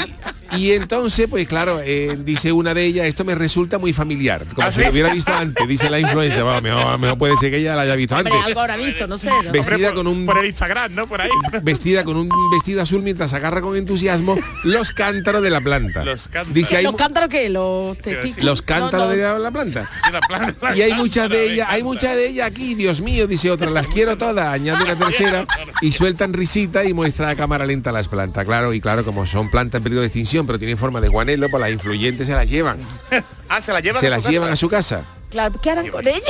y 0.56 0.72
entonces, 0.72 1.26
pues 1.28 1.46
claro, 1.48 1.80
eh, 1.84 2.16
dice 2.24 2.52
una 2.52 2.74
de 2.74 2.84
ellas, 2.84 3.06
esto 3.06 3.24
me 3.24 3.34
resulta 3.34 3.78
muy 3.78 3.92
familiar, 3.92 4.46
como 4.54 4.66
¿Ah, 4.66 4.72
si 4.72 4.78
sí? 4.80 4.84
lo 4.84 4.90
hubiera 4.92 5.12
visto 5.12 5.32
antes, 5.34 5.66
dice 5.68 5.88
la 5.90 5.98
influencia, 6.00 6.42
bueno, 6.42 6.60
mejor, 6.62 6.98
mejor 6.98 7.18
puede 7.18 7.36
ser 7.36 7.50
que 7.50 7.58
ella 7.58 7.74
la 7.76 7.82
haya 7.82 7.96
visto 7.96 8.14
Hombre, 8.16 8.32
antes. 8.32 8.46
algo 8.48 8.60
habrá 8.60 8.76
visto, 8.76 9.06
no 9.06 9.18
sé. 9.18 9.30
¿no? 9.44 9.52
Vestida 9.52 9.88
por, 9.88 9.94
con 9.96 10.06
un- 10.06 10.26
por 10.26 10.38
el 10.38 10.46
Instagram, 10.46 10.94
¿no? 10.94 11.06
Por 11.06 11.20
ahí. 11.20 11.30
Vestida 11.62 12.04
con 12.04 12.16
un 12.16 12.28
vestido 12.52 12.82
azul 12.82 13.02
mientras 13.02 13.32
agarra 13.34 13.60
con 13.60 13.76
entusiasmo 13.76 14.36
los 14.64 14.90
cántaros 14.90 15.42
de 15.42 15.50
la 15.50 15.60
planta. 15.60 16.04
Los 16.04 16.24
cántaros. 16.28 16.54
Dice, 16.54 16.76
hay 16.76 16.84
¿Los 16.84 16.96
cántaros 16.96 17.28
qué? 17.28 17.48
Los 17.48 18.62
cántaros 18.62 18.92
No, 18.92 19.04
no. 19.06 19.08
de 19.10 19.16
la, 19.22 19.38
la 19.38 19.50
planta. 19.50 19.90
Sí, 20.04 20.12
la 20.12 20.20
planta. 20.20 20.76
Y 20.76 20.82
hay 20.82 20.92
muchas 20.94 21.28
de 21.28 21.52
ellas, 21.52 21.68
hay 21.70 21.82
muchas 21.82 22.14
de 22.16 22.28
ellas 22.28 22.46
aquí, 22.46 22.74
Dios 22.74 23.00
mío, 23.00 23.26
dice 23.26 23.50
otra, 23.50 23.70
las 23.70 23.86
quiero 23.86 24.16
todas, 24.18 24.46
añade 24.48 24.82
una 24.84 24.96
tercera 24.98 25.46
y 25.80 25.92
sueltan 25.92 26.32
risita 26.32 26.84
y 26.84 26.92
muestra 26.92 27.30
a 27.30 27.36
cámara 27.36 27.66
lenta 27.66 27.92
las 27.92 28.08
plantas. 28.08 28.44
Claro, 28.44 28.72
y 28.74 28.80
claro, 28.80 29.04
como 29.04 29.26
son 29.26 29.50
plantas 29.50 29.78
en 29.78 29.82
peligro 29.84 30.00
de 30.00 30.06
extinción, 30.08 30.41
pero 30.46 30.58
tienen 30.58 30.78
forma 30.78 31.00
de 31.00 31.08
guanelo, 31.08 31.48
pues 31.48 31.60
las 31.60 31.70
influyentes 31.70 32.26
se 32.26 32.34
las 32.34 32.48
llevan. 32.48 32.78
Ah, 33.54 33.60
se 33.60 33.70
la 33.70 33.80
llevan 33.80 34.00
Se 34.00 34.06
a 34.06 34.10
las 34.10 34.22
su 34.24 34.30
llevan 34.30 34.48
casa. 34.48 34.52
a 34.54 34.56
su 34.56 34.68
casa. 34.70 35.02
Claro, 35.28 35.60
¿qué 35.60 35.70
harán 35.70 35.88
con 35.88 36.08
ella? 36.08 36.20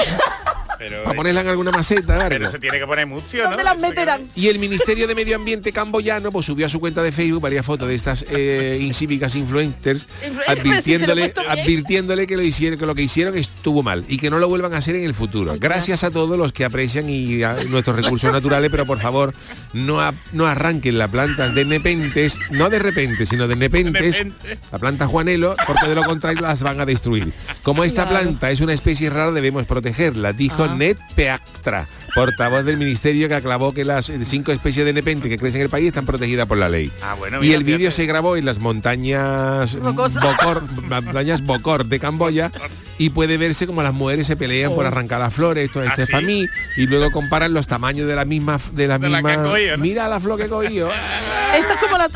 Pero, 0.83 1.05
Para 1.05 1.14
ponerla 1.14 1.40
en 1.42 1.49
alguna 1.49 1.71
maceta, 1.71 2.14
algo. 2.16 2.29
pero 2.29 2.51
se 2.51 2.59
tiene 2.59 2.79
que 2.81 2.87
poner 2.87 3.07
mustio, 3.07 3.45
¿no? 3.45 3.51
¿Dónde 3.51 3.62
las 3.62 3.75
Eso 3.75 3.83
que- 3.83 3.88
meterán? 3.90 4.23
Y 4.35 4.49
el 4.49 4.59
Ministerio 4.59 5.07
de 5.07 5.14
Medio 5.14 5.37
Ambiente 5.37 5.71
camboyano 5.73 6.33
pues, 6.33 6.45
subió 6.47 6.66
a 6.66 6.68
su 6.68 6.81
cuenta 6.81 7.05
de 7.05 7.12
Facebook 7.12 7.40
varias 7.40 7.64
fotos 7.64 7.87
de 7.87 7.95
estas 7.95 8.25
eh, 8.29 8.79
incívicas 8.83 9.37
influencers 9.37 10.07
Influ- 10.27 10.42
advirtiéndole, 10.49 11.33
si 11.37 11.47
advirtiéndole 11.61 12.27
que 12.27 12.37
lo 12.37 12.42
hicieron, 12.42 12.79
que 12.81 12.87
lo 12.87 12.95
que 12.97 13.03
hicieron 13.03 13.37
estuvo 13.38 13.83
mal 13.85 14.05
y 14.09 14.16
que 14.16 14.29
no 14.29 14.40
lo 14.40 14.49
vuelvan 14.49 14.75
a 14.75 14.79
hacer 14.79 14.97
en 14.97 15.05
el 15.05 15.14
futuro. 15.14 15.55
Gracias 15.59 16.03
a 16.03 16.11
todos 16.11 16.37
los 16.37 16.53
que 16.53 16.64
aprecian 16.64 17.09
y 17.09 17.45
a 17.45 17.55
nuestros 17.68 17.95
recursos 17.95 18.33
naturales, 18.33 18.68
pero 18.71 18.85
por 18.85 18.99
favor 18.99 19.35
no, 19.73 20.01
a- 20.01 20.14
no 20.33 20.47
arranquen 20.47 20.99
las 20.99 21.11
plantas 21.11 21.55
de 21.55 21.64
nepentes, 21.64 22.38
no 22.51 22.68
de 22.71 22.81
repente, 22.81 23.25
sino 23.27 23.47
de 23.47 23.55
nepentes, 23.55 24.16
Nepentes. 24.25 24.59
la 24.73 24.79
planta 24.81 25.07
juanelo, 25.07 25.55
porque 25.64 25.87
de 25.88 25.95
lo 25.95 26.03
contrario 26.03 26.40
las 26.42 26.62
van 26.64 26.81
a 26.81 26.87
destruir. 26.87 27.33
Como 27.62 27.85
esta 27.85 28.09
Claro. 28.09 28.25
planta 28.25 28.51
es 28.51 28.61
una 28.61 28.73
especie 28.73 29.11
rara, 29.11 29.31
debemos 29.31 29.64
protegerla, 29.66 30.33
dijo 30.33 30.66
Ned 30.76 30.96
Peactra, 31.14 31.87
portavoz 32.14 32.64
del 32.64 32.76
ministerio 32.76 33.28
que 33.28 33.35
aclavó 33.35 33.72
que 33.72 33.85
las 33.85 34.08
eh, 34.08 34.18
cinco 34.24 34.52
especies 34.52 34.85
de 34.85 34.92
nepente 34.92 35.28
que 35.28 35.38
crecen 35.38 35.61
en 35.61 35.64
el 35.64 35.70
país 35.70 35.88
están 35.88 36.06
protegidas 36.06 36.46
por 36.46 36.58
la 36.58 36.68
ley. 36.68 36.90
Ah, 37.02 37.14
bueno, 37.14 37.42
y 37.42 37.52
el 37.52 37.64
vídeo 37.64 37.90
se 37.90 38.06
grabó 38.06 38.37
en 38.37 38.44
las 38.44 38.58
montañas. 38.58 39.74
Bokor, 39.76 40.62
montañas 40.88 41.42
Bokor 41.42 41.87
de 41.87 41.98
Camboya 42.00 42.50
y 42.98 43.11
puede 43.11 43.37
verse 43.37 43.66
como 43.66 43.82
las 43.82 43.92
mujeres 43.94 44.26
se 44.26 44.37
pelean 44.37 44.72
por 44.74 44.85
Oh. 44.85 44.88
arrancar 44.88 45.20
las 45.20 45.35
flores, 45.35 45.64
esto, 45.66 45.82
este 45.82 46.02
¿Ah, 46.02 46.04
es 46.04 46.11
para 46.11 46.26
mí, 46.26 46.46
y 46.76 46.87
luego 46.87 47.11
comparan 47.11 47.52
los 47.54 47.66
tamaños 47.66 48.06
de 48.08 48.14
la 48.16 48.24
misma 48.24 48.58
de 48.72 48.87
la 48.88 48.98
De 48.98 49.08
la 49.08 49.22
cogido, 49.22 49.76
¿no? 49.76 49.82
mira 49.82 50.08
la 50.08 50.20
flor 50.20 50.38
que 50.38 50.44
he 50.46 50.48
cogido, 50.48 50.88
Esto 51.58 51.72
es 51.72 51.78
como 51.80 51.98
la... 51.98 52.08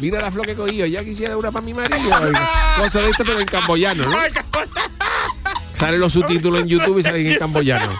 mira 0.00 0.20
la 0.20 0.30
flor 0.30 0.46
que 0.46 0.52
he 0.52 0.56
cogido, 0.56 0.86
ya 0.86 1.04
quisiera 1.04 1.36
una 1.36 1.50
para 1.50 1.64
mi 1.64 1.74
marido. 1.74 1.98
Cosa 2.78 3.00
de 3.02 3.10
esto 3.10 3.24
pero 3.24 3.40
en 3.40 3.46
camboyano, 3.46 4.04
¿no? 4.06 4.16
Salen 5.80 5.98
los 5.98 6.12
subtítulos 6.12 6.60
en 6.60 6.68
YouTube 6.68 6.98
y 6.98 7.02
salen 7.02 7.26
en 7.26 7.38
camboyano. 7.38 7.96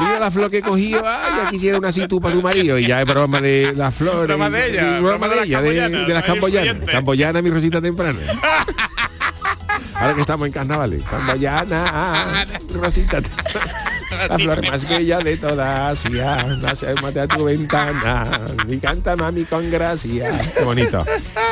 Mira 0.00 0.18
la 0.18 0.30
flor 0.30 0.50
que 0.50 0.58
he 0.58 0.62
cogido, 0.62 1.02
ay, 1.04 1.32
ya 1.36 1.50
quisiera 1.50 1.78
una 1.78 1.88
así 1.88 2.08
tú 2.08 2.20
para 2.20 2.34
tu 2.34 2.40
marido. 2.40 2.78
Y 2.78 2.86
ya 2.86 3.02
es 3.02 3.06
broma 3.06 3.40
de 3.40 3.74
las 3.76 3.94
flores. 3.94 4.26
Broma 4.26 4.48
de 4.48 4.70
ella, 4.70 5.00
broma 5.00 5.28
de 5.28 5.42
ella, 5.42 5.60
de, 5.60 6.14
las 6.14 6.24
camboyanas. 6.24 6.88
Camboyana, 6.90 7.42
mi 7.42 7.50
rosita 7.50 7.82
temprana. 7.82 8.18
Ahora 9.94 10.14
que 10.14 10.20
estamos 10.22 10.46
en 10.46 10.52
carnavales. 10.52 11.02
Camboyana, 11.02 12.46
rosita 12.72 13.20
temprana. 13.20 13.97
La 14.28 14.38
flor 14.38 14.66
más 14.70 14.88
bella 14.88 15.18
de 15.18 15.36
toda 15.36 15.90
Asia. 15.90 16.44
Nace, 16.60 16.94
mate 17.02 17.20
a 17.20 17.28
tu 17.28 17.44
ventana. 17.44 18.26
Y 18.68 18.78
canta 18.78 19.16
mami 19.16 19.44
con 19.44 19.70
gracia. 19.70 20.52
Qué 20.56 20.64
bonito. 20.64 21.04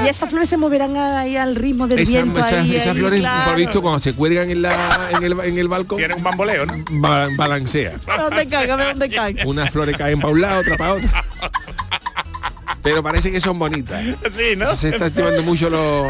Y 0.04 0.08
esas 0.08 0.30
flores 0.30 0.48
se 0.48 0.56
moverán 0.56 0.96
ahí 0.96 1.36
al 1.36 1.54
ritmo 1.56 1.86
del 1.86 1.98
Esa- 2.00 2.12
viento. 2.12 2.38
esa- 2.40 2.60
ahí, 2.60 2.76
esas 2.76 2.94
ahí, 2.94 2.98
flores, 3.00 3.20
claro. 3.20 3.44
por 3.50 3.56
visto, 3.56 3.82
cuando 3.82 4.00
se 4.00 4.14
cuelgan 4.14 4.50
en, 4.50 4.62
la, 4.62 5.10
en, 5.12 5.22
el, 5.24 5.40
en 5.40 5.58
el 5.58 5.68
balcón, 5.68 5.98
Tiene 5.98 6.14
un 6.14 6.22
bamboleo, 6.22 6.66
¿no? 6.66 6.74
ba- 7.00 7.28
balancea. 7.36 7.94
Dónde 8.18 8.56
a 8.56 8.76
ver 8.76 8.86
dónde 8.88 9.08
caiga. 9.10 9.44
Unas 9.46 9.70
flores 9.70 9.96
caen 9.96 10.18
para 10.20 10.32
un 10.32 10.40
lado, 10.40 10.60
otra 10.60 10.76
para 10.76 10.92
otro. 10.94 11.08
Pero 12.82 13.02
parece 13.02 13.32
que 13.32 13.40
son 13.40 13.58
bonitas. 13.58 14.00
Sí, 14.36 14.54
¿no? 14.56 14.74
Se 14.76 14.90
está 14.90 15.06
estimando 15.06 15.42
mucho 15.42 15.68
los, 15.68 16.06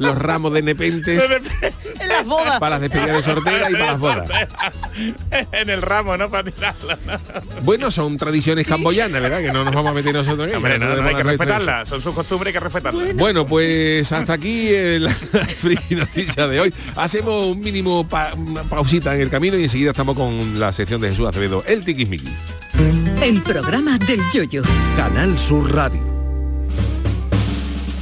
los 0.00 0.18
ramos 0.18 0.52
de 0.52 0.62
nepentes 0.62 1.22
En 2.00 2.08
las 2.08 2.26
bodas. 2.26 2.58
para 2.58 2.78
las 2.78 2.80
despedidas 2.80 3.16
de 3.16 3.22
sortera 3.22 3.70
y 3.70 3.72
para 3.74 3.86
las 3.86 4.00
bodas. 4.00 4.30
en 5.52 5.70
el 5.70 5.82
ramo, 5.82 6.16
¿no? 6.16 6.30
Para 6.30 6.50
tirarlo. 6.50 6.96
¿no? 7.06 7.18
Bueno, 7.62 7.90
son 7.90 8.16
tradiciones 8.16 8.66
camboyanas, 8.66 9.20
¿verdad? 9.22 9.40
Que 9.40 9.52
no 9.52 9.64
nos 9.64 9.74
vamos 9.74 9.90
a 9.90 9.94
meter 9.94 10.12
nosotros 10.14 10.48
en 10.48 10.56
Hombre, 10.56 10.76
ellas, 10.76 10.88
no, 10.88 11.02
no, 11.02 11.08
hay 11.08 11.14
que 11.14 11.22
respetarlas. 11.22 11.88
Son 11.88 12.00
sus 12.02 12.14
costumbres, 12.14 12.48
hay 12.48 12.52
que 12.54 12.60
respetarlas. 12.60 13.14
Bueno, 13.14 13.46
pues 13.46 14.10
hasta 14.12 14.32
aquí 14.32 14.68
el 14.68 15.08
friki 15.58 15.94
noticia 15.94 16.48
de 16.48 16.60
hoy. 16.60 16.74
Hacemos 16.96 17.44
un 17.52 17.60
mínimo 17.60 18.08
pa- 18.08 18.34
una 18.34 18.62
pausita 18.64 19.14
en 19.14 19.20
el 19.20 19.30
camino 19.30 19.56
y 19.56 19.64
enseguida 19.64 19.90
estamos 19.90 20.16
con 20.16 20.58
la 20.58 20.72
sección 20.72 21.00
de 21.00 21.10
Jesús 21.10 21.28
Acevedo, 21.28 21.62
el 21.66 21.84
tiquismiqui. 21.84 22.30
El 23.22 23.42
programa 23.42 23.98
del 23.98 24.20
yoyo. 24.32 24.62
Canal 24.96 25.38
Sur 25.38 25.74
Radio. 25.74 26.09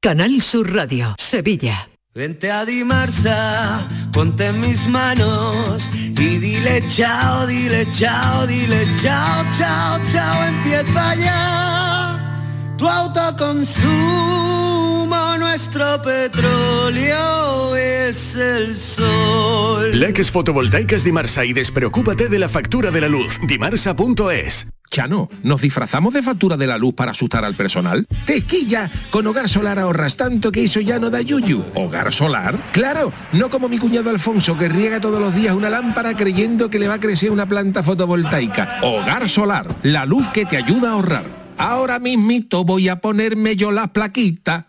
Canal 0.00 0.42
Sur 0.42 0.72
Radio, 0.72 1.16
Sevilla. 1.18 1.88
Vente 2.14 2.52
a 2.52 2.64
Dimarsa, 2.64 3.84
ponte 4.12 4.46
en 4.46 4.60
mis 4.60 4.86
manos 4.86 5.90
y 5.92 6.38
dile 6.38 6.84
chao, 6.88 7.44
dile 7.48 7.84
chao, 7.90 8.46
dile 8.46 8.86
chao, 9.02 9.44
chao, 9.58 9.98
chao, 10.12 10.44
empieza 10.44 11.16
ya 11.16 12.16
tu 12.76 12.88
autoconsumo, 12.88 14.57
nuestro 15.58 16.00
petróleo 16.04 17.74
es 17.74 18.36
el 18.36 18.76
sol. 18.76 19.90
Leques 19.98 20.30
fotovoltaicas 20.30 21.02
Dimarsa 21.02 21.44
y 21.44 21.52
despreocúpate 21.52 22.28
de 22.28 22.38
la 22.38 22.48
factura 22.48 22.92
de 22.92 23.00
la 23.00 23.08
luz. 23.08 23.40
Dimarsa.es. 23.44 24.68
Chano, 24.88 25.28
¿nos 25.42 25.60
disfrazamos 25.60 26.14
de 26.14 26.22
factura 26.22 26.56
de 26.56 26.68
la 26.68 26.78
luz 26.78 26.94
para 26.94 27.10
asustar 27.10 27.44
al 27.44 27.56
personal? 27.56 28.06
¡Tequilla! 28.24 28.88
Con 29.10 29.26
Hogar 29.26 29.48
Solar 29.48 29.80
ahorras 29.80 30.16
tanto 30.16 30.52
que 30.52 30.62
eso 30.62 30.78
ya 30.78 31.00
no 31.00 31.10
da 31.10 31.22
yuyu. 31.22 31.64
¿Hogar 31.74 32.12
Solar? 32.12 32.70
¡Claro! 32.70 33.12
No 33.32 33.50
como 33.50 33.68
mi 33.68 33.78
cuñado 33.78 34.10
Alfonso 34.10 34.56
que 34.56 34.68
riega 34.68 35.00
todos 35.00 35.20
los 35.20 35.34
días 35.34 35.56
una 35.56 35.70
lámpara 35.70 36.16
creyendo 36.16 36.70
que 36.70 36.78
le 36.78 36.86
va 36.86 36.94
a 36.94 37.00
crecer 37.00 37.32
una 37.32 37.48
planta 37.48 37.82
fotovoltaica. 37.82 38.78
Hogar 38.82 39.28
Solar, 39.28 39.66
la 39.82 40.06
luz 40.06 40.28
que 40.28 40.46
te 40.46 40.56
ayuda 40.56 40.90
a 40.90 40.92
ahorrar. 40.92 41.54
Ahora 41.58 41.98
mismito 41.98 42.62
voy 42.64 42.88
a 42.88 43.00
ponerme 43.00 43.56
yo 43.56 43.72
la 43.72 43.92
plaquita. 43.92 44.68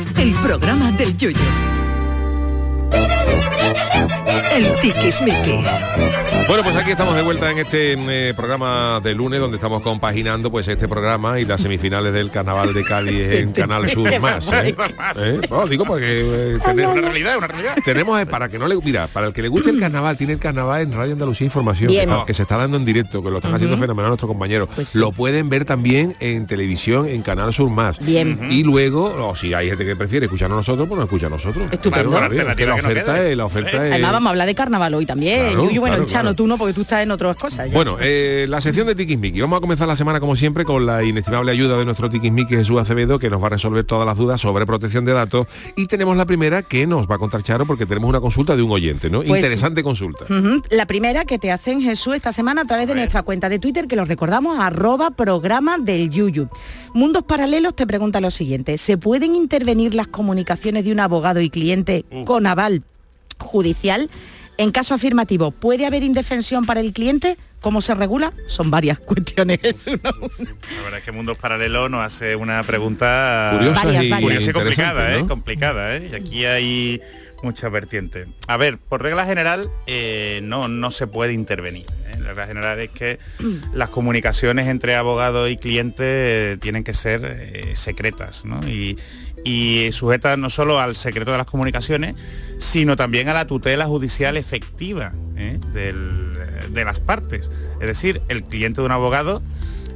el 0.17 0.33
programa 0.43 0.91
del 0.91 1.17
Yoyo. 1.17 1.80
El 4.53 4.75
tiquismiquis. 4.81 5.69
Bueno, 6.47 6.63
pues 6.63 6.75
aquí 6.75 6.91
estamos 6.91 7.15
de 7.15 7.21
vuelta 7.21 7.49
en 7.49 7.59
este 7.59 7.93
eh, 7.93 8.33
programa 8.33 8.99
de 9.01 9.15
lunes 9.15 9.39
donde 9.39 9.55
estamos 9.55 9.81
compaginando 9.81 10.51
pues 10.51 10.67
este 10.67 10.89
programa 10.89 11.39
y 11.39 11.45
las 11.45 11.61
semifinales 11.61 12.11
del 12.11 12.29
Carnaval 12.29 12.73
de 12.73 12.83
Cádiz 12.83 13.31
en 13.31 13.51
Canal 13.53 13.89
Sur 13.89 14.19
más. 14.19 14.51
¿eh? 14.51 14.75
¿Eh? 15.17 15.41
No, 15.49 15.65
digo 15.67 15.85
porque 15.85 16.55
eh, 16.55 16.59
tenemos 16.65 16.97
una 16.97 17.01
realidad, 17.07 17.37
una 17.37 17.47
realidad. 17.47 17.75
Tenemos 17.85 18.21
eh, 18.21 18.25
para 18.25 18.49
que 18.49 18.59
no 18.59 18.67
le 18.67 18.75
mira, 18.75 19.07
para 19.07 19.27
el 19.27 19.33
que 19.33 19.41
le 19.41 19.47
guste 19.47 19.69
el 19.69 19.79
carnaval, 19.79 20.17
tiene 20.17 20.33
el 20.33 20.39
carnaval 20.39 20.81
en 20.81 20.91
Radio 20.91 21.13
Andalucía 21.13 21.45
Información 21.45 21.89
que, 21.89 22.07
que 22.27 22.33
se 22.33 22.41
está 22.41 22.57
dando 22.57 22.75
en 22.75 22.83
directo, 22.83 23.23
que 23.23 23.29
lo 23.29 23.37
están 23.37 23.53
haciendo 23.53 23.77
fenomenal 23.77 24.09
nuestros 24.09 24.29
compañeros. 24.29 24.67
Pues 24.75 24.89
sí. 24.89 24.99
Lo 24.99 25.13
pueden 25.13 25.49
ver 25.49 25.63
también 25.63 26.15
en 26.19 26.47
televisión 26.47 27.07
en 27.07 27.21
Canal 27.21 27.53
Sur 27.53 27.69
más. 27.69 27.97
Bien. 27.99 28.39
Y 28.49 28.63
luego, 28.63 29.29
o 29.29 29.35
si 29.37 29.53
hay 29.53 29.69
gente 29.69 29.85
que 29.85 29.95
prefiere 29.95 30.25
escucharnos 30.25 30.57
nosotros, 30.57 30.87
pues 30.89 30.97
nos 30.97 31.05
escucha 31.05 31.27
a 31.27 31.29
nosotros. 31.29 31.67
Estupendo. 31.71 32.09
Bueno, 32.09 32.29
que 32.29 32.35
la 32.35 32.51
alternativa 32.51 32.75
que 32.75 32.81
no 32.81 32.89
oferta 33.11 33.23
quede. 33.23 33.31
es 33.31 33.37
la 33.37 33.45
oferta 33.45 33.69
es 33.87 33.93
Además 33.93 34.11
vamos 34.11 34.27
a 34.27 34.29
hablar 34.31 34.47
de 34.47 34.55
carnaval 34.55 34.93
hoy 34.93 35.05
también. 35.05 35.39
Claro, 35.49 35.63
Yuyu, 35.65 35.79
bueno, 35.79 35.95
claro, 35.97 36.09
Chano, 36.09 36.21
claro. 36.23 36.35
tú 36.35 36.47
no, 36.47 36.57
porque 36.57 36.73
tú 36.73 36.81
estás 36.81 37.03
en 37.03 37.11
otras 37.11 37.35
cosas. 37.35 37.67
ya. 37.67 37.73
Bueno, 37.73 37.97
eh, 38.01 38.45
la 38.49 38.61
sección 38.61 38.87
de 38.87 38.95
Tiquismiqui. 38.95 39.41
Vamos 39.41 39.57
a 39.57 39.61
comenzar 39.61 39.87
la 39.87 39.95
semana 39.95 40.19
como 40.19 40.35
siempre 40.35 40.65
con 40.65 40.85
la 40.85 41.03
inestimable 41.03 41.51
ayuda 41.51 41.77
de 41.77 41.85
nuestro 41.85 42.09
Tiquismiqui 42.09 42.55
Jesús 42.55 42.79
Acevedo 42.79 43.19
que 43.19 43.29
nos 43.29 43.41
va 43.41 43.47
a 43.47 43.51
resolver 43.51 43.83
todas 43.83 44.05
las 44.05 44.17
dudas 44.17 44.41
sobre 44.41 44.65
protección 44.65 45.05
de 45.05 45.13
datos 45.13 45.47
y 45.75 45.87
tenemos 45.87 46.15
la 46.17 46.25
primera 46.25 46.61
que 46.63 46.87
nos 46.87 47.09
va 47.09 47.15
a 47.15 47.17
contar 47.17 47.43
Charo 47.43 47.65
porque 47.65 47.85
tenemos 47.85 48.09
una 48.09 48.21
consulta 48.21 48.55
de 48.55 48.61
un 48.61 48.71
oyente, 48.71 49.09
¿no? 49.09 49.19
Pues- 49.21 49.41
Interesante 49.41 49.83
consulta. 49.83 50.25
La 50.69 50.85
primera 50.85 51.25
que 51.25 51.39
te 51.39 51.51
hacen 51.51 51.81
Jesús 51.81 52.15
esta 52.15 52.31
semana 52.31 52.61
a 52.61 52.65
través 52.65 52.87
de 52.87 52.95
nuestra 52.95 53.23
cuenta 53.23 53.49
de 53.49 53.59
Twitter, 53.59 53.87
que 53.87 53.95
lo 53.95 54.05
recordamos, 54.05 54.59
arroba 54.59 55.11
programa 55.11 55.77
del 55.77 56.09
Yuyu. 56.09 56.47
Mundos 56.93 57.23
Paralelos 57.23 57.75
te 57.75 57.87
pregunta 57.87 58.21
lo 58.21 58.31
siguiente, 58.31 58.77
¿se 58.77 58.97
pueden 58.97 59.35
intervenir 59.35 59.95
las 59.95 60.07
comunicaciones 60.07 60.85
de 60.85 60.91
un 60.91 60.99
abogado 60.99 61.41
y 61.41 61.49
cliente 61.49 62.05
con 62.25 62.45
aval 62.45 62.83
judicial? 63.41 64.09
En 64.57 64.71
caso 64.71 64.93
afirmativo, 64.93 65.51
¿puede 65.51 65.85
haber 65.85 66.03
indefensión 66.03 66.65
para 66.65 66.81
el 66.81 66.93
cliente? 66.93 67.37
¿Cómo 67.61 67.81
se 67.81 67.95
regula? 67.95 68.33
Son 68.47 68.69
varias 68.71 68.99
cuestiones. 69.07 69.59
La 69.85 69.97
verdad 70.83 70.99
es 70.99 71.03
que 71.03 71.11
Mundos 71.11 71.37
Paralelos 71.37 71.89
nos 71.89 72.03
hace 72.03 72.35
una 72.35 72.63
pregunta 72.63 73.51
Curiosa 73.53 73.85
Varias, 73.85 74.03
y 74.05 74.09
varias. 74.09 74.21
curiosa 74.21 74.45
y 74.45 74.49
interesante, 74.49 74.93
complicada, 74.93 75.15
¿eh? 75.15 75.21
¿no? 75.21 75.27
Complicada, 75.27 75.95
¿eh? 75.95 76.09
Y 76.11 76.15
aquí 76.15 76.45
hay 76.45 77.01
muchas 77.43 77.71
vertientes. 77.71 78.27
A 78.47 78.57
ver, 78.57 78.77
por 78.77 79.01
regla 79.01 79.25
general, 79.25 79.69
eh, 79.87 80.41
no, 80.43 80.67
no 80.67 80.91
se 80.91 81.07
puede 81.07 81.33
intervenir. 81.33 81.85
¿eh? 82.07 82.19
La 82.19 82.29
regla 82.29 82.47
general 82.47 82.79
es 82.79 82.89
que 82.91 83.19
las 83.73 83.89
comunicaciones 83.89 84.67
entre 84.67 84.95
abogado 84.95 85.47
y 85.47 85.57
cliente 85.57 86.03
eh, 86.53 86.57
tienen 86.57 86.83
que 86.83 86.93
ser 86.93 87.21
eh, 87.25 87.75
secretas, 87.75 88.45
¿no? 88.45 88.67
Y, 88.67 88.97
y 89.43 89.89
sujetas 89.91 90.37
no 90.37 90.49
solo 90.49 90.79
al 90.79 90.95
secreto 90.95 91.31
de 91.31 91.37
las 91.37 91.47
comunicaciones, 91.47 92.15
sino 92.57 92.95
también 92.95 93.29
a 93.29 93.33
la 93.33 93.45
tutela 93.47 93.85
judicial 93.85 94.37
efectiva 94.37 95.13
¿eh? 95.35 95.59
de 95.73 96.85
las 96.85 96.99
partes. 96.99 97.49
Es 97.79 97.87
decir, 97.87 98.21
el 98.29 98.43
cliente 98.43 98.81
de 98.81 98.85
un 98.85 98.91
abogado 98.91 99.41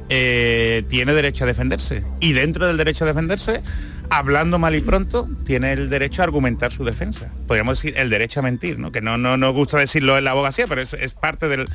eh, 0.08 0.84
tiene 0.88 1.14
derecho 1.14 1.44
a 1.44 1.46
defenderse. 1.46 2.04
Y 2.20 2.32
dentro 2.32 2.66
del 2.66 2.76
derecho 2.76 3.04
a 3.04 3.08
defenderse, 3.08 3.62
hablando 4.10 4.58
mal 4.58 4.74
y 4.74 4.80
pronto, 4.80 5.28
tiene 5.44 5.72
el 5.72 5.90
derecho 5.90 6.22
a 6.22 6.24
argumentar 6.24 6.72
su 6.72 6.84
defensa. 6.84 7.32
Podríamos 7.46 7.78
decir 7.78 7.94
el 7.98 8.10
derecho 8.10 8.40
a 8.40 8.42
mentir, 8.42 8.78
¿no? 8.78 8.92
Que 8.92 9.00
no 9.00 9.18
no 9.18 9.36
nos 9.36 9.52
gusta 9.52 9.78
decirlo 9.78 10.18
en 10.18 10.24
la 10.24 10.32
abogacía, 10.32 10.66
pero 10.66 10.82
es 10.82 11.14
parte 11.14 11.48
del, 11.48 11.66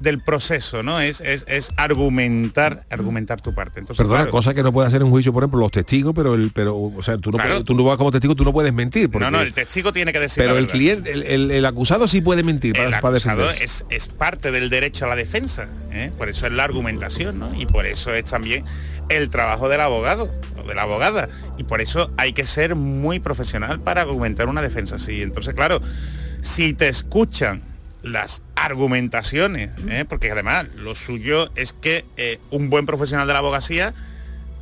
del 0.00 0.20
proceso, 0.20 0.82
¿no? 0.82 1.00
Es, 1.00 1.20
es, 1.20 1.44
es 1.48 1.70
argumentar, 1.76 2.84
argumentar 2.90 3.40
tu 3.40 3.54
parte. 3.54 3.80
Entonces, 3.80 4.02
Perdona, 4.02 4.20
claro, 4.22 4.30
cosa 4.32 4.52
que 4.54 4.62
no 4.62 4.72
puede 4.72 4.88
hacer 4.88 5.00
en 5.00 5.04
un 5.06 5.10
juicio, 5.10 5.32
por 5.32 5.42
ejemplo, 5.42 5.60
los 5.60 5.70
testigos, 5.70 6.12
pero 6.14 6.34
el, 6.34 6.50
pero, 6.52 6.76
o 6.76 7.02
sea, 7.02 7.16
tú 7.18 7.30
no, 7.30 7.38
Claro. 7.38 7.50
puedes- 7.54 7.64
tú 7.64 7.74
no 7.74 7.84
vas 7.84 7.96
como 7.96 8.10
testigo, 8.10 8.34
tú 8.34 8.44
no 8.44 8.52
puedes 8.52 8.72
mentir. 8.72 9.10
porque- 9.10 9.24
no, 9.24 9.30
no, 9.30 9.40
el 9.40 9.52
testigo 9.52 9.92
tiene 9.92 10.12
que 10.12 10.20
decir 10.20 10.42
pero 10.42 10.54
la 10.54 10.60
el 10.60 10.66
cliente, 10.66 11.12
el, 11.12 11.22
el- 11.22 11.50
el 11.50 11.64
acusado 11.66 12.06
sí 12.06 12.20
puede 12.20 12.42
mentir 12.42 12.72
para, 12.74 12.84
el 12.86 12.90
para 13.00 13.16
acusado 13.16 13.50
es, 13.50 13.84
es 13.88 14.08
parte 14.08 14.50
del 14.50 14.68
derecho 14.68 15.04
a 15.06 15.08
la 15.08 15.16
defensa, 15.16 15.68
¿eh? 15.92 16.10
por 16.18 16.28
eso 16.28 16.46
es 16.46 16.52
la 16.52 16.64
argumentación, 16.64 17.38
¿no? 17.38 17.54
Y 17.58 17.66
por 17.66 17.86
eso 17.86 18.12
es 18.12 18.24
también 18.24 18.64
el 19.08 19.28
trabajo 19.30 19.68
del 19.68 19.80
abogado 19.80 20.30
o 20.62 20.66
de 20.66 20.74
la 20.74 20.82
abogada. 20.82 21.28
Y 21.58 21.64
por 21.64 21.80
eso 21.80 22.10
hay 22.16 22.32
que 22.32 22.46
ser 22.46 22.74
muy 22.74 23.20
profesional 23.20 23.80
para 23.80 24.02
argumentar 24.02 24.48
una 24.48 24.60
defensa 24.62 24.96
así. 24.96 25.22
Entonces, 25.22 25.54
claro, 25.54 25.80
si 26.42 26.72
te 26.74 26.88
escuchan 26.88 27.62
las 28.04 28.42
argumentaciones, 28.54 29.70
¿eh? 29.88 30.04
porque 30.08 30.30
además 30.30 30.66
lo 30.76 30.94
suyo 30.94 31.50
es 31.56 31.72
que 31.72 32.04
eh, 32.16 32.38
un 32.50 32.70
buen 32.70 32.86
profesional 32.86 33.26
de 33.26 33.32
la 33.32 33.38
abogacía 33.40 33.94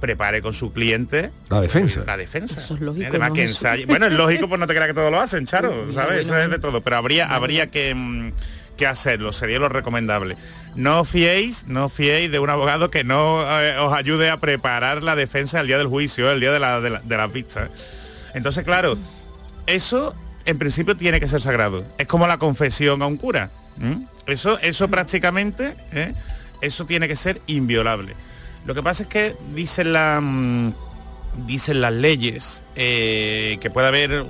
prepare 0.01 0.43
con 0.43 0.55
su 0.55 0.73
cliente 0.73 1.31
La 1.51 1.61
defensa. 1.61 2.03
la 2.07 2.17
defensa. 2.17 2.61
Eso 2.61 2.75
es 2.75 2.81
lógico, 2.81 3.07
Además 3.09 3.29
¿no, 3.31 3.35
que 3.35 3.45
ensaye- 3.49 3.87
Bueno, 3.87 4.07
es 4.07 4.13
lógico, 4.15 4.49
pues 4.49 4.59
no 4.59 4.67
te 4.67 4.75
creas 4.75 4.89
que 4.89 4.95
todos 4.95 5.11
lo 5.11 5.21
hacen, 5.21 5.45
Charo, 5.47 5.93
¿sabes? 5.93 6.21
Eso 6.21 6.37
es 6.37 6.51
de 6.51 6.59
todo. 6.59 6.81
Pero 6.81 6.97
habría, 6.97 7.27
habría 7.35 7.67
que, 7.69 7.95
mm, 7.95 8.33
que 8.77 8.87
hacerlo, 8.87 9.33
sería 9.33 9.59
lo 9.59 9.69
recomendable. 9.69 10.37
No 10.75 11.05
fiéis, 11.05 11.67
no 11.69 11.89
fiéis 11.89 12.33
de 12.33 12.39
un 12.39 12.49
abogado 12.51 12.91
que 12.91 13.05
no 13.05 13.43
eh, 13.61 13.77
os 13.79 13.93
ayude 13.93 14.31
a 14.31 14.39
preparar 14.39 15.03
la 15.03 15.15
defensa 15.17 15.61
el 15.61 15.67
día 15.67 15.79
del 15.79 15.87
juicio, 15.89 16.31
el 16.33 16.41
día 16.41 16.51
de, 16.51 16.59
la, 16.61 16.81
de, 16.81 16.91
la- 16.91 17.01
de 17.01 17.17
las 17.17 17.33
vistas. 17.33 17.69
Entonces, 18.35 18.65
claro, 18.65 18.97
eso 19.67 20.15
en 20.45 20.59
principio 20.59 20.97
tiene 20.97 21.21
que 21.21 21.29
ser 21.29 21.41
sagrado. 21.41 21.85
Es 21.99 22.07
como 22.07 22.27
la 22.27 22.39
confesión 22.39 23.03
a 23.03 23.07
un 23.07 23.17
cura. 23.17 23.51
Eso, 24.27 24.59
eso 24.61 24.89
prácticamente, 24.89 25.75
¿eh? 25.93 26.13
eso 26.61 26.85
tiene 26.85 27.09
que 27.09 27.17
ser 27.17 27.41
inviolable. 27.47 28.15
Lo 28.65 28.75
que 28.75 28.83
pasa 28.83 29.05
es 29.05 29.09
que 29.09 29.37
dicen 29.55 29.93
la, 29.93 30.21
mm, 30.21 30.75
dicen 31.47 31.81
las 31.81 31.93
leyes 31.93 32.65
eh, 32.77 33.59
que 33.61 33.71
puede 33.71 33.89
haber 33.89 34.25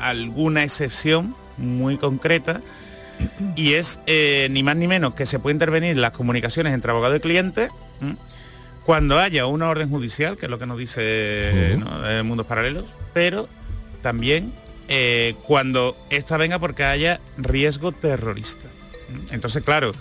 alguna 0.00 0.64
excepción 0.64 1.34
muy 1.56 1.96
concreta 1.96 2.60
y 3.56 3.74
es 3.74 4.00
eh, 4.06 4.48
ni 4.50 4.62
más 4.62 4.76
ni 4.76 4.86
menos 4.86 5.14
que 5.14 5.26
se 5.26 5.38
puede 5.38 5.54
intervenir 5.54 5.90
en 5.90 6.00
las 6.00 6.12
comunicaciones 6.12 6.72
entre 6.72 6.90
abogado 6.90 7.16
y 7.16 7.20
cliente 7.20 7.68
¿m? 8.00 8.16
cuando 8.84 9.18
haya 9.18 9.46
una 9.46 9.68
orden 9.68 9.90
judicial, 9.90 10.36
que 10.36 10.46
es 10.46 10.50
lo 10.50 10.58
que 10.58 10.66
nos 10.66 10.78
dice 10.78 11.00
eh, 11.02 12.22
Mundos 12.24 12.46
Paralelos, 12.46 12.86
pero 13.12 13.48
también 14.02 14.52
eh, 14.88 15.34
cuando 15.46 15.96
esta 16.10 16.36
venga 16.36 16.58
porque 16.58 16.84
haya 16.84 17.20
riesgo 17.36 17.92
terrorista. 17.92 18.66
Entonces, 19.30 19.62
claro, 19.62 19.92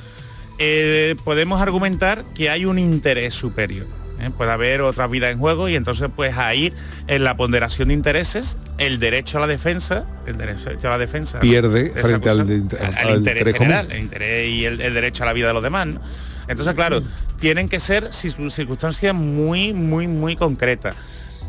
eh, 0.59 1.15
podemos 1.23 1.61
argumentar 1.61 2.23
que 2.35 2.49
hay 2.49 2.65
un 2.65 2.79
interés 2.79 3.33
superior. 3.33 3.85
¿eh? 4.19 4.29
Puede 4.35 4.51
haber 4.51 4.81
otra 4.81 5.07
vida 5.07 5.29
en 5.29 5.37
juego 5.39 5.69
y 5.69 5.75
entonces 5.75 6.09
pues 6.15 6.35
ahí 6.37 6.73
en 7.07 7.23
la 7.23 7.37
ponderación 7.37 7.89
de 7.89 7.93
intereses 7.93 8.57
el 8.77 8.99
derecho 8.99 9.37
a 9.37 9.41
la 9.41 9.47
defensa, 9.47 10.05
el 10.25 10.37
derecho 10.37 10.87
a 10.87 10.91
la 10.91 10.97
defensa 10.97 11.39
Pierde 11.39 11.91
frente 11.91 12.29
al, 12.29 12.39
acusado, 12.41 12.45
de- 12.45 12.77
al- 12.85 12.95
al 12.97 13.07
al 13.09 13.17
interés 13.17 13.53
general, 13.57 13.91
el 13.91 13.99
interés 13.99 14.49
y 14.49 14.65
el, 14.65 14.81
el 14.81 14.93
derecho 14.93 15.23
a 15.23 15.25
la 15.27 15.33
vida 15.33 15.47
de 15.47 15.53
los 15.53 15.63
demás. 15.63 15.87
¿no? 15.87 16.01
Entonces, 16.47 16.73
claro, 16.73 17.03
tienen 17.39 17.69
que 17.69 17.79
ser 17.79 18.05
circun- 18.11 18.49
circunstancias 18.49 19.13
muy, 19.13 19.73
muy, 19.73 20.07
muy 20.07 20.35
concretas. 20.35 20.95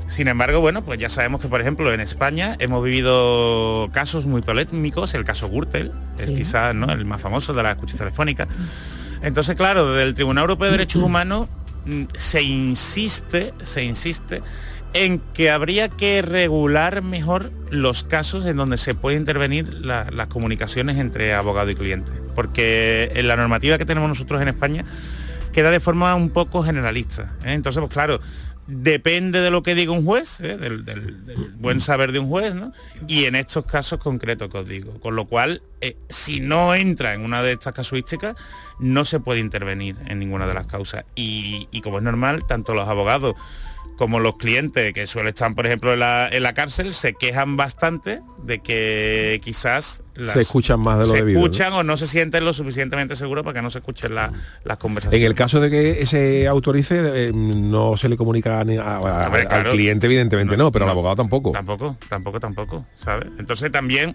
Sin 0.08 0.26
embargo, 0.28 0.60
bueno, 0.60 0.82
pues 0.84 0.98
ya 0.98 1.08
sabemos 1.10 1.40
que, 1.40 1.48
por 1.48 1.60
ejemplo, 1.60 1.92
en 1.92 2.00
España 2.00 2.56
hemos 2.60 2.82
vivido 2.82 3.88
casos 3.92 4.24
muy 4.26 4.40
polémicos, 4.42 5.12
el 5.14 5.24
caso 5.24 5.48
Gürtel, 5.48 5.92
es 6.18 6.30
quizás 6.32 6.74
¿no? 6.74 6.90
el 6.90 7.04
más 7.04 7.20
famoso 7.20 7.52
de 7.52 7.62
la 7.62 7.72
escucha 7.72 7.96
telefónica. 7.98 8.48
Entonces, 9.22 9.54
claro, 9.56 9.90
desde 9.92 10.04
el 10.08 10.14
Tribunal 10.14 10.42
Europeo 10.44 10.66
de 10.66 10.72
Derechos 10.72 11.02
Humanos 11.02 11.48
mm, 11.84 12.04
se 12.16 12.42
insiste, 12.42 13.52
se 13.64 13.84
insiste 13.84 14.40
en 14.94 15.20
que 15.34 15.50
habría 15.50 15.90
que 15.90 16.22
regular 16.22 17.02
mejor 17.02 17.52
los 17.70 18.04
casos 18.04 18.46
en 18.46 18.56
donde 18.56 18.78
se 18.78 18.94
puede 18.94 19.16
intervenir 19.18 19.68
la- 19.74 20.06
las 20.10 20.28
comunicaciones 20.28 20.96
entre 20.96 21.34
abogado 21.34 21.70
y 21.70 21.74
cliente. 21.74 22.10
Porque 22.34 23.12
en 23.14 23.28
la 23.28 23.36
normativa 23.36 23.76
que 23.76 23.84
tenemos 23.84 24.08
nosotros 24.08 24.40
en 24.40 24.48
España 24.48 24.84
queda 25.52 25.70
de 25.70 25.80
forma 25.80 26.14
un 26.14 26.30
poco 26.30 26.62
generalista. 26.62 27.34
¿eh? 27.44 27.52
Entonces, 27.52 27.80
pues 27.80 27.92
claro, 27.92 28.20
depende 28.68 29.40
de 29.40 29.50
lo 29.50 29.62
que 29.62 29.74
diga 29.74 29.92
un 29.92 30.04
juez, 30.04 30.40
¿eh? 30.40 30.58
del, 30.58 30.84
buen 31.58 31.80
saber 31.80 32.12
de 32.12 32.18
un 32.18 32.28
juez, 32.28 32.54
¿no? 32.54 32.72
Y 33.08 33.24
en 33.24 33.34
estos 33.34 33.64
casos 33.64 33.98
concretos 33.98 34.50
que 34.50 34.58
os 34.58 34.68
digo. 34.68 35.00
Con 35.00 35.16
lo 35.16 35.24
cual, 35.24 35.62
eh, 35.80 35.96
si 36.10 36.40
no 36.40 36.74
entra 36.74 37.14
en 37.14 37.22
una 37.22 37.42
de 37.42 37.52
estas 37.52 37.72
casuísticas, 37.72 38.36
no 38.78 39.06
se 39.06 39.20
puede 39.20 39.40
intervenir 39.40 39.96
en 40.06 40.18
ninguna 40.18 40.46
de 40.46 40.52
las 40.52 40.66
causas. 40.66 41.04
Y, 41.16 41.66
y 41.70 41.80
como 41.80 41.96
es 41.98 42.04
normal, 42.04 42.46
tanto 42.46 42.74
los 42.74 42.86
abogados 42.86 43.36
como 43.98 44.20
los 44.20 44.36
clientes 44.36 44.94
que 44.94 45.06
suelen 45.08 45.30
estar, 45.30 45.52
por 45.54 45.66
ejemplo, 45.66 45.92
en 45.92 45.98
la, 46.00 46.28
en 46.28 46.42
la 46.44 46.54
cárcel, 46.54 46.94
se 46.94 47.14
quejan 47.14 47.56
bastante 47.56 48.20
de 48.44 48.60
que 48.60 49.40
quizás 49.42 50.02
las- 50.14 50.32
Se 50.34 50.40
escuchan 50.40 50.78
más 50.80 50.98
de 51.00 51.04
lo 51.06 51.10
se 51.10 51.16
debido, 51.18 51.40
¿no? 51.40 51.44
escuchan 51.46 51.72
o 51.74 51.82
no 51.82 51.96
se 51.96 52.06
sienten 52.06 52.44
lo 52.44 52.54
suficientemente 52.54 53.16
seguros 53.16 53.42
para 53.44 53.54
que 53.54 53.62
no 53.62 53.70
se 53.70 53.78
escuchen 53.78 54.14
la- 54.14 54.32
las 54.64 54.78
conversaciones. 54.78 55.20
En 55.20 55.26
el 55.30 55.34
caso 55.36 55.60
de 55.60 55.68
que 55.68 56.06
se 56.06 56.46
autorice, 56.46 57.26
eh, 57.28 57.32
no 57.34 57.96
se 57.96 58.08
le 58.08 58.16
comunica 58.16 58.62
ni 58.64 58.76
a- 58.78 58.96
a- 58.98 59.26
Hombre, 59.26 59.42
al 59.42 59.48
claro. 59.48 59.72
cliente, 59.72 60.06
evidentemente 60.06 60.56
no, 60.56 60.70
pero 60.70 60.84
al 60.84 60.92
abogado 60.92 61.16
tampoco. 61.16 61.50
Tampoco, 61.50 61.98
tampoco, 62.08 62.38
tampoco, 62.40 62.86
¿sabes? 62.94 63.26
Entonces 63.38 63.70
también 63.72 64.14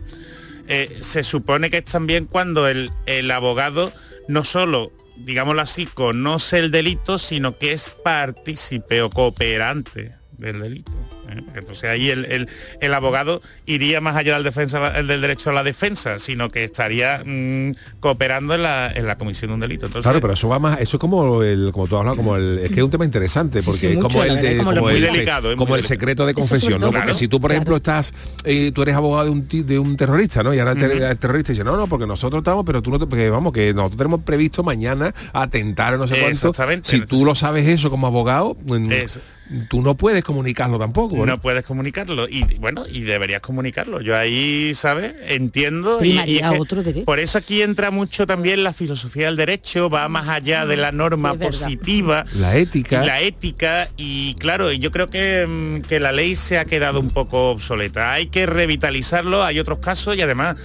eh, 0.69 0.97
se 1.01 1.23
supone 1.23 1.69
que 1.69 1.79
es 1.79 1.85
también 1.85 2.25
cuando 2.25 2.69
el, 2.69 2.89
el 3.05 3.29
abogado 3.31 3.91
no 4.29 4.45
solo, 4.45 4.93
digámoslo 5.15 5.61
así, 5.61 5.85
conoce 5.85 6.59
el 6.59 6.71
delito, 6.71 7.17
sino 7.17 7.57
que 7.57 7.73
es 7.73 7.89
partícipe 7.89 9.01
o 9.01 9.09
cooperante 9.09 10.15
del 10.37 10.61
delito. 10.61 10.91
¿Eh? 11.33 11.43
Entonces 11.55 11.89
ahí 11.89 12.09
el, 12.09 12.25
el- 12.25 12.49
el 12.81 12.93
abogado 12.93 13.41
iría 13.65 14.01
más 14.01 14.15
allá 14.15 14.35
del, 14.35 14.43
defensa, 14.43 14.97
el 14.99 15.07
del 15.07 15.21
derecho 15.21 15.49
a 15.49 15.53
la 15.53 15.63
defensa, 15.63 16.19
sino 16.19 16.49
que 16.49 16.63
estaría 16.63 17.23
mm, 17.25 17.71
cooperando 17.99 18.55
en 18.55 18.63
la, 18.63 18.91
en 18.91 19.05
la 19.07 19.17
comisión 19.17 19.49
de 19.49 19.53
un 19.55 19.59
delito. 19.59 19.85
Entonces, 19.85 20.03
Claro, 20.03 20.21
pero 20.21 20.33
eso 20.33 20.47
va 20.49 20.59
más, 20.59 20.79
eso 20.79 20.97
es 20.97 21.01
como 21.01 21.41
el, 21.43 21.71
como 21.71 21.87
tú 21.87 21.95
has 21.95 21.99
hablado, 21.99 22.17
como 22.17 22.35
el, 22.35 22.59
es 22.59 22.69
que 22.71 22.79
es 22.79 22.83
un 22.83 22.91
tema 22.91 23.05
interesante, 23.05 23.61
porque 23.63 23.79
sí, 23.79 23.87
mucho, 23.95 24.07
como 24.09 24.23
el, 24.23 24.35
de- 24.41 24.57
como 24.57 24.89
el, 24.89 25.01
delicado, 25.01 25.49
secreto 25.81 26.25
de 26.25 26.33
confesión, 26.33 26.79
¿no? 26.79 26.87
Porque 26.87 27.03
Claro, 27.03 27.13
si 27.13 27.27
tú, 27.27 27.39
por 27.41 27.51
ejemplo, 27.51 27.75
estás, 27.75 28.13
eh, 28.43 28.71
tú 28.73 28.81
eres 28.83 28.95
abogado 28.95 29.25
de 29.25 29.31
un, 29.31 29.47
de 29.47 29.79
un 29.79 29.97
terrorista, 29.97 30.43
¿no? 30.43 30.53
Y 30.53 30.59
ahora 30.59 30.71
el 30.71 30.77
ter- 30.79 31.15
terrorista 31.17 31.51
dice, 31.53 31.63
no, 31.63 31.75
no, 31.77 31.87
porque 31.87 32.05
nosotros 32.07 32.39
estamos, 32.41 32.63
pero 32.65 32.81
tú 32.81 32.91
no 32.91 32.99
te, 32.99 33.05
porque 33.07 33.29
vamos, 33.29 33.53
que 33.53 33.73
nosotros 33.73 33.97
tenemos 33.97 34.21
previsto 34.21 34.63
mañana 34.63 35.13
atentar 35.33 35.93
o 35.95 35.97
no 35.97 36.07
sé 36.07 36.13
cuánto. 36.19 36.49
Exactamente. 36.49 36.89
Si 36.89 37.01
tú 37.05 37.25
lo 37.25 37.35
sabes 37.35 37.67
eso 37.67 37.89
como 37.89 38.07
abogado, 38.07 38.55
Eso. 38.91 39.19
Tú 39.69 39.81
no 39.81 39.95
puedes 39.95 40.23
comunicarlo 40.23 40.77
tampoco. 40.79 41.15
¿no? 41.17 41.25
No 41.25 41.41
puedes 41.41 41.63
comunicarlo 41.63 42.27
y 42.27 42.43
bueno, 42.59 42.85
y 42.91 43.01
deberías 43.01 43.41
comunicarlo. 43.41 44.01
Yo 44.01 44.15
ahí, 44.17 44.73
¿sabes? 44.75 45.13
Entiendo. 45.27 45.97
y- 45.99 46.09
Primaría 46.09 46.33
y 46.33 46.37
es 46.43 46.51
que 46.51 46.59
otro 46.59 46.83
derecho. 46.83 47.05
Por 47.05 47.19
eso 47.19 47.37
aquí 47.37 47.61
entra 47.61 47.91
mucho 47.91 48.25
también 48.27 48.63
la 48.63 48.73
filosofía 48.73 49.25
del 49.27 49.35
derecho, 49.35 49.89
va 49.89 50.07
más 50.09 50.27
allá 50.29 50.65
de 50.65 50.77
la 50.77 50.91
norma 50.91 51.33
Sí, 51.33 51.37
positiva. 51.39 52.25
La 52.33 52.55
ética. 52.57 53.03
y 53.03 53.07
La 53.07 53.21
ética 53.21 53.89
y 53.97 54.35
claro, 54.35 54.71
yo 54.71 54.91
creo 54.91 55.07
que, 55.07 55.45
mm, 55.47 55.81
que 55.87 55.99
la 55.99 56.11
ley 56.11 56.35
se 56.35 56.57
ha 56.59 56.65
quedado 56.65 56.99
un 56.99 57.09
poco 57.09 57.49
obsoleta. 57.51 58.13
Hay 58.13 58.27
que 58.27 58.45
revitalizarlo, 58.45 59.43
hay 59.43 59.59
otros 59.59 59.79
casos 59.79 60.15
y 60.17 60.21
además... 60.21 60.55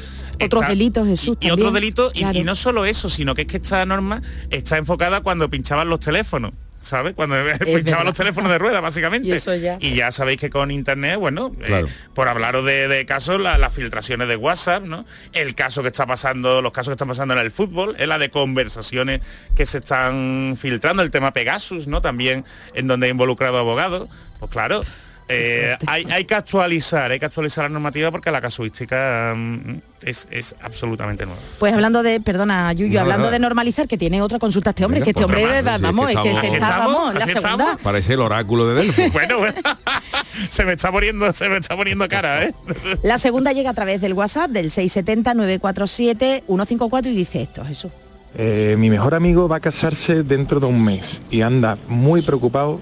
Otros 0.40 0.62
está- 0.62 0.68
delitos, 0.68 1.06
Jesús. 1.08 1.36
y 1.40 1.46
otros 1.50 1.56
también. 1.66 1.74
delitos 1.74 2.12
y- 2.14 2.20
Claro. 2.20 2.38
y, 2.38 2.44
no 2.44 2.54
solo 2.54 2.84
eso 2.84 3.08
sino 3.10 3.34
que 3.34 3.42
es 3.42 3.48
que 3.48 3.56
esta 3.56 3.84
norma 3.84 4.22
está 4.50 4.76
enfocada 4.78 5.20
cuando 5.20 5.48
pinchaban 5.50 5.88
los 5.88 5.98
teléfonos 6.00 6.52
¿sabes? 6.88 7.14
cuando 7.14 7.36
pinchaban 7.58 7.84
verdad. 7.84 8.04
los 8.04 8.16
teléfonos 8.16 8.50
de 8.50 8.58
rueda 8.58 8.80
básicamente 8.80 9.28
Y 9.28 9.32
eso 9.32 9.54
ya. 9.54 9.76
y 9.80 9.94
ya 9.94 10.10
sabéis 10.10 10.38
que 10.40 10.50
con 10.50 10.70
internet 10.70 11.16
bueno 11.16 11.52
eh, 11.62 11.84
por 12.14 12.28
hablaros 12.28 12.64
de, 12.64 12.88
de 12.88 13.06
casos 13.06 13.40
la- 13.40 13.58
las 13.58 13.72
filtraciones 13.72 14.26
de 14.28 14.36
WhatsApp 14.36 14.84
no 14.84 15.04
el 15.32 15.54
caso 15.54 15.82
que 15.82 15.88
está 15.88 16.06
pasando 16.06 16.62
los 16.62 16.72
casos 16.72 16.88
que 16.90 16.94
están 16.94 17.08
pasando 17.08 17.34
en 17.34 17.40
el 17.40 17.50
fútbol 17.50 17.94
es 17.98 18.08
la 18.08 18.18
de 18.18 18.30
conversaciones 18.30 19.20
que 19.54 19.66
se 19.66 19.78
están 19.78 20.56
filtrando 20.60 21.02
el 21.02 21.10
tema 21.10 21.32
Pegasus 21.32 21.86
no 21.86 22.00
también 22.00 22.44
en 22.74 22.86
donde 22.86 23.06
he 23.06 23.10
involucrado 23.10 23.58
abogados 23.58 24.08
pues 24.40 24.50
claro 24.50 24.82
eh, 25.28 25.76
hay, 25.86 26.06
hay 26.10 26.24
que 26.24 26.34
actualizar, 26.34 27.10
hay 27.10 27.18
que 27.18 27.26
actualizar 27.26 27.64
la 27.64 27.68
normativa 27.70 28.10
porque 28.10 28.30
la 28.30 28.40
casuística 28.40 29.34
mm, 29.36 29.74
es, 30.02 30.26
es 30.30 30.54
absolutamente 30.62 31.26
nueva. 31.26 31.40
Pues 31.58 31.72
hablando 31.74 32.02
de, 32.02 32.20
perdona, 32.20 32.72
Yuyu, 32.72 32.98
hablando 32.98 33.30
de 33.30 33.38
normalizar, 33.38 33.86
que 33.88 33.98
tiene 33.98 34.22
otra 34.22 34.38
consulta 34.38 34.70
este 34.70 34.84
hombre, 34.84 35.00
Venga, 35.00 35.04
que 35.04 35.10
este 35.10 35.22
pues 35.26 35.36
hombre, 35.36 35.62
más, 35.62 35.66
va- 35.66 35.70
sí, 35.70 35.74
es 35.76 35.82
vamos, 35.82 36.06
que 36.06 36.12
es 36.12 36.18
que 36.22 36.32
se 36.32 36.38
¿Así 36.38 36.46
está, 36.56 36.68
estamos? 36.68 36.92
vamos, 36.94 37.14
la 37.14 37.20
¿Así 37.24 37.32
segunda. 37.32 37.50
estamos? 37.50 37.80
Parece 37.82 38.12
el 38.14 38.20
oráculo 38.20 38.68
de 38.68 38.74
Delfos. 38.82 39.04
bueno, 39.12 39.38
bueno, 39.38 39.54
se 40.48 40.64
me 40.64 40.72
está 40.72 40.90
poniendo, 40.92 41.32
se 41.32 41.48
me 41.48 41.56
está 41.58 41.76
poniendo 41.76 42.08
cara, 42.08 42.44
¿eh? 42.44 42.54
La 43.02 43.18
segunda 43.18 43.52
llega 43.52 43.70
a 43.70 43.74
través 43.74 44.00
del 44.00 44.12
WhatsApp 44.14 44.50
del 44.50 44.70
670-947-154 44.70 47.06
y 47.06 47.14
dice 47.14 47.42
esto, 47.42 47.64
Jesús. 47.64 47.92
Eh, 48.36 48.76
mi 48.78 48.90
mejor 48.90 49.14
amigo 49.14 49.48
va 49.48 49.56
a 49.56 49.60
casarse 49.60 50.22
dentro 50.22 50.60
de 50.60 50.66
un 50.66 50.84
mes 50.84 51.22
y 51.30 51.40
anda 51.40 51.78
muy 51.88 52.20
preocupado, 52.22 52.80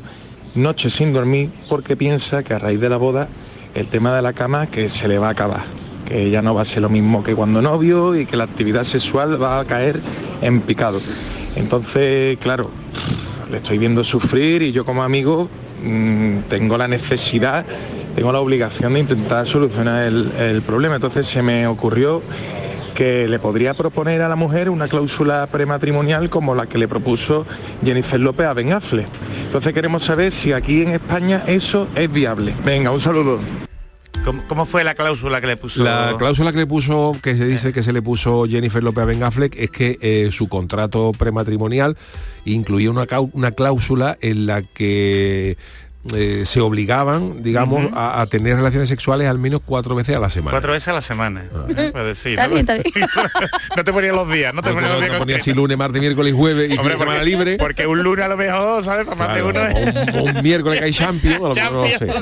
noche 0.57 0.91
sin 0.91 1.13
dormir, 1.13 1.51
porque 1.69 1.97
piensa 1.97 2.43
que 2.43 2.55
a 2.55 2.59
raíz 2.59 2.81
de 2.81 2.89
la 2.89 2.97
boda 2.97 3.29
el 3.75 3.89
tema 3.89 4.15
de 4.17 4.23
la 4.23 4.33
cama 4.33 4.67
que 4.67 4.89
se 4.89 5.07
le 5.07 5.19
va 5.19 5.29
a 5.29 5.31
acabar, 5.31 5.65
que 6.07 6.31
ya 6.31 6.43
no 6.43 6.55
va 6.55 6.63
a 6.63 6.65
ser 6.65 6.83
lo 6.83 6.89
mismo 6.89 7.23
que 7.23 7.35
cuando 7.35 7.61
novio 7.61 8.17
y 8.17 8.27
que 8.27 8.37
la 8.37 8.45
actividad 8.45 8.85
sexual 8.85 9.41
va 9.41 9.61
a 9.61 9.65
caer 9.65 10.01
en 10.41 10.63
picado. 10.63 11.01
Entonces, 11.57 12.39
claro, 12.39 12.71
le 13.51 13.59
estoy 13.59 13.79
viendo 13.79 14.03
sufrir 14.03 14.63
y 14.63 14.73
yo 14.73 14.85
como 14.85 15.03
amigo 15.03 15.49
mm, 15.85 16.41
tengo 16.49 16.79
la 16.79 16.89
necesidad, 16.89 17.67
tengo 18.15 18.33
la 18.33 18.41
obligación 18.41 18.95
de 18.95 19.01
intentar 19.01 19.47
solucionar 19.47 20.07
el 20.07 20.63
problema. 20.63 20.97
Entonces 20.97 21.27
se 21.27 21.43
me 21.43 21.67
ocurrió 21.67 22.23
que 22.97 23.29
le 23.29 23.39
podría 23.39 23.75
proponer 23.75 24.23
a 24.23 24.29
la 24.29 24.37
mujer 24.37 24.71
una 24.71 24.89
cláusula 24.89 25.47
prematrimonial 25.53 26.31
como 26.31 26.55
la 26.55 26.67
que 26.67 26.79
le 26.79 26.89
propuso 26.89 27.47
Jennifer 27.85 28.19
López 28.19 28.47
a 28.47 28.55
Ben 28.55 28.73
Affleck. 28.73 29.07
Entonces 29.45 29.75
queremos 29.75 30.03
saber 30.03 30.33
si 30.33 30.53
aquí 30.53 30.83
en 30.83 30.89
España 30.95 31.45
eso 31.47 31.87
es 31.95 32.11
viable. 32.11 32.55
Venga, 32.65 32.91
un 32.91 33.01
saludo. 33.01 33.39
¿Cómo, 34.25 34.43
cómo 34.49 34.65
fue 34.65 34.83
la 34.83 34.95
cláusula 34.95 35.43
que 35.43 35.47
le 35.47 35.57
puso? 35.59 35.85
La 35.85 36.17
cláusula 36.19 36.53
que 36.53 36.59
le 36.59 36.67
puso, 36.67 37.15
que 37.23 37.37
se 37.37 37.45
dice 37.45 37.73
que 37.73 37.83
se 37.83 37.93
le 37.93 38.01
puso 38.01 38.47
Jennifer 38.47 38.83
López 38.83 39.03
a 39.03 39.05
Ben 39.05 39.23
Affleck 39.23 39.55
es 39.57 39.71
que 39.71 39.99
eh, 40.01 40.31
su 40.33 40.49
contrato 40.49 41.13
prematrimonial 41.17 41.97
incluía 42.47 42.91
una, 42.91 43.07
una 43.33 43.53
cláusula 43.53 44.17
en 44.23 44.47
la 44.47 44.63
que 44.63 45.59
eh, 46.15 46.43
se 46.47 46.61
obligaban, 46.61 47.43
digamos, 47.43 47.91
a, 47.95 48.21
a 48.21 48.27
tener 48.27 48.57
relaciones 48.57 48.89
sexuales 48.89 49.29
al 49.29 49.39
menos 49.39 49.61
cuatro 49.65 49.95
veces 49.95 50.17
a 50.17 50.21
la 50.21 50.31
semana. 50.31 50.53
Cuatro 50.53 50.73
veces 50.73 50.89
a 50.89 50.93
la 50.93 51.03
semana. 51.03 51.45
¿eh? 51.77 51.93
Decir, 52.05 52.33
Está 52.39 52.49
¿no? 52.49 52.55
bien, 52.55 52.69
está 52.69 52.75
bien. 52.75 53.07
no 53.77 53.85
te 53.85 53.93
ponían 53.93 54.17
los 54.17 54.31
días, 54.31 54.55
no 54.55 54.63
te 54.63 54.69
No, 54.71 54.75
ponían 54.77 54.93
los 54.93 55.01
días 55.01 55.13
no 55.13 55.19
ponía 55.19 55.37
así 55.37 55.53
lunes, 55.53 55.77
martes, 55.79 56.01
miércoles, 56.01 56.35
jueves 56.35 56.67
y 56.67 56.71
fin 56.71 56.79
Hombre, 56.81 56.95
de 56.95 56.99
semana 56.99 57.19
porque- 57.19 57.31
libre. 57.31 57.57
Porque 57.59 57.87
un 57.87 58.03
lunes 58.03 58.25
a 58.25 58.29
lo 58.29 58.37
mejor, 58.37 58.85
¿sabes? 58.85 59.05
Para 59.07 59.17
más 59.17 59.35
de 59.35 59.43
uno. 59.43 59.61
o 59.61 60.23
un, 60.25 60.43
miércoles 60.43 60.79
que 60.79 60.85
hay 60.85 60.93
champion, 60.93 61.35
a 61.37 61.39
lo 61.49 61.55
mejor 61.55 61.73
no 61.73 61.83
lo 61.83 61.89
sé. 61.89 62.07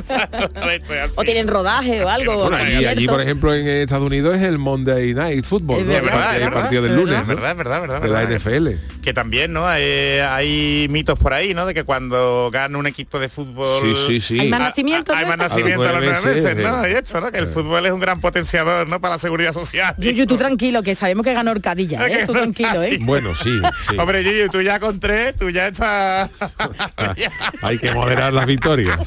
Es. 0.74 1.16
O 1.16 1.22
tienen 1.24 1.48
rodaje 1.48 2.02
o 2.04 2.08
algo. 2.08 2.36
Bueno, 2.48 2.56
allí, 2.56 3.06
por 3.06 3.20
ejemplo, 3.20 3.54
en 3.54 3.66
Estados 3.66 4.04
Unidos 4.06 4.36
es 4.36 4.42
el 4.42 4.58
Monday 4.58 5.14
Night 5.14 5.44
Football, 5.44 5.80
Es 5.80 5.86
¿no? 5.86 5.92
El 5.94 6.02
partido- 6.02 6.20
es 6.30 6.34
el 6.36 6.40
verdad, 6.44 6.60
partido 6.60 6.82
del 6.82 6.92
es 6.92 6.96
lunes, 6.98 7.14
verdad, 7.26 7.26
¿no? 7.26 7.34
verdad, 7.56 7.56
verdad, 7.56 8.00
verdad, 8.00 8.00
de 8.02 8.28
la. 8.28 8.38
NFL. 8.38 8.68
Que 9.02 9.12
también, 9.12 9.52
¿no? 9.52 9.66
Hay, 9.66 9.82
hay 9.82 10.86
mitos 10.90 11.18
por 11.18 11.32
ahí, 11.34 11.54
¿no? 11.54 11.66
De 11.66 11.74
que 11.74 11.84
cuando 11.84 12.50
gana 12.52 12.78
un 12.78 12.86
equipo 12.86 13.18
de 13.18 13.28
fútbol... 13.28 13.73
Sí, 13.80 13.94
sí, 14.06 14.20
sí. 14.20 14.40
Hay 14.40 14.48
más 14.50 14.60
a- 14.60 14.64
nacimientos, 14.64 15.14
a- 15.14 15.18
Hay 15.18 15.26
más 15.26 15.36
nacimientos 15.38 15.86
a 15.86 15.92
los 15.92 16.00
nueve 16.04 16.20
meses, 16.34 16.56
¿no? 16.56 16.84
eh. 16.84 16.90
Y 16.92 16.94
esto, 16.94 17.20
¿no? 17.20 17.30
Que 17.32 17.38
el 17.38 17.46
fútbol 17.46 17.84
es 17.86 17.92
un 17.92 18.00
gran 18.00 18.20
potenciador, 18.20 18.86
¿no? 18.88 19.00
Para 19.00 19.14
la 19.14 19.18
seguridad 19.18 19.52
social. 19.52 19.94
Yuyu, 19.98 20.26
tú 20.26 20.36
tranquilo, 20.36 20.82
que 20.82 20.94
sabemos 20.94 21.24
que 21.24 21.32
ganó 21.34 21.50
Horcadilla, 21.52 22.06
¿eh? 22.08 22.24
Tú 22.26 22.32
tranquilo, 22.32 22.82
¿eh? 22.82 22.98
Bueno, 23.00 23.34
sí, 23.34 23.50
sí. 23.88 23.96
Hombre, 23.98 24.22
Yuyu, 24.24 24.48
tú 24.50 24.60
ya 24.62 24.78
con 24.80 24.98
tres, 25.00 25.36
tú 25.36 25.50
ya 25.50 25.68
estás... 25.68 26.30
Hay 27.62 27.78
que 27.78 27.92
moderar 27.92 28.32
las 28.32 28.46
victorias. 28.46 28.98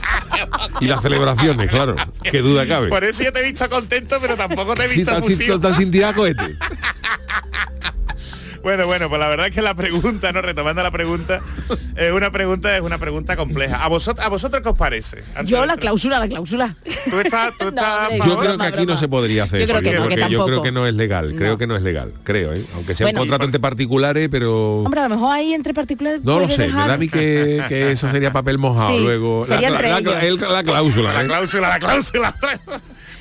Y 0.80 0.86
las 0.88 1.02
celebraciones, 1.02 1.70
claro. 1.70 1.96
Qué 2.24 2.42
duda 2.42 2.66
cabe. 2.68 2.88
Por 2.90 3.04
eso 3.04 3.24
yo 3.24 3.32
te 3.32 3.40
he 3.40 3.44
visto 3.44 3.70
contento, 3.70 4.18
pero 4.22 4.36
tampoco 4.38 4.76
te 4.76 4.86
he 4.86 4.88
Sí, 4.88 5.00
visto 5.00 5.14
tan, 5.14 5.24
sin- 5.24 5.38
fusivo. 5.38 5.60
tan. 5.60 5.78
Bueno, 8.68 8.86
bueno, 8.86 9.08
pues 9.08 9.18
la 9.22 9.30
verdad 9.30 9.48
es 9.48 9.56
que 9.56 9.62
la 9.62 9.74
pregunta, 9.76 10.34
no 10.34 10.42
retomando 10.42 10.84
la 10.84 10.92
pregunta, 10.92 11.40
es 11.96 12.12
una 12.12 12.32
pregunta, 12.32 12.76
es 12.76 12.82
una 12.82 12.98
pregunta 12.98 13.38
compleja. 13.38 13.78
¿A 13.82 13.88
vosotros, 13.88 14.26
a 14.26 14.28
vosotros 14.28 14.62
qué 14.62 14.68
os 14.68 14.78
parece? 14.78 15.24
Antes 15.36 15.50
Yo 15.50 15.66
la 15.66 15.78
cláusula, 15.78 16.20
la 16.20 16.28
cláusula. 16.28 16.76
¿Tú 17.10 17.18
estás, 17.22 17.54
tú 17.58 17.64
No, 17.64 17.70
estás 17.70 17.86
a 17.86 18.08
hombre, 18.10 18.18
Yo 18.18 18.24
creo 18.24 18.38
que 18.42 18.48
broma, 18.50 18.66
aquí 18.66 18.86
no 18.86 18.98
se 18.98 19.08
podría 19.08 19.46
hacer 19.46 19.60
Yo 19.62 19.66
eso. 19.68 19.74
creo 19.78 19.84
que 19.94 19.98
no, 19.98 20.10
que 20.10 20.30
yo 20.34 20.46
creo 20.46 20.62
que 20.64 20.72
no 20.74 20.86
es 20.86 20.94
legal. 20.96 21.34
Creo 21.38 21.52
No. 21.54 21.58
que 21.58 21.66
no 21.66 21.78
es 21.78 21.82
legal, 21.82 22.12
creo, 22.26 22.54
¿eh? 22.56 22.66
Aunque 22.76 22.94
sea 22.94 23.06
Bueno, 23.06 23.22
un 23.22 23.28
contrato 23.28 23.46
entre 23.46 23.62
particulares, 23.62 24.28
pero 24.30 24.80
Hombre, 24.80 25.00
a 25.00 25.04
lo 25.08 25.16
mejor 25.16 25.34
ahí 25.34 25.54
entre 25.54 25.74
particulares 25.74 26.20
no 26.26 26.38
lo 26.42 26.50
sé. 26.50 26.58
Me 26.58 26.66
dejar- 26.66 26.88
da 26.90 26.94
a 26.96 26.98
mí 26.98 27.08
que, 27.08 27.64
que 27.70 27.94
eso 27.94 28.10
sería 28.10 28.34
papel 28.34 28.58
mojado 28.58 28.90
Sí, 28.98 29.00
luego. 29.02 29.46
sería 29.46 29.70
entre 29.70 29.90
la, 29.92 30.00
ellos. 30.00 30.16
el- 30.22 30.40
la 30.42 30.64
cláusula. 30.64 31.14
La 31.14 31.24
cláusula, 31.26 31.70
la 31.70 31.80
cláusula. 31.80 32.36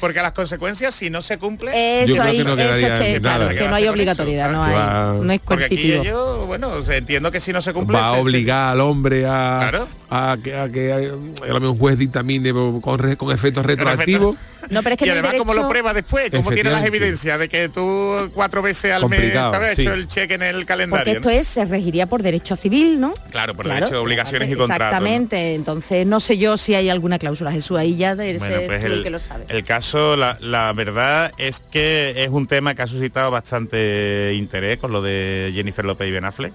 Porque 0.01 0.21
las 0.21 0.33
consecuencias, 0.33 0.95
si 0.95 1.09
no 1.11 1.23
se 1.23 1.39
cumple... 1.39 2.03
Eso 2.03 2.15
Yo 2.17 2.23
creo 2.23 2.33
que 2.35 2.45
no 2.45 2.57
quedaría 2.57 2.99
es 2.99 3.15
que, 3.15 3.21
nada. 3.21 3.37
claro, 3.37 3.51
¿Qué 3.51 3.57
que 3.57 3.69
a 3.69 3.75
hay 3.75 3.89
obligatoriedad, 3.89 4.51
eso? 4.51 4.53
no 4.57 4.61
Va- 4.61 5.13
hay, 5.13 5.19
no 5.21 5.33
es 5.33 5.41
Porque 5.41 5.65
aquí 5.65 5.93
ellos, 5.93 6.47
bueno, 6.47 6.69
o 6.71 6.83
sea, 6.83 6.97
entiendo 6.97 7.31
que 7.31 7.41
si 7.41 7.53
no 7.53 7.63
se 7.63 7.73
cumple... 7.73 7.97
va 7.97 8.09
a 8.09 8.13
obligar 8.13 8.73
al 8.73 8.81
hombre 8.81 9.27
a, 9.27 9.59
Claro. 9.71 9.89
a 10.11 10.37
que, 10.43 10.57
a 10.57 10.69
que 10.69 10.93
a 10.93 10.99
mejor 11.47 11.65
un 11.65 11.79
juez 11.79 11.99
dictamine 11.99 12.53
con, 12.53 12.81
con 12.81 13.33
efectos 13.33 13.65
retroactivos. 13.65 14.37
No, 14.71 14.83
pero 14.83 14.95
es 14.95 14.99
que 14.99 15.07
y 15.07 15.11
además, 15.11 15.35
como 15.35 15.53
lo 15.55 15.61
derecho- 15.63 15.69
prueba 15.71 15.93
después? 15.95 16.31
¿Cómo 16.31 16.51
tiene 16.51 16.71
las 16.71 16.85
evidencias 16.85 17.39
de 17.39 17.49
que 17.49 17.69
tú 17.69 18.31
cuatro 18.35 18.63
veces 18.63 18.93
al 18.93 19.09
mes 19.09 19.33
¿sabes? 19.33 19.77
sí. 19.77 19.83
hecho 19.83 19.93
el 19.95 20.09
cheque 20.09 20.35
en 20.35 20.43
el 20.43 20.55
Porque 20.55 20.67
calendario? 20.67 21.13
esto 21.15 21.29
¿no? 21.29 21.35
es, 21.35 21.47
se 21.49 21.65
regiría 21.65 22.07
por 22.07 22.23
derecho 22.23 22.57
civil, 22.57 23.01
¿no? 23.01 23.13
Claro, 23.31 23.55
por 23.55 23.65
Claro, 23.67 23.87
derecho, 23.87 24.03
obligaciones 24.03 24.49
y 24.51 24.55
contratos. 24.55 24.79
¿no? 24.81 24.87
Exactamente, 24.87 25.55
entonces 25.55 26.07
no 26.07 26.21
sé 26.21 26.39
yo 26.39 26.57
si 26.57 26.75
hay 26.75 26.89
alguna 26.89 27.19
cláusula, 27.19 27.53
Jesús, 27.53 27.77
ahí 27.79 27.97
ya 27.97 28.13
eres 28.13 28.39
Bueno, 28.39 28.57
pues 28.67 28.85
el, 28.85 29.03
que 29.03 29.11
lo 29.11 29.19
sabe. 29.19 29.45
el 29.49 29.65
caso, 29.65 30.17
la, 30.17 30.37
la 30.41 30.73
verdad 30.73 31.33
es 31.39 31.61
que 31.71 32.15
es 32.25 32.29
un 32.31 32.47
tema 32.47 32.75
que 32.75 32.83
ha 32.83 32.87
suscitado 32.87 33.31
bastante 33.31 34.33
interés 34.35 34.79
con 34.79 34.93
lo 34.93 35.03
de 35.03 35.53
Jennifer 35.55 35.85
López 35.85 36.09
y 36.09 36.11
Ben 36.13 36.25
Affleck. 36.25 36.53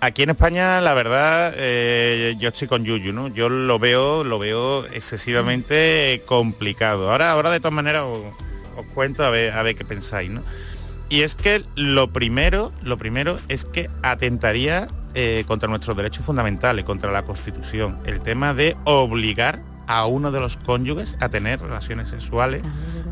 Aquí 0.00 0.22
en 0.22 0.30
España, 0.30 0.80
la 0.80 0.94
verdad, 0.94 1.52
eh, 1.56 2.36
yo 2.38 2.50
estoy 2.50 2.68
con 2.68 2.84
Yuyu, 2.84 3.12
¿no? 3.12 3.26
Yo 3.28 3.48
lo 3.48 3.80
veo, 3.80 4.22
lo 4.22 4.38
veo 4.38 4.86
excesivamente 4.86 6.22
complicado. 6.24 7.10
Ahora, 7.10 7.32
ahora 7.32 7.50
de 7.50 7.58
todas 7.58 7.72
maneras 7.74 8.04
os, 8.04 8.18
os 8.76 8.86
cuento 8.94 9.24
a 9.24 9.30
ver, 9.30 9.52
a 9.54 9.62
ver 9.64 9.74
qué 9.74 9.84
pensáis, 9.84 10.30
¿no? 10.30 10.42
Y 11.08 11.22
es 11.22 11.34
que 11.34 11.64
lo 11.74 12.12
primero, 12.12 12.72
lo 12.82 12.96
primero 12.96 13.38
es 13.48 13.64
que 13.64 13.90
atentaría 14.02 14.86
eh, 15.14 15.42
contra 15.48 15.68
nuestros 15.68 15.96
derechos 15.96 16.24
fundamentales, 16.24 16.84
contra 16.84 17.10
la 17.10 17.24
Constitución, 17.24 17.98
el 18.06 18.20
tema 18.20 18.54
de 18.54 18.76
obligar 18.84 19.62
a 19.88 20.06
uno 20.06 20.30
de 20.30 20.38
los 20.38 20.58
cónyuges 20.58 21.16
a 21.18 21.28
tener 21.30 21.60
relaciones 21.60 22.10
sexuales, 22.10 22.62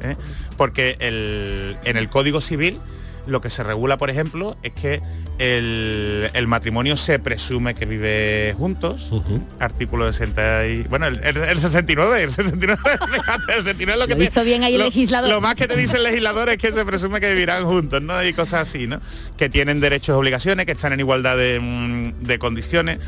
¿eh? 0.03 0.15
porque 0.57 0.97
el- 1.01 1.79
en 1.85 1.97
el 1.97 2.09
Código 2.11 2.41
Civil 2.41 2.79
lo 3.27 3.41
que 3.41 3.51
se 3.51 3.63
regula, 3.63 3.97
por 3.97 4.11
ejemplo, 4.11 4.57
es 4.63 4.73
que 4.73 5.01
el, 5.39 6.31
el 6.33 6.47
matrimonio 6.47 6.97
se 6.97 7.19
presume 7.19 7.75
que 7.75 7.85
vive 7.87 8.55
juntos, 8.59 9.11
artículo 9.59 10.11
60 10.13 10.67
y, 10.67 10.83
bueno, 10.85 11.07
el, 11.07 11.23
el- 11.25 11.37
el 11.37 11.59
69, 11.61 12.23
el 12.23 12.33
69, 12.33 12.81
fíjate, 13.13 13.53
el 13.57 13.63
69 13.63 13.93
es 13.93 13.99
lo 13.99 14.07
que 14.07 14.25
Lo 14.25 14.31
te- 14.31 14.45
bien 14.45 14.65
ahí 14.65 14.75
el 14.75 14.79
lo- 14.81 14.87
legislador. 14.87 15.29
Lo 15.31 15.41
más 15.41 15.55
que 15.55 15.67
te 15.67 15.77
dice 15.77 15.97
el 15.99 16.05
legislador 16.05 16.49
es 16.51 16.59
que 16.59 16.73
se 16.73 16.85
presume 16.85 17.21
que 17.21 17.29
vivirán 17.33 17.65
juntos, 17.65 18.01
¿no? 18.03 18.23
Y 18.25 18.33
cosas 18.33 18.63
así, 18.69 18.87
¿no? 18.87 19.01
Que 19.37 19.49
tienen 19.49 19.81
derechos 19.81 20.09
y 20.15 20.19
obligaciones, 20.19 20.67
que 20.67 20.73
están 20.73 20.93
en 20.93 21.01
igualdad 21.01 21.37
de, 21.37 21.61
mm, 21.61 22.25
de 22.27 22.39
condiciones 22.39 22.99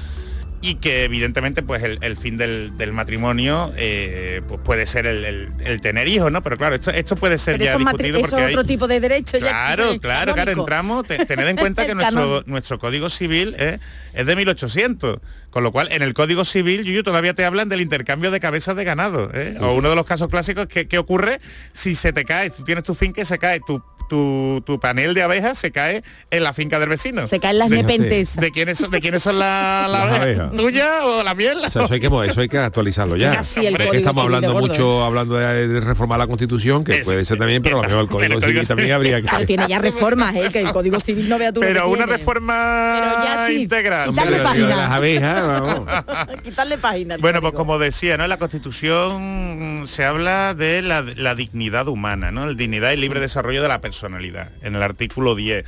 y 0.61 0.74
que 0.76 1.04
evidentemente 1.04 1.62
pues 1.62 1.82
el, 1.84 1.98
el 2.02 2.16
fin 2.16 2.36
del, 2.36 2.76
del 2.76 2.92
matrimonio 2.92 3.72
eh, 3.76 4.42
pues 4.48 4.61
puede 4.64 4.86
ser 4.86 5.06
el, 5.06 5.24
el- 5.24 5.48
el 5.64 5.80
tener 5.80 6.09
hijos, 6.09 6.32
¿no? 6.32 6.42
Pero 6.42 6.56
claro, 6.56 6.74
esto, 6.74 6.90
esto 6.90 7.14
puede 7.14 7.38
ser 7.38 7.54
Pero 7.59 7.64
ya 7.72 7.78
discutido 7.78 8.20
porque 8.20 8.36
hay... 8.36 8.54
otro 8.54 8.64
tipo 8.64 8.88
de 8.88 8.98
derecho 9.00 9.38
ya 9.38 9.48
Claro, 9.50 9.92
que- 9.92 10.00
claro, 10.00 10.34
claro, 10.34 10.50
entramos, 10.52 11.06
te- 11.06 11.24
tened 11.26 11.46
en 11.46 11.56
cuenta 11.56 11.86
que 11.86 11.94
nuestro, 11.96 12.42
nuestro 12.46 12.78
código 12.80 13.09
civil 13.09 13.54
eh, 13.59 13.78
es 14.14 14.26
de 14.26 14.34
1800, 14.36 15.18
con 15.50 15.62
lo 15.62 15.70
cual 15.70 15.88
en 15.92 16.02
el 16.02 16.12
código 16.12 16.44
civil, 16.44 16.82
Yuyu, 16.84 17.02
todavía 17.04 17.34
te 17.34 17.44
hablan 17.44 17.68
del 17.68 17.80
intercambio 17.80 18.30
de 18.32 18.40
cabezas 18.40 18.74
de 18.74 18.82
ganado, 18.84 19.30
eh, 19.34 19.56
o 19.61 19.72
uno 19.74 19.90
de 19.90 19.96
los 19.96 20.06
casos 20.06 20.28
clásicos 20.28 20.66
que, 20.66 20.88
que 20.88 20.98
ocurre 20.98 21.38
si 21.72 21.94
se 21.94 22.12
te 22.12 22.24
cae, 22.24 22.50
tú 22.50 22.64
tienes 22.64 22.82
tu 22.84 22.94
finca 22.96 23.20
y 23.20 23.24
se 23.24 23.38
cae 23.38 23.61
tu, 23.64 23.80
tu, 24.09 24.62
tu 24.66 24.80
panel 24.80 25.14
de 25.14 25.22
abejas, 25.22 25.59
se 25.59 25.70
cae 25.70 26.02
en 26.30 26.42
la 26.42 26.52
finca 26.52 26.78
del 26.78 26.88
vecino. 26.88 27.26
Se 27.26 27.38
caen 27.40 27.59
las 27.59 27.70
de, 27.70 27.76
nepentes. 27.76 28.36
¿De 28.36 28.50
quiénes 28.50 28.78
son, 28.78 28.90
de 28.90 29.00
quiénes 29.00 29.22
son 29.22 29.38
la- 29.38 29.86
las 29.88 30.11
Las 30.11 30.20
abejas? 30.20 30.52
¿Tuya 30.56 31.06
o 31.06 31.22
la 31.22 31.34
miel? 31.34 31.59
O 31.64 31.70
sea, 31.70 31.84
eso 31.84 31.94
hay 31.94 32.00
que, 32.00 32.06
eso 32.26 32.40
hay 32.40 32.48
que 32.48 32.59
actualizarlo 32.59 33.16
ya. 33.16 33.32
Casi 33.36 33.61
el 33.61 33.68
Hombre, 33.74 33.84
es 33.84 33.90
que 33.90 33.96
estamos 33.98 34.24
hablando 34.24 34.52
gordo, 34.52 34.66
mucho, 34.68 35.04
hablando 35.04 35.36
de, 35.36 35.68
de 35.68 35.80
reformar 35.80 36.18
la 36.18 36.26
constitución, 36.26 36.82
que 36.84 36.98
Es- 36.98 37.04
puede 37.04 37.24
ser 37.24 37.38
también, 37.38 37.62
pero 37.62 37.78
a 37.80 37.82
lo 37.82 37.88
mejor 37.88 38.02
el 38.02 38.09
código 38.09 38.40
civil 38.40 38.66
también 38.66 38.92
habría 38.92 39.20
que. 39.22 39.46
Tiene 39.46 39.66
ya 39.68 39.78
reformas, 39.78 40.34
¿eh? 40.36 40.48
que 40.52 40.61
el 40.61 40.72
Código 40.72 40.98
Civil 41.00 41.28
no 41.28 41.38
vea 41.38 41.52
tú 41.52 41.61
lo 41.61 41.66
Pero 41.66 41.88
una 41.88 42.04
tiene. 42.04 42.16
reforma 42.18 42.98
Pero 43.00 43.24
ya 43.24 43.46
sí, 43.46 43.62
integral. 43.62 44.09
Quitarle 44.11 44.38
página. 44.38 44.76
las 44.76 44.90
abejas, 44.90 45.46
vamos. 45.46 45.88
Quitarle 46.42 46.78
página. 46.78 47.16
Bueno, 47.18 47.40
pues 47.40 47.52
como 47.52 47.78
decía, 47.78 48.16
¿no? 48.16 48.24
En 48.24 48.30
la 48.30 48.38
Constitución 48.38 49.84
se 49.86 50.04
habla 50.04 50.54
de 50.54 50.82
la, 50.82 51.02
la 51.16 51.34
dignidad 51.34 51.88
humana, 51.88 52.30
¿no? 52.32 52.48
El 52.48 52.56
dignidad 52.56 52.92
y 52.92 52.96
libre 52.96 53.20
desarrollo 53.20 53.62
de 53.62 53.68
la 53.68 53.80
personalidad, 54.03 54.51
en 54.62 54.76
el 54.76 54.82
artículo 54.82 55.34
10. 55.34 55.64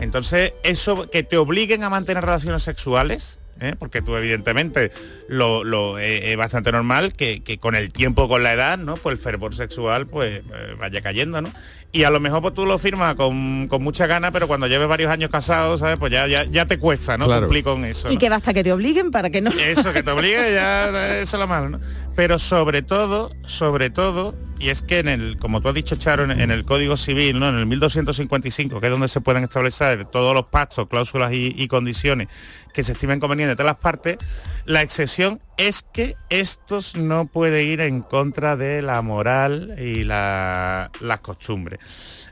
Entonces, 0.00 0.54
eso 0.62 1.08
que 1.10 1.22
te 1.22 1.36
obliguen 1.36 1.84
a 1.84 1.90
mantener 1.90 2.24
relaciones 2.24 2.62
sexuales, 2.62 3.38
¿eh? 3.60 3.74
porque 3.78 4.00
tú 4.00 4.16
evidentemente 4.16 4.90
lo, 5.28 5.64
lo- 5.64 5.98
eh, 5.98 6.32
es 6.32 6.36
bastante 6.38 6.72
normal 6.72 7.12
que, 7.12 7.42
que 7.42 7.58
con 7.58 7.74
el 7.74 7.92
tiempo, 7.92 8.26
con 8.28 8.42
la 8.42 8.54
edad, 8.54 8.78
¿no? 8.78 8.96
Pues 8.96 9.18
el 9.18 9.22
fervor 9.22 9.54
sexual 9.54 10.06
pues 10.06 10.38
eh, 10.40 10.76
vaya 10.78 11.02
cayendo, 11.02 11.42
¿no? 11.42 11.52
Y 11.92 12.02
a 12.02 12.10
lo 12.10 12.18
mejor 12.18 12.42
pues 12.42 12.54
tú 12.54 12.66
lo 12.66 12.76
firmas 12.80 13.14
con, 13.14 13.68
con 13.68 13.80
mucha 13.84 14.08
gana, 14.08 14.32
pero 14.32 14.48
cuando 14.48 14.66
lleves 14.66 14.88
varios 14.88 15.12
años 15.12 15.30
casados, 15.30 15.78
¿sabes? 15.78 15.96
Pues 15.98 16.10
ya, 16.10 16.26
ya, 16.26 16.42
ya 16.44 16.66
te 16.66 16.78
cuesta, 16.78 17.16
¿no? 17.16 17.26
Claro. 17.26 17.42
Cumplir 17.42 17.62
con 17.62 17.84
eso. 17.84 18.10
Y 18.10 18.16
que 18.16 18.28
basta 18.30 18.52
que 18.52 18.64
te 18.64 18.72
obliguen 18.72 19.12
para 19.12 19.30
que 19.30 19.40
no... 19.40 19.52
Eso, 19.52 19.92
que 19.92 20.02
te 20.02 20.10
obligue 20.10 20.54
ya, 20.54 20.88
eso 21.20 21.36
es 21.36 21.40
lo 21.40 21.46
malo, 21.46 21.68
¿no? 21.68 21.80
Pero 22.16 22.40
sobre 22.40 22.82
todo, 22.82 23.30
sobre 23.46 23.90
todo, 23.90 24.34
y 24.58 24.68
es 24.68 24.82
que 24.82 25.00
en 25.00 25.08
el, 25.08 25.36
como 25.38 25.60
tú 25.60 25.68
has 25.68 25.74
dicho, 25.74 25.96
Charo, 25.96 26.24
en, 26.30 26.50
el 26.50 26.64
Código 26.64 26.96
Civil, 26.96 27.38
¿no? 27.38 27.48
En 27.48 27.56
el 27.56 27.66
1255, 27.66 28.80
que 28.80 28.86
es 28.86 28.90
donde 28.90 29.08
se 29.08 29.20
pueden 29.20 29.44
establecer 29.44 30.04
todos 30.06 30.34
los 30.34 30.46
pactos, 30.46 30.88
cláusulas 30.88 31.32
y, 31.32 31.66
condiciones 31.68 32.28
que 32.72 32.82
se 32.84 32.92
estimen 32.92 33.20
convenientes 33.20 33.56
de 33.56 33.64
las 33.64 33.76
partes, 33.76 34.16
la 34.64 34.82
excepción 34.82 35.40
es 35.56 35.84
que 35.92 36.16
estos 36.30 36.96
no 36.96 37.26
puede 37.26 37.64
ir 37.64 37.80
en 37.80 38.02
contra 38.02 38.56
de 38.56 38.82
la 38.82 39.02
moral 39.02 39.74
y 39.78 40.04
la- 40.04 40.90
las 41.00 41.20
costumbres. 41.20 41.80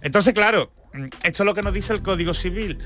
Entonces, 0.01 0.33
claro, 0.35 0.73
esto 1.23 1.43
es 1.43 1.47
lo 1.47 1.55
que 1.55 1.62
nos 1.62 1.73
dice 1.73 1.93
el 1.93 2.03
Código 2.03 2.35
Civil. 2.35 2.79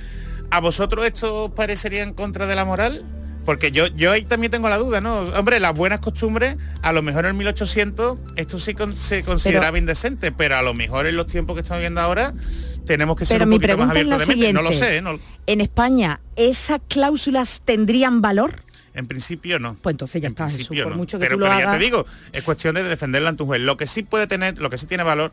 ¿A 0.50 0.60
vosotros 0.60 1.04
esto 1.04 1.54
parecería 1.54 2.02
en 2.02 2.14
contra 2.14 2.46
de 2.46 2.54
la 2.54 2.64
moral? 2.64 3.04
Porque 3.46 3.70
yo, 3.70 3.86
yo 3.86 4.12
ahí 4.12 4.24
también 4.24 4.50
tengo 4.50 4.68
la 4.68 4.76
duda, 4.76 5.00
¿no? 5.00 5.20
Hombre, 5.20 5.60
las 5.60 5.72
buenas 5.74 6.00
costumbres, 6.00 6.56
a 6.82 6.92
lo 6.92 7.00
mejor 7.00 7.24
en 7.24 7.30
el 7.30 7.34
1800 7.34 8.18
esto 8.36 8.58
sí 8.58 8.74
con- 8.74 8.96
se 8.96 9.22
consideraba 9.22 9.78
indecente, 9.78 10.32
pero 10.32 10.56
a 10.56 10.62
lo 10.62 10.74
mejor 10.74 11.06
en 11.06 11.16
los 11.16 11.28
tiempos 11.28 11.54
que 11.54 11.62
estamos 11.62 11.80
viendo 11.80 12.00
ahora 12.00 12.34
tenemos 12.84 13.16
que 13.16 13.24
ser 13.24 13.38
Pero 13.38 13.48
un 13.50 13.56
poquito 13.56 13.78
más 13.78 13.90
abiertos 13.90 14.18
de 14.18 14.26
mente. 14.26 14.52
No 14.52 14.62
lo 14.62 14.72
sé, 14.72 14.96
¿eh? 14.96 15.02
No- 15.02 15.18
En 15.46 15.60
España, 15.60 16.20
¿esas 16.34 16.80
cláusulas 16.88 17.62
tendrían 17.64 18.20
valor? 18.20 18.62
en 18.94 19.06
principio 19.06 19.58
no. 19.58 19.76
Pues 19.82 19.92
entonces 19.92 20.22
ya 20.22 20.28
En 20.28 20.32
está, 20.32 20.48
Jesús, 20.48 20.68
por 20.82 20.92
no. 20.92 20.96
mucho 20.96 21.18
que 21.18 21.26
pero, 21.26 21.36
tú 21.36 21.40
lo 21.40 21.46
pero 21.50 21.60
ya 21.60 21.70
te 21.72 21.78
digo, 21.78 22.06
es 22.32 22.42
cuestión 22.42 22.74
de 22.74 22.82
defenderla 22.82 23.28
ante 23.28 23.42
un 23.42 23.48
juez. 23.48 23.60
Lo 23.60 23.76
que 23.76 23.86
sí 23.86 24.02
puede 24.02 24.26
tener, 24.26 24.58
lo 24.58 24.70
que 24.70 24.78
sí 24.78 24.86
tiene 24.86 25.02
valor 25.04 25.32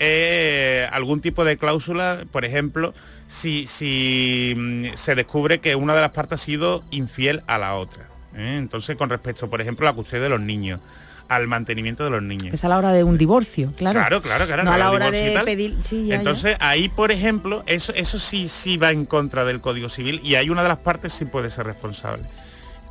es 0.00 0.90
algún 0.92 1.20
tipo 1.20 1.44
de 1.44 1.56
cláusula, 1.56 2.24
por 2.32 2.44
ejemplo, 2.44 2.94
si, 3.28 3.66
si 3.66 4.54
mm, 4.56 4.96
se 4.96 5.14
descubre 5.14 5.60
que 5.60 5.76
una 5.76 5.94
de 5.94 6.00
las 6.00 6.10
partes 6.10 6.40
ha 6.40 6.44
sido 6.44 6.82
infiel 6.90 7.42
a 7.46 7.58
la 7.58 7.76
otra. 7.76 8.08
¿eh? 8.34 8.56
Entonces, 8.56 8.96
con 8.96 9.10
respecto, 9.10 9.48
por 9.48 9.60
ejemplo, 9.60 9.86
a 9.86 9.90
la 9.90 9.94
custodia 9.94 10.24
de 10.24 10.30
los 10.30 10.40
niños, 10.40 10.80
al 11.28 11.46
mantenimiento 11.46 12.02
de 12.02 12.10
los 12.10 12.22
niños. 12.22 12.54
Es 12.54 12.64
a 12.64 12.68
la 12.68 12.78
hora 12.78 12.92
de 12.92 13.04
un 13.04 13.18
divorcio, 13.18 13.72
claro. 13.76 14.00
Claro, 14.00 14.22
claro, 14.22 14.46
claro. 14.46 14.64
No 14.64 14.72
a 14.72 14.78
la 14.78 14.90
hora 14.90 15.10
de 15.10 15.38
pedir... 15.44 15.76
Sí, 15.84 16.06
ya, 16.06 16.14
ya. 16.14 16.16
Entonces 16.16 16.56
ahí, 16.60 16.88
por 16.88 17.12
ejemplo, 17.12 17.62
eso, 17.66 17.92
eso 17.94 18.18
sí, 18.18 18.48
sí 18.48 18.78
va 18.78 18.90
en 18.90 19.04
contra 19.04 19.44
del 19.44 19.60
Código 19.60 19.90
Civil 19.90 20.20
y 20.24 20.36
hay 20.36 20.48
una 20.48 20.62
de 20.62 20.70
las 20.70 20.78
partes 20.78 21.12
sí 21.12 21.26
puede 21.26 21.50
ser 21.50 21.66
responsable. 21.66 22.24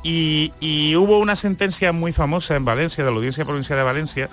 Y, 0.02 0.52
y 0.60 0.96
hubo 0.96 1.18
una 1.18 1.36
sentencia 1.36 1.92
muy 1.92 2.12
famosa 2.12 2.54
en 2.54 2.64
Valencia, 2.64 3.04
de 3.04 3.10
la 3.10 3.16
Audiencia 3.16 3.44
Provincial 3.44 3.78
de 3.78 3.84
Valencia, 3.84 4.30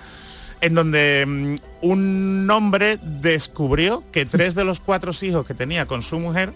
en 0.62 0.76
donde 0.76 1.26
mm, 1.28 1.55
un 1.82 2.49
hombre 2.51 2.97
descubrió 3.01 4.03
que 4.12 4.26
tres 4.26 4.55
de 4.55 4.64
los 4.64 4.80
cuatro 4.80 5.12
hijos 5.22 5.45
que 5.45 5.53
tenía 5.53 5.86
con 5.86 6.03
su 6.03 6.20
mujer, 6.20 6.53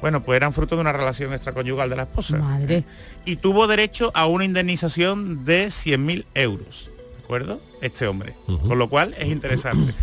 bueno, 0.00 0.22
pues 0.22 0.36
eran 0.36 0.52
fruto 0.52 0.74
de 0.74 0.80
una 0.80 0.92
relación 0.92 1.32
extraconyugal 1.32 1.88
de 1.88 1.96
la 1.96 2.02
esposa. 2.02 2.38
Madre. 2.38 2.84
Y 3.24 3.36
tuvo 3.36 3.66
derecho 3.66 4.10
a 4.14 4.26
una 4.26 4.44
indemnización 4.44 5.44
de 5.44 5.68
100.000 5.68 6.24
euros, 6.34 6.90
¿de 7.18 7.24
acuerdo? 7.24 7.60
Este 7.80 8.06
hombre. 8.06 8.34
Con 8.46 8.78
lo 8.78 8.88
cual 8.88 9.14
es 9.18 9.28
interesante. 9.28 9.94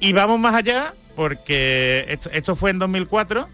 Y 0.00 0.12
vamos 0.12 0.38
más 0.38 0.54
allá, 0.54 0.94
porque 1.16 2.04
esto, 2.08 2.30
esto 2.32 2.56
fue 2.56 2.70
en 2.70 2.78
2004, 2.78 3.48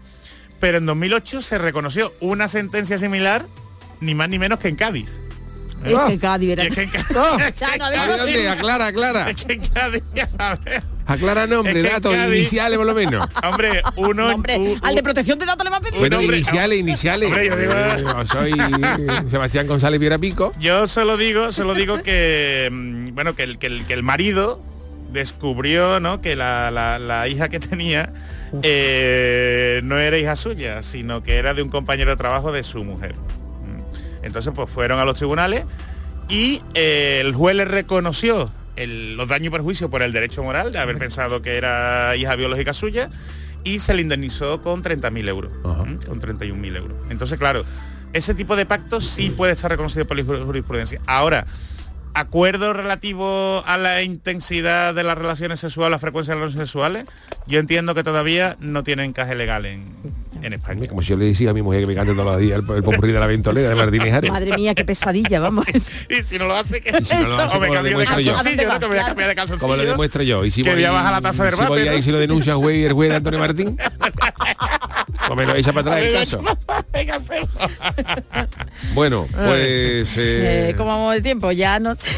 pero 0.59 0.77
en 0.77 0.85
2008 0.85 1.41
se 1.41 1.57
reconoció 1.57 2.13
una 2.19 2.47
sentencia 2.47 2.97
similar, 2.97 3.45
ni 4.01 4.15
más 4.15 4.29
ni 4.29 4.39
menos 4.39 4.59
que 4.59 4.67
en 4.67 4.75
Cádiz. 4.75 5.21
Es 5.83 5.99
que 6.09 6.19
Cádiz 6.19 6.49
era- 6.51 6.63
Y 6.63 6.67
es 6.67 6.73
que 6.75 6.81
en 6.83 6.89
Cádiz- 6.91 7.11
No, 7.15 7.37
es 7.39 7.45
que 7.45 7.53
Chano, 7.53 7.73
en 7.75 7.81
a 7.81 7.89
ver, 7.89 7.99
Cádiz- 7.99 8.17
¿Dónde? 8.17 8.49
Aclara, 8.49 8.87
aclara. 8.87 9.29
es 9.29 9.35
que 9.43 9.53
en 9.53 9.61
Cádiz, 9.67 10.03
a 10.37 10.55
ver, 10.63 10.83
Aclara 11.07 11.45
nombre, 11.45 11.79
Es 11.79 11.85
que 11.85 11.91
datos, 11.93 12.15
Cádiz- 12.15 12.35
iniciales 12.35 12.77
por 12.79 12.87
lo 12.87 12.95
menos. 12.95 13.27
hombre, 13.43 13.81
uno, 13.95 14.33
Hombre, 14.33 14.77
al 14.81 14.95
de 14.95 15.03
protección 15.03 15.37
de 15.37 15.45
datos 15.45 15.63
le 15.63 15.69
va 15.69 15.77
a 15.77 15.81
pedir. 15.81 15.99
Bueno, 15.99 16.17
hombre, 16.17 16.37
iniciales, 16.37 16.79
iniciales. 16.79 17.27
hombre, 17.29 17.45
yo 17.47 17.55
digo- 17.55 17.73
Eh, 17.73 18.03
yo 18.03 18.25
soy 18.25 19.29
Sebastián 19.29 19.67
González 19.67 19.99
Viera 19.99 20.17
Pico. 20.17 20.51
Yo 20.59 20.87
solo 20.87 21.15
digo, 21.17 21.51
solo 21.51 21.75
digo 21.75 22.01
que 22.01 22.69
mm, 22.71 23.13
bueno 23.13 23.35
que 23.35 23.43
el, 23.43 23.59
que 23.59 23.67
el, 23.67 23.85
que 23.85 23.93
el 23.93 24.01
marido 24.01 24.61
descubrió 25.11 25.99
¿no? 25.99 26.21
que 26.21 26.35
la, 26.35 26.71
la- 26.71 26.97
la 26.99 27.27
hija 27.27 27.49
que 27.49 27.59
tenía 27.59 28.11
eh, 28.63 29.81
no 29.83 29.97
era 29.99 30.17
hija 30.17 30.35
suya, 30.35 30.81
sino 30.81 31.21
que 31.23 31.35
era 31.35 31.53
de 31.53 31.61
un 31.61 31.69
compañero 31.69 32.09
de 32.11 32.17
trabajo 32.17 32.51
de 32.51 32.63
su 32.63 32.83
mujer. 32.83 33.13
Entonces 34.25 34.51
pues 34.55 34.69
fueron 34.69 34.99
a 34.99 35.05
los 35.05 35.17
tribunales 35.17 35.63
y 36.27 36.61
eh, 36.73 37.21
el 37.23 37.33
juez 37.33 37.55
le 37.55 37.63
reconoció 37.65 38.51
el- 38.75 39.15
los 39.15 39.29
daños 39.29 39.47
y 39.47 39.49
perjuicios 39.51 39.89
por 39.89 40.01
el 40.01 40.11
derecho 40.11 40.43
moral 40.43 40.71
de 40.73 40.79
haber 40.79 40.97
pensado 40.97 41.41
que 41.41 41.55
era 41.57 42.15
hija 42.17 42.35
biológica 42.35 42.73
suya 42.73 43.09
y 43.63 43.79
se 43.79 43.93
le 43.93 44.01
indemnizó 44.01 44.61
con 44.61 44.83
30.000 44.83 45.27
euros, 45.29 45.51
con 45.61 46.19
31.000 46.21 46.75
euros. 46.75 46.97
Entonces, 47.09 47.39
claro, 47.39 47.63
ese 48.13 48.33
tipo 48.33 48.55
de 48.55 48.65
pacto 48.65 48.99
sí 49.01 49.29
puede 49.29 49.53
estar 49.53 49.71
reconocido 49.71 50.05
por 50.05 50.17
la 50.17 50.23
jur- 50.23 50.43
jurisprudencia. 50.45 50.99
Ahora, 51.07 51.45
acuerdo 52.13 52.73
relativo 52.73 53.63
a 53.65 53.77
la 53.77 54.01
intensidad 54.03 54.93
de 54.93 55.03
las 55.03 55.17
relaciones 55.17 55.59
sexuales, 55.59 55.91
la 55.91 55.99
frecuencia 55.99 56.33
de 56.33 56.39
las 56.39 56.45
relaciones 56.53 56.69
sexuales, 56.69 57.05
yo 57.47 57.59
entiendo 57.59 57.93
que 57.95 58.03
todavía 58.03 58.55
no 58.59 58.83
tiene 58.83 59.03
encaje 59.03 59.35
legal 59.35 59.65
en, 59.65 59.85
en 60.45 60.53
España. 60.53 60.87
Como 60.87 61.01
si 61.01 61.09
yo 61.09 61.17
le 61.17 61.25
decía 61.25 61.49
a 61.49 61.53
mi 61.53 61.61
mujer 61.61 61.81
que 61.81 61.87
me 61.87 61.95
cante 61.95 62.13
todos 62.13 62.25
los 62.25 62.39
días 62.39 62.59
el, 62.59 62.75
el 62.75 62.83
popurrí 62.83 63.11
de 63.11 63.19
la 63.19 63.27
ventolera 63.27 63.69
de 63.69 63.75
Martínez 63.75 64.13
Ares. 64.13 64.31
Madre 64.31 64.55
mía, 64.55 64.75
qué 64.75 64.85
pesadilla, 64.85 65.39
vamos. 65.39 65.65
y 66.09 66.23
si 66.23 66.37
no 66.37 66.47
lo 66.47 66.55
hace, 66.55 66.81
que 66.81 66.97
Y 66.99 67.03
si 67.03 67.15
no 67.15 67.27
lo 67.27 67.39
hace, 67.39 67.57
o 67.57 67.59
me 67.59 67.67
¿cómo 67.67 67.79
lo 67.79 67.83
cambio 67.83 67.97
de. 67.99 68.05
Que 68.05 68.65
me 68.65 68.87
voy 68.87 68.97
a 68.97 69.05
cambiar 69.05 69.29
de 69.29 69.35
calzoncillo. 69.35 69.67
Como 69.67 69.75
lo 69.75 69.89
demuestro 69.89 70.23
yo. 70.23 70.45
Y 70.45 70.51
si 70.51 70.63
que 70.63 70.69
voy, 70.69 70.79
voy 70.79 70.85
a 70.85 70.91
bajar 70.91 71.11
la 71.11 71.21
tasa 71.21 71.43
del 71.45 71.53
si 71.53 71.65
voy 71.65 71.79
bate, 71.79 71.89
ahí 71.89 71.97
¿no? 71.97 72.03
si 72.03 72.11
lo 72.11 72.19
denuncia 72.19 72.53
el 72.53 72.59
juez 72.59 72.77
y 72.77 72.83
el 72.83 72.93
juez 72.93 73.09
de 73.09 73.15
Antonio 73.15 73.39
Martín. 73.39 73.77
o 75.29 75.35
me 75.35 75.45
lo 75.45 75.55
echa 75.55 75.73
para 75.73 75.91
atrás 75.95 76.05
el 76.05 76.13
caso. 76.13 76.41
Bueno, 78.93 79.27
pues 79.33 80.17
Eh, 80.17 80.69
eh, 80.69 80.73
¿Cómo 80.77 80.89
vamos 80.91 81.13
de 81.13 81.21
tiempo? 81.21 81.51
Ya 81.51 81.79
no 81.79 81.95
sé. 81.95 82.09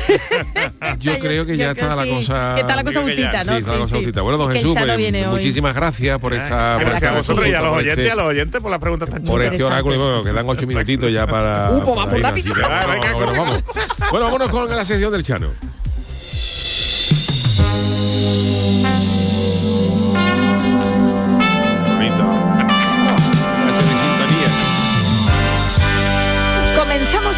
yo 1.00 1.18
creo 1.20 1.46
que 1.46 1.58
ya 1.58 1.72
está 1.72 1.96
la 1.96 2.04
sí, 2.04 2.10
cosa. 2.10 2.54
que 2.56 2.62
está 2.62 2.76
la 2.76 2.84
cosa 2.84 3.00
que 3.00 3.06
justita, 3.06 3.44
¿no? 3.44 3.52
Sí, 3.54 3.60
está 3.60 3.72
la 3.74 3.78
cosa 3.80 3.90
sí. 3.90 3.96
justita. 3.96 4.22
Bueno, 4.22 4.38
don 4.38 4.52
que 4.52 4.60
Jesús, 4.60 4.76
pues, 4.78 4.98
viene 4.98 5.28
hoy. 5.28 5.36
muchísimas 5.36 5.74
gracias 5.76 6.20
por 6.20 6.34
esta. 6.34 6.76
por 6.80 6.90
Gracias 6.90 7.12
a 7.12 7.16
vosotros 7.16 7.48
y 7.48 7.54
a 7.54 7.62
los 7.62 7.74
oyentes, 7.74 7.98
este- 8.00 8.12
a 8.12 8.16
los 8.16 8.26
oyentes 8.26 8.62
por 8.62 8.72
las 8.72 8.80
preguntas 8.80 9.10
tan 9.10 9.24
por 9.24 9.42
este 9.42 9.64
oráculo 9.64 9.96
y 9.96 9.98
bueno, 9.98 10.24
quedan 10.24 10.48
ocho 10.48 10.68
minutitos 10.68 11.12
ya 11.12 11.26
para. 11.28 11.72
Uh, 11.72 11.84
pues 12.10 12.22
que 12.44 12.52
Ah, 12.64 12.96
que 13.02 13.12
corre, 13.14 13.38
vamos. 13.38 13.64
Bueno, 14.12 14.26
vámonos 14.26 14.50
con 14.50 14.70
la 14.70 14.86
sección 14.86 15.12
del 15.12 15.24
Chano. 15.24 15.50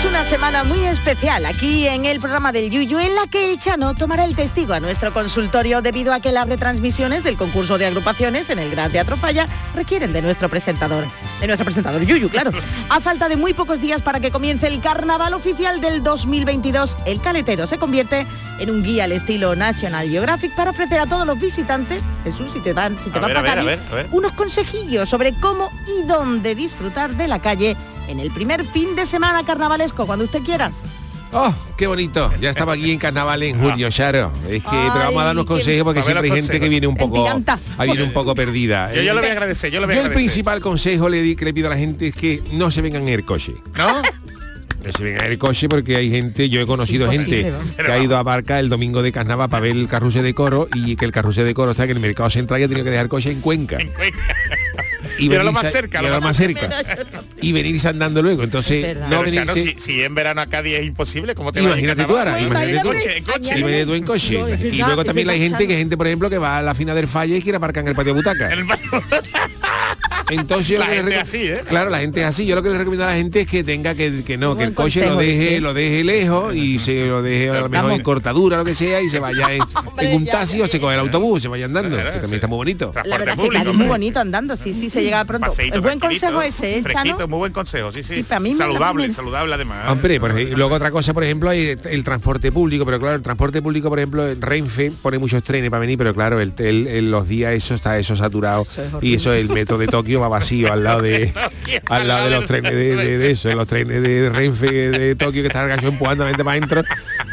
Una 0.10 0.24
semana 0.24 0.64
muy 0.64 0.84
especial 0.86 1.46
aquí 1.46 1.86
en 1.86 2.06
el 2.06 2.20
programa 2.20 2.52
del 2.52 2.72
Yuyu 2.72 2.98
en 2.98 3.14
la 3.14 3.28
que 3.28 3.52
el 3.52 3.60
Chano 3.60 3.94
tomará 3.94 4.26
el 4.26 4.36
testigo 4.36 4.74
a 4.74 4.80
nuestro 4.80 5.14
consultorio 5.14 5.84
debido 5.84 6.12
a 6.14 6.20
que 6.20 6.32
las 6.32 6.50
retransmisiones 6.50 7.24
del 7.24 7.38
concurso 7.38 7.78
de 7.78 7.86
agrupaciones 7.86 8.50
en 8.50 8.58
el 8.58 8.72
Gran 8.72 8.92
Teatro 8.92 9.18
Falla 9.18 9.46
requieren 9.76 10.12
de 10.12 10.24
nuestro 10.24 10.50
presentador, 10.50 11.06
de 11.40 11.46
nuestro 11.46 11.64
presentador 11.64 12.02
Yuyu, 12.02 12.28
claro. 12.30 12.50
A 12.90 13.00
falta 13.00 13.30
de 13.30 13.38
muy 13.38 13.54
pocos 13.54 13.80
días 13.80 14.02
para 14.02 14.20
que 14.20 14.32
comience 14.32 14.66
el 14.66 14.82
carnaval 14.82 15.36
oficial 15.36 15.80
del 15.80 16.02
2022, 16.02 16.98
el 17.06 17.22
caletero 17.22 17.68
se 17.68 17.78
convierte 17.78 18.26
en 18.58 18.72
un 18.72 18.82
guía 18.82 19.04
al 19.04 19.12
estilo 19.12 19.56
National 19.56 20.10
Geographic 20.10 20.56
para 20.56 20.72
ofrecer 20.72 21.00
a 21.02 21.06
todos 21.06 21.28
los 21.28 21.40
visitantes, 21.40 22.02
Jesús, 22.24 22.52
si 22.52 22.62
te 22.62 22.74
dan, 22.74 22.98
si 23.04 23.12
te 23.12 23.20
A 23.20 23.22
vas 23.22 23.28
ver, 23.28 23.38
a 23.38 23.64
ver, 23.64 23.80
ver. 23.92 24.08
unos 24.12 24.32
consejillos 24.32 25.08
sobre 25.08 25.34
cómo 25.40 25.70
y 26.00 26.08
dónde 26.08 26.56
disfrutar 26.56 27.16
de 27.16 27.28
la 27.28 27.40
calle 27.40 27.78
en 28.10 28.20
el 28.20 28.32
primer 28.32 28.66
fin 28.66 28.96
de 28.96 29.06
semana 29.06 29.44
carnavalesco, 29.46 30.06
cuando 30.06 30.26
usted 30.26 30.42
quiera. 30.44 30.72
Oh, 31.32 31.54
qué 31.78 31.86
bonito. 31.86 32.32
Ya 32.42 32.50
estaba 32.50 32.74
aquí 32.74 32.92
en 32.92 32.98
carnaval 32.98 33.44
en 33.44 33.62
julio, 33.62 33.92
Charo. 33.92 34.32
Es 34.50 34.64
que 34.64 34.70
pero 34.72 35.06
vamos 35.06 35.22
a 35.22 35.26
darnos 35.26 35.44
Ay, 35.44 35.46
qué- 35.48 35.54
consejos 35.54 35.84
porque 35.84 36.02
siempre 36.02 36.32
hay 36.32 36.42
gente 36.42 36.60
que 36.60 36.70
viene 36.70 36.88
un 36.88 36.96
poco 36.98 37.28
ah, 37.78 37.86
viene 37.86 38.04
un 38.04 38.14
poco 38.14 38.34
perdida. 38.34 38.92
Yo 38.94 39.04
ya 39.04 39.14
lo 39.14 39.20
Eh, 39.20 39.22
voy 39.22 39.30
a 39.30 39.34
agradecer, 39.34 39.72
yo 39.72 39.80
lo 39.80 39.86
voy 39.86 39.96
a 39.96 40.02
Yo 40.02 40.08
el 40.08 40.14
principal 40.14 40.60
consejo 40.60 41.08
le 41.08 41.22
di, 41.22 41.36
que 41.36 41.46
le 41.46 41.54
pido 41.54 41.68
a 41.68 41.70
la 41.70 41.78
gente 41.78 42.08
es 42.08 42.16
que 42.16 42.42
no 42.52 42.72
se 42.72 42.82
vengan 42.82 43.04
en 43.04 43.10
el 43.10 43.26
coche. 43.26 43.54
¿No? 43.78 44.02
No 44.82 44.94
se 44.94 45.04
vengan 45.04 45.26
en 45.26 45.32
el 45.34 45.38
coche 45.38 45.68
porque 45.68 45.98
hay 45.98 46.10
gente, 46.10 46.48
yo 46.48 46.62
he 46.62 46.66
conocido 46.66 47.12
gente 47.12 47.52
que 47.86 47.92
ha 47.92 48.00
ido 48.00 48.16
a 48.16 48.24
Barca 48.24 48.60
el 48.62 48.70
domingo 48.70 49.02
de 49.02 49.12
carnaval 49.12 49.50
para 49.50 49.60
ver 49.64 49.76
el 49.76 49.90
carrusel 49.90 50.24
de 50.24 50.34
coro 50.34 50.70
y 50.74 50.96
que 50.96 51.04
el 51.04 51.12
carrusel 51.12 51.44
de 51.46 51.54
coro 51.54 51.72
está 51.72 51.84
en 51.84 51.90
el 51.90 52.00
mercado 52.00 52.30
central 52.30 52.62
y 52.62 52.64
ha 52.64 52.68
tenido 52.70 52.86
que 52.86 52.92
dejar 52.92 53.04
el 53.08 53.10
coche 53.10 53.30
en 53.30 53.42
Cuenca. 53.42 53.78
Y 55.20 55.34
era 55.34 55.44
lo 55.44 55.52
venirse- 55.52 55.64
más 55.64 55.72
cerca, 55.72 56.02
y 56.02 56.06
lo 56.06 56.12
más 56.14 56.24
más 56.24 56.38
cerca. 56.38 56.70
y 57.42 57.52
venirse 57.52 57.88
andando 57.90 58.22
luego. 58.22 58.44
Entonces, 58.44 58.98
no 58.98 59.10
Chano, 59.10 59.54
venirse. 59.54 59.62
si, 59.64 59.80
si 59.80 60.04
en 60.04 60.16
verano 60.16 60.42
a 60.42 60.48
Cádiz 60.48 60.76
es 60.80 60.86
imposible, 60.86 61.36
¿cómo 61.36 61.52
te 61.52 61.62
Imagínate 61.62 62.06
tú 62.06 62.18
ahora, 62.18 62.40
imagínate 62.40 62.80
tú. 62.82 62.92
En 62.92 63.24
coche, 63.24 63.60
Imagínate 63.60 63.86
tú 63.86 63.94
en 63.94 64.04
coche. 64.06 64.34
Y 64.34 64.42
verdad, 64.72 64.86
luego 64.88 65.04
también 65.06 65.30
hay 65.30 65.40
gente 65.40 65.68
que 65.68 65.78
gente, 65.78 65.98
por 65.98 66.08
ejemplo, 66.08 66.30
que 66.30 66.38
va 66.38 66.58
a 66.60 66.62
la 66.62 66.74
fina 66.76 66.94
del 66.96 67.08
Falla 67.08 67.36
y 67.36 67.42
quiere 67.42 67.58
aparcar 67.58 67.84
en 67.84 67.90
el 67.90 67.96
patio 67.96 68.14
de 68.14 68.20
butaca. 68.20 68.50
El. 70.30 70.40
Entonces 70.40 70.68
yo 70.68 70.80
La 70.80 70.86
gente 70.88 71.16
así, 71.18 71.38
¿eh? 71.44 71.62
Claro, 71.68 71.90
la 71.90 72.00
gente 72.00 72.22
es 72.22 72.26
así. 72.28 72.46
Yo 72.46 72.56
lo 72.56 72.64
que 72.64 72.70
le 72.70 72.78
recomiendo 72.78 73.04
a 73.06 73.08
la 73.12 73.16
gente 73.16 73.42
es 73.42 73.48
que 73.48 73.64
tenga 73.64 73.96
que, 73.96 74.24
que 74.24 74.38
no, 74.38 74.56
que 74.58 74.64
el 74.64 74.74
coche 74.74 75.06
lo 75.06 75.18
deje, 75.18 75.60
lo 75.62 75.74
deje 75.74 76.04
lejos 76.04 76.56
y 76.56 76.80
se 76.80 77.06
lo 77.08 77.22
deje 77.22 77.50
a 77.50 77.54
lo 77.62 77.70
mejor 77.70 77.86
Vamos. 77.86 77.98
en 77.98 78.04
cortadura, 78.04 78.58
lo 78.58 78.66
que 78.66 78.74
sea, 78.74 79.02
y 79.02 79.10
se 79.10 79.20
vaya 79.20 79.54
en, 79.54 79.62
en 80.00 80.16
un 80.16 80.26
taxi 80.26 80.58
ya, 80.60 80.64
o 80.66 80.68
se 80.68 80.80
coge 80.80 80.94
el 80.96 81.00
autobús, 81.02 81.42
se 81.42 81.48
vaya 81.48 81.66
andando, 81.66 81.90
Claro, 81.96 82.06
que 82.12 82.12
también 82.20 82.30
sí. 82.30 82.36
está 82.36 82.48
muy 82.48 82.58
bonito. 82.58 82.92
La 83.06 83.16
es 83.18 83.24
que 83.24 83.36
muy 83.36 83.58
hombre. 83.68 83.88
bonito 83.88 84.20
andando, 84.20 84.56
sí, 84.58 84.74
sí, 84.74 84.90
se 84.90 85.02
llega 85.04 85.24
pronto. 85.26 85.48
Paseíto 85.48 85.78
Es 85.78 85.82
buen 85.82 86.00
consejo 86.00 86.42
ese, 86.42 86.78
¿eh, 86.78 86.82
fresquito, 86.84 87.16
Chano? 87.18 87.28
muy 87.28 87.38
buen 87.40 87.54
consejo, 87.54 87.92
sí, 87.92 88.04
sí. 88.04 88.16
Sí, 88.18 88.24
para 88.24 88.40
mí 88.40 88.50
me- 88.50 88.56
saludable, 88.56 89.08
me- 89.08 89.14
saludable 89.14 89.54
además. 89.56 89.90
Hombre, 89.90 90.20
por 90.20 90.32
ejemplo, 90.32 90.58
luego 90.58 90.76
otra 90.76 90.92
cosa, 90.92 91.14
por 91.14 91.24
ejemplo, 91.24 91.50
hay 91.50 91.76
el 91.90 92.04
transporte 92.04 92.52
público, 92.52 92.86
pero 92.86 93.00
claro, 93.00 93.16
el 93.16 93.22
transporte 93.22 93.62
público, 93.62 93.90
por 93.90 94.00
ejemplo, 94.00 94.28
en 94.28 94.42
Renfe 94.42 94.92
pone 95.02 95.18
muchos 95.18 95.44
trenes 95.44 95.70
para 95.70 95.82
venir, 95.82 95.98
pero 95.98 96.14
claro, 96.14 96.40
el, 96.40 96.54
el- 96.60 96.88
el- 96.88 97.12
los 97.12 97.28
días 97.28 97.54
eso 97.54 97.76
está 97.76 97.98
eso 97.98 98.16
saturado 98.16 98.62
Eso 98.64 98.84
es 98.84 99.04
y 99.04 99.14
eso 99.16 99.34
el 99.34 99.50
metro 99.50 99.78
de 99.78 99.88
Tokio 99.88 100.19
va 100.20 100.28
vacío 100.28 100.72
al 100.72 100.84
lado 100.84 101.02
de 101.02 101.32
al 101.90 102.08
lado 102.08 102.26
de 102.26 102.32
los 102.36 102.46
trenes 102.46 102.72
de, 102.72 102.96
de- 102.96 103.18
de 103.18 103.32
eso, 103.32 103.50
de 103.50 103.56
los 103.56 103.68
trenes 103.68 104.02
de 104.02 104.30
Renfe 104.30 104.68
de 104.90 105.16
Tokio 105.16 105.42
que 105.42 105.48
están 105.48 105.72
empujando 105.84 106.24
a 106.24 106.28
la 106.28 106.32
gente 106.32 106.44
para 106.44 106.58
adentro. 106.58 106.84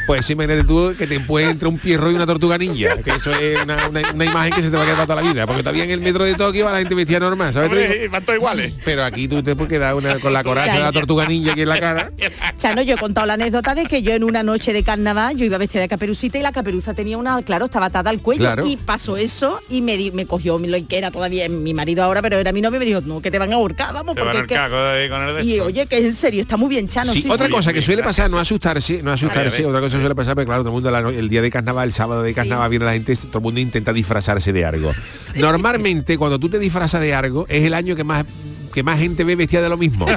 Pues 0.07 0.25
sí, 0.25 0.35
imagínate 0.35 0.65
tú 0.65 0.95
que 0.97 1.07
te 1.07 1.17
empuje 1.17 1.51
entre 1.51 1.67
un 1.69 1.79
pierro 1.79 2.11
y 2.11 2.15
una 2.15 2.27
tortuga 2.27 2.57
ninja, 2.59 2.97
que 3.03 3.11
eso 3.11 3.33
es 3.33 3.61
una, 3.63 3.89
una- 3.89 4.03
una 4.15 4.25
imagen 4.25 4.53
que 4.53 4.63
se 4.63 4.71
te 4.71 4.77
va 4.77 4.83
a 4.83 4.87
quedar 4.87 4.97
para 4.99 5.07
toda 5.09 5.23
la 5.23 5.33
vida, 5.33 5.47
porque 5.47 5.63
todavía 5.63 5.85
en 5.85 5.91
el 5.91 6.01
metro 6.01 6.25
de 6.25 6.35
Tokio 6.35 6.65
va 6.65 6.73
la 6.73 6.79
gente 6.79 6.95
vestida 6.95 7.19
normal, 7.21 7.53
¿sabes? 7.53 7.69
Hombre, 7.71 8.09
van 8.09 8.23
todos 8.25 8.37
iguales. 8.39 8.73
Pero 8.85 9.05
aquí 9.05 9.27
tú 9.29 9.43
te 9.43 9.57
puedes 9.57 9.69
quedar 9.71 9.95
una, 9.95 10.19
con 10.21 10.33
la 10.33 10.45
coraza 10.45 10.75
de 10.75 10.81
la 10.81 10.93
tortuga 10.93 11.27
ninja 11.27 11.53
aquí 11.53 11.63
en 11.63 11.69
la 11.69 11.81
cara. 11.81 12.11
Chano, 12.57 12.83
yo 12.83 12.95
he 12.95 12.99
contado 12.99 13.27
la 13.27 13.35
anécdota 13.35 13.75
de 13.75 13.85
que 13.87 14.03
yo 14.03 14.13
en 14.13 14.23
una 14.25 14.43
noche 14.43 14.73
de 14.73 14.83
carnaval 14.83 15.37
yo 15.37 15.45
iba 15.45 15.59
vestida 15.59 15.83
de 15.83 15.89
caperucita 15.89 16.39
y 16.39 16.43
la 16.43 16.53
caperuza 16.53 16.95
tenía 16.95 17.19
una, 17.19 17.43
claro, 17.43 17.65
estaba 17.67 17.87
atada 17.87 18.11
al 18.11 18.21
cuello 18.21 18.43
Claro. 18.43 18.67
y 18.67 18.77
pasó 18.77 19.17
eso 19.17 19.61
y 19.69 19.81
me, 19.83 19.97
di- 19.97 20.13
me 20.13 20.25
cogió 20.27 20.59
lo 20.59 20.87
que 20.87 20.99
era 20.99 21.11
todavía 21.11 21.49
mi 21.49 21.75
marido 21.75 22.03
ahora, 22.05 22.23
pero 22.23 22.39
era 22.39 22.53
mi 22.53 22.61
novio 22.61 22.77
y 22.77 22.81
me 22.81 22.85
dijo, 22.87 23.01
no, 23.05 23.21
que 23.21 23.31
te 23.31 23.39
van 23.39 23.53
a 23.53 23.57
ahorcar, 23.57 23.93
vamos, 23.93 24.15
Te 24.15 24.23
van 24.23 24.37
porque 24.37 24.39
al 24.39 24.45
es 24.45 24.49
que-". 24.49 24.55
cago 24.55 24.77
ahí 24.79 25.09
con 25.09 25.29
el 25.29 25.35
de 25.37 25.45
Y 25.45 25.61
oye, 25.61 25.87
que 25.87 25.99
es 25.99 26.05
en 26.05 26.15
serio, 26.15 26.43
está 26.43 26.57
muy 26.57 26.69
bien, 26.69 26.87
Chano. 26.89 27.13
Sí, 27.13 27.23
sí, 27.23 27.29
otra 27.31 27.47
sí. 27.47 27.53
cosa 27.53 27.73
que 27.73 27.83
suele 27.83 28.03
Gracias. 28.03 28.25
pasar, 28.25 28.31
no 28.31 28.39
asustarse, 28.39 29.03
no 29.03 29.13
asustarse, 29.13 29.65
A 29.65 29.69
otra 29.69 29.81
cosa 29.81 29.96
que 29.97 30.03
suele 30.03 30.15
pasar, 30.15 30.35
pero 30.35 30.47
claro, 30.47 30.63
todo 30.63 30.71
el 30.71 30.75
mundo 30.75 30.91
la 30.91 31.01
el 31.01 31.29
día 31.29 31.43
de 31.43 31.51
carnaval, 31.51 31.89
el 31.89 31.93
sábado 31.93 32.23
de 32.23 32.35
carnaval, 32.35 32.71
viene 32.71 32.85
la 32.85 32.93
gente, 32.93 33.17
todo 33.17 33.39
el 33.39 33.43
mundo 33.45 33.61
intenta 33.61 33.93
disfrazarse 33.93 34.53
de 34.53 34.65
algo. 34.65 34.93
Normalmente, 35.35 36.19
cuando 36.19 36.39
tú 36.39 36.49
te 36.49 36.59
disfrazas 36.59 37.01
de 37.01 37.15
algo, 37.15 37.47
es 37.49 37.65
el 37.65 37.75
año 37.75 37.97
que 37.97 38.05
más 38.05 38.25
que 38.77 38.83
más 38.83 38.99
gente 38.99 39.25
ve 39.25 39.37
vestida 39.37 39.63
de 39.63 39.71
lo 39.71 39.79
mismo. 39.79 40.05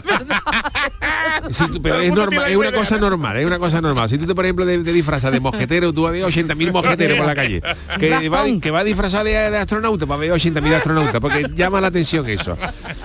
Tú- 1.58 1.82
pero 1.82 2.00
es 2.02 2.14
normal, 2.14 2.52
es 2.52 2.58
una 2.58 2.72
cosa 2.74 2.98
normal, 2.98 3.38
es 3.38 3.46
una 3.46 3.58
cosa 3.58 3.80
normal. 3.82 4.10
Si 4.10 4.18
tú 4.18 4.26
te, 4.28 4.36
por 4.36 4.44
ejemplo, 4.46 4.66
te, 4.66 4.78
te 4.80 4.92
disfrazas 4.92 5.32
de 5.32 5.40
mosquetero, 5.40 5.94
tú 5.94 6.04
vas 6.04 6.10
a 6.10 6.12
ver 6.14 6.24
80.000 6.26 6.72
mosqueteros 6.74 7.18
por 7.18 7.26
la 7.26 7.34
calle. 7.36 7.62
Que 7.98 8.28
va, 8.30 8.44
que 8.62 8.70
va 8.72 8.84
disfrazado 8.84 9.24
de, 9.24 9.32
de 9.32 9.58
astronauta, 9.58 10.06
va 10.06 10.16
a 10.16 10.18
ver 10.18 10.32
80.000 10.32 10.74
astronautas, 10.74 11.22
porque 11.22 11.50
llama 11.56 11.80
la 11.80 11.88
atención 11.88 12.28
eso. 12.28 12.58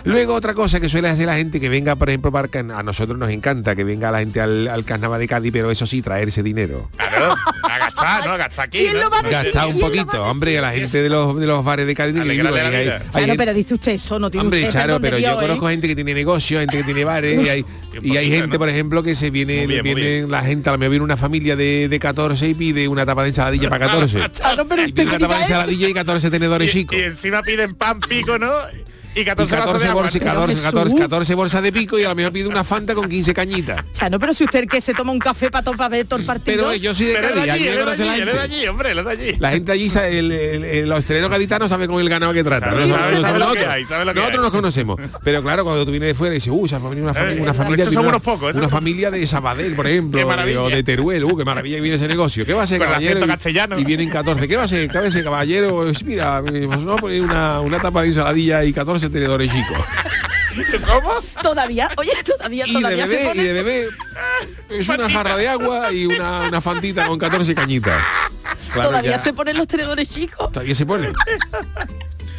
Luego 0.02 0.34
otra 0.34 0.52
cosa 0.52 0.80
que 0.80 0.88
suele 0.88 1.08
hacer 1.08 1.26
la 1.26 1.36
gente 1.36 1.60
que 1.60 1.68
venga, 1.68 1.94
por 1.94 2.08
ejemplo, 2.10 2.32
para 2.32 2.48
a 2.76 2.82
nosotros 2.82 3.16
nos 3.16 3.30
encanta 3.30 3.76
que 3.76 3.84
venga 3.84 4.10
la 4.10 4.18
gente 4.18 4.40
al, 4.40 4.66
al 4.68 4.84
carnaval 4.84 5.20
de 5.20 5.28
Cádiz, 5.28 5.52
pero 5.52 5.70
eso 5.70 5.86
sí, 5.86 6.02
traerse 6.02 6.42
dinero. 6.42 6.90
Claro, 6.96 7.36
agachar, 7.62 8.26
¿no? 8.26 8.32
Agachar 8.32 8.66
aquí, 8.66 8.78
¿Quién 8.78 8.94
¿no? 8.94 9.02
lo 9.04 9.10
va 9.10 9.18
a 9.20 9.22
decir? 9.22 9.32
Gastar 9.44 9.66
un 9.68 9.72
¿Quién 9.74 9.80
lo 9.80 9.86
poquito, 10.04 10.24
a 10.24 10.30
hombre, 10.30 10.58
a 10.58 10.62
la 10.62 10.72
gente 10.72 11.00
de 11.02 11.08
los, 11.08 11.38
de 11.38 11.46
los 11.46 11.64
bares 11.64 11.86
de 11.86 11.94
Cádiz. 11.94 12.14
Digo, 12.14 12.48
hay- 12.54 12.90
hay 13.30 13.36
pero 13.36 13.54
dice 13.54 13.74
usted 13.74 13.92
eso, 13.92 14.18
no 14.18 14.30
tiene 14.30 14.44
Hombre, 14.44 14.66
usted 14.68 14.86
de 14.86 15.00
pero 15.00 15.18
yo. 15.18 15.38
Conozco 15.46 15.68
gente 15.68 15.88
que 15.88 15.94
tiene 15.94 16.14
negocio, 16.14 16.60
gente 16.60 16.76
que 16.78 16.84
tiene 16.84 17.04
bares 17.04 17.46
y 17.46 17.48
hay, 17.48 17.64
y 18.02 18.16
hay 18.16 18.28
gente, 18.30 18.58
por 18.58 18.68
ejemplo, 18.68 19.02
que 19.02 19.14
se 19.14 19.30
viene, 19.30 19.66
bien, 19.66 19.82
viene 19.82 20.26
la 20.28 20.42
gente, 20.42 20.68
a 20.68 20.72
lo 20.72 20.78
mejor 20.78 20.90
viene 20.90 21.04
una 21.04 21.16
familia 21.16 21.56
de, 21.56 21.88
de 21.88 21.98
14 21.98 22.48
y 22.48 22.54
pide 22.54 22.88
una 22.88 23.06
tapa 23.06 23.22
de 23.22 23.28
ensaladilla 23.30 23.68
para 23.68 23.86
14. 23.88 24.18
Chano, 24.32 24.64
pero 24.68 24.82
y 24.82 24.92
pide 24.92 25.06
una 25.08 25.18
tapa 25.18 25.36
de 25.36 25.42
ensaladilla 25.42 25.88
y 25.88 25.94
14 25.94 26.30
tenedores 26.30 26.68
Y, 26.68 26.72
chicos. 26.72 26.96
y 26.98 27.02
encima 27.02 27.42
piden 27.42 27.74
pan 27.74 28.00
pico, 28.00 28.38
¿no? 28.38 28.50
Y 29.14 29.20
Y 29.20 29.24
14, 29.24 29.54
vasos 29.56 29.66
14, 29.66 29.84
de 29.84 29.90
agua. 29.90 30.02
bolsas, 30.02 30.18
Pero 30.20 30.32
14, 30.34 30.54
Jesús. 30.54 30.64
14, 30.72 30.96
14 31.02 31.34
bolsas 31.34 31.62
de 31.62 31.72
pico 31.72 31.98
y 31.98 32.04
a 32.04 32.08
lo 32.08 32.14
mejor 32.14 32.32
pide 32.32 32.48
una 32.48 32.64
Fanta 32.64 32.94
con 32.94 33.08
15 33.08 33.32
cañitas. 33.34 33.80
Chano, 33.92 34.18
pero 34.18 34.32
si 34.34 34.44
usted 34.44 34.66
que 34.66 34.80
se 34.80 34.92
toma 34.94 35.12
un 35.12 35.18
café 35.18 35.50
para 35.50 35.64
para 35.72 35.88
ver 35.88 36.06
todo 36.06 36.18
el 36.20 36.26
partido. 36.26 36.56
Pero 36.68 36.74
yo 36.74 36.92
soy 36.94 37.06
de 37.06 37.14
Pero 37.14 37.28
Cádiz, 37.28 37.40
allí, 37.40 37.48
la 37.48 37.54
allí, 37.54 37.64
es 37.68 37.98
de 37.98 38.04
gente. 38.24 38.38
allí, 38.40 38.66
hombre, 38.66 38.94
de 38.94 39.10
allí. 39.10 39.36
La 39.38 39.50
gente 39.50 39.72
allí, 39.72 39.88
sabe, 39.90 40.18
el, 40.18 40.32
el, 40.32 40.64
el 40.64 40.92
hostelero 40.92 41.28
gaditano 41.28 41.68
sabe 41.68 41.86
con 41.88 42.00
el 42.00 42.08
ganado 42.08 42.32
que 42.32 42.42
trata. 42.44 42.66
Sabe, 42.70 42.82
Nosotros- 42.86 43.00
sabe, 43.04 43.20
sabe 43.20 43.32
lo 43.38 43.44
nosotros- 43.44 43.64
que 43.64 43.70
hay, 43.70 43.84
sabe 43.84 44.04
lo 44.04 44.12
que 44.14 44.20
nosotros 44.20 44.38
hay. 44.38 44.42
nos 44.44 44.50
conocemos. 44.52 45.00
Pero 45.22 45.42
claro, 45.42 45.64
cuando 45.64 45.84
tú 45.84 45.90
vienes 45.90 46.08
de 46.08 46.14
fuera 46.14 46.34
y 46.34 46.38
dices, 46.38 46.52
uh, 46.52 46.66
esa 46.66 46.80
familia, 46.80 47.04
una, 47.04 47.14
familia, 47.14 47.38
Eh, 47.38 47.42
una 47.42 47.54
familia, 47.54 47.82
esos 47.82 47.90
tiene 47.90 47.94
son 47.94 48.06
una, 48.06 48.16
unos 48.16 48.22
pocos, 48.22 48.56
una 48.56 48.68
familia 48.68 49.10
de 49.10 49.26
Sabadell, 49.26 49.74
por 49.74 49.86
ejemplo, 49.86 50.26
o 50.62 50.68
de 50.70 50.82
Teruel, 50.82 51.24
uh, 51.24 51.36
qué 51.36 51.44
maravilla 51.44 51.76
que 51.76 51.82
viene 51.82 51.96
ese 51.96 52.08
negocio. 52.08 52.44
¿Qué 52.46 52.54
va 52.54 52.62
a 52.64 52.66
ser, 52.66 52.80
el 52.80 52.86
caballero? 52.88 53.24
Y- 53.24 53.28
castellano. 53.28 53.78
Y 53.78 53.84
vienen 53.84 54.10
14. 54.10 54.46
¿Qué 54.48 54.56
va 54.56 54.64
a 54.64 54.68
ser, 54.68 54.88
qué 54.88 54.98
va 54.98 55.06
a 55.06 55.10
ser 55.10 55.24
caballero? 55.24 55.74
Pues 55.84 56.04
mira, 56.04 56.42
pues 56.46 56.80
no 56.80 56.96
poner 56.96 57.22
una, 57.22 57.60
una 57.60 57.78
tapa 57.80 58.02
de 58.02 58.08
ensaladilla 58.08 58.64
y 58.64 58.72
14 58.72 59.03
tenedores 59.10 59.50
chicos. 59.52 59.78
¿Cómo? 60.86 61.12
Todavía, 61.42 61.88
oye, 61.96 62.12
todavía, 62.24 62.64
Y 62.66 62.74
de 62.74 62.80
todavía 62.80 63.06
se 63.08 63.12
bebé, 63.16 63.24
y 63.24 63.28
pone. 63.28 63.42
de 63.42 63.52
bebé 63.54 63.88
es 64.70 64.88
una 64.88 65.10
jarra 65.10 65.36
de 65.36 65.48
agua 65.48 65.92
y 65.92 66.06
una, 66.06 66.42
una 66.48 66.60
fantita 66.60 67.06
con 67.08 67.18
14 67.18 67.54
cañitas. 67.54 68.00
Claro, 68.72 68.90
Todavía 68.90 69.10
ya. 69.12 69.18
se 69.18 69.32
ponen 69.32 69.56
los 69.56 69.66
tenedores 69.66 70.08
chicos. 70.08 70.52
Todavía 70.52 70.74
se 70.74 70.86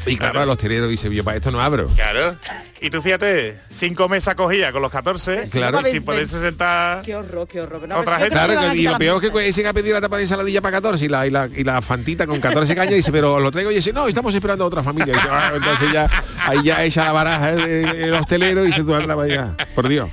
Y 0.05 0.17
claro, 0.17 0.41
a 0.41 0.45
los 0.45 0.53
hosteleros 0.53 0.89
dice, 0.89 1.13
yo 1.13 1.23
para 1.23 1.37
esto 1.37 1.51
no 1.51 1.59
abro. 1.61 1.87
Claro. 1.87 2.35
Y 2.81 2.89
tú 2.89 3.01
fíjate, 3.01 3.59
cinco 3.69 4.07
mesas 4.09 4.35
cogidas 4.35 4.71
con 4.71 4.81
los 4.81 4.91
14, 4.91 5.45
Claro. 5.49 5.81
sin 5.83 6.03
poderse 6.03 6.39
sentar... 6.39 7.01
Qué 7.03 7.15
horror, 7.15 7.47
qué 7.47 7.61
horror. 7.61 7.81
Otra 7.95 8.17
gente. 8.17 8.31
Claro, 8.31 8.59
a 8.59 8.75
y 8.75 8.83
lo 8.83 8.97
peor 8.97 9.23
es 9.23 9.31
que 9.31 9.47
ese 9.47 9.61
que 9.63 9.67
ha 9.69 9.73
pedido 9.73 9.95
la 9.95 10.01
tapa 10.01 10.17
de 10.17 10.23
ensaladilla 10.23 10.61
para 10.61 10.73
14 10.77 11.05
y 11.05 11.07
la, 11.07 11.25
y 11.25 11.29
la, 11.31 11.47
y 11.55 11.63
la 11.63 11.81
fantita 11.81 12.27
con 12.27 12.39
14 12.39 12.75
cañas 12.75 12.93
dice, 12.93 13.11
pero 13.11 13.39
lo 13.39 13.51
traigo 13.51 13.71
y 13.71 13.75
dice, 13.75 13.91
no, 13.93 14.07
estamos 14.07 14.35
esperando 14.35 14.65
a 14.65 14.67
otra 14.67 14.83
familia. 14.83 15.13
Y 15.13 15.15
dice, 15.17 15.27
"Ah, 15.31 15.51
entonces 15.55 15.91
ya, 15.91 16.09
ahí 16.45 16.63
ya 16.63 16.83
echa 16.83 17.05
la 17.05 17.11
baraja 17.13 17.49
el, 17.51 17.59
el- 17.61 17.95
el 18.03 18.13
hostelero 18.13 18.63
y 18.63 18.67
dice, 18.67 18.83
tú 18.83 18.93
anda 18.93 19.15
para 19.15 19.23
allá. 19.27 19.55
Por 19.73 19.87
Dios. 19.87 20.09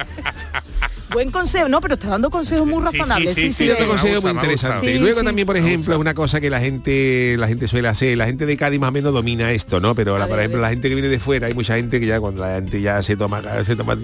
Buen 1.12 1.30
consejo, 1.30 1.68
no, 1.68 1.80
pero 1.80 1.94
está 1.94 2.08
dando 2.08 2.30
consejos 2.30 2.66
muy 2.66 2.82
sí, 2.90 2.98
razonables. 2.98 3.34
sí, 3.34 3.52
Sí, 3.52 3.70
consejo 3.86 4.22
muy 4.22 4.30
interesante. 4.32 4.98
luego 4.98 5.20
sí. 5.20 5.24
también, 5.26 5.46
por 5.46 5.56
ejemplo, 5.56 5.94
es 5.94 6.00
una 6.00 6.14
cosa 6.14 6.40
que 6.40 6.50
la 6.50 6.60
gente 6.60 7.36
la 7.38 7.46
gente 7.48 7.68
suele 7.68 7.88
hacer. 7.88 8.16
La 8.18 8.26
gente 8.26 8.46
de 8.46 8.56
Cádiz 8.56 8.80
más 8.80 8.90
o 8.90 8.92
menos 8.92 9.12
domina 9.12 9.52
esto, 9.52 9.80
¿no? 9.80 9.94
Pero 9.94 10.18
la- 10.18 10.26
por 10.26 10.38
ejemplo, 10.38 10.60
la 10.60 10.70
gente 10.70 10.88
que 10.88 10.94
viene 10.94 11.08
de 11.08 11.20
fuera, 11.20 11.46
hay 11.46 11.54
mucha 11.54 11.76
gente 11.76 12.00
que 12.00 12.06
ya 12.06 12.20
cuando 12.20 12.42
la 12.42 12.54
gente 12.56 12.80
ya 12.80 13.02
se 13.02 13.16
toma 13.16 13.42
se 13.64 13.76
toma 13.76 13.96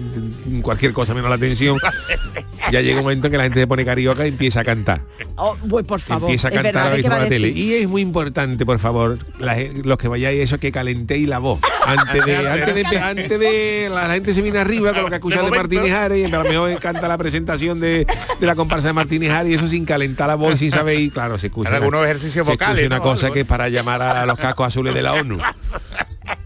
cualquier 0.61 0.93
cosa 0.93 1.13
menos 1.13 1.29
la 1.29 1.35
atención, 1.35 1.77
ya 2.71 2.81
llega 2.81 2.97
un 2.97 3.03
momento 3.03 3.27
en 3.27 3.31
que 3.31 3.37
la 3.37 3.43
gente 3.43 3.59
se 3.59 3.67
pone 3.67 3.85
carioca 3.85 4.25
y 4.25 4.29
empieza 4.29 4.61
a 4.61 4.63
cantar. 4.63 5.01
Oh, 5.41 5.55
pues 5.69 5.85
por 5.85 6.01
favor. 6.01 6.29
empieza 6.29 6.49
a 6.49 6.51
es 6.51 6.55
cantar 6.55 6.73
verdad, 6.91 7.09
¿de 7.09 7.15
a 7.15 7.23
la 7.23 7.29
tele. 7.29 7.47
Y 7.49 7.73
es 7.73 7.87
muy 7.87 8.01
importante, 8.01 8.65
por 8.65 8.77
favor, 8.77 9.19
la 9.39 9.57
los 9.83 9.97
que 9.97 10.09
vayáis 10.09 10.41
eso, 10.41 10.59
que 10.59 10.71
calentéis 10.71 11.27
la 11.29 11.39
voz. 11.39 11.59
Antes 11.85 12.25
de, 12.25 12.35
antes 12.49 12.75
de, 12.75 12.97
antes 12.99 13.39
de 13.39 13.89
la, 13.89 14.09
gente 14.09 14.33
se 14.33 14.41
viene 14.41 14.59
arriba 14.59 14.93
con 14.93 15.03
lo 15.03 15.09
que 15.09 15.15
acusa 15.15 15.37
de, 15.37 15.43
momento. 15.43 15.61
Martínez 15.61 15.93
Ares, 15.93 16.29
y 16.29 16.33
a 16.33 16.43
lo 16.43 16.43
mejor 16.43 16.77
canta 16.79 17.07
la 17.07 17.17
presentación 17.17 17.79
de, 17.79 18.05
de 18.39 18.45
la 18.45 18.55
comparsa 18.55 18.87
de 18.87 18.93
Martínez 18.93 19.31
Ares 19.31 19.51
y 19.51 19.55
eso 19.55 19.67
sin 19.67 19.85
calentar 19.85 20.27
la 20.27 20.35
voz 20.35 20.55
y 20.55 20.57
sin 20.57 20.71
saber, 20.71 20.99
y 20.99 21.09
claro, 21.09 21.37
se 21.37 21.47
escucha. 21.47 21.69
Una- 21.69 21.77
algunos 21.77 22.03
ejercicios 22.03 22.45
se 22.45 22.51
escucha 22.51 22.69
vocales, 22.71 22.87
una 22.87 22.97
¿no? 22.97 23.03
cosa 23.03 23.31
que 23.31 23.41
es 23.41 23.45
para 23.45 23.69
llamar 23.69 24.01
a 24.01 24.25
los 24.25 24.37
cascos 24.37 24.67
azules 24.67 24.93
de 24.93 25.01
la 25.01 25.13
ONU. 25.13 25.37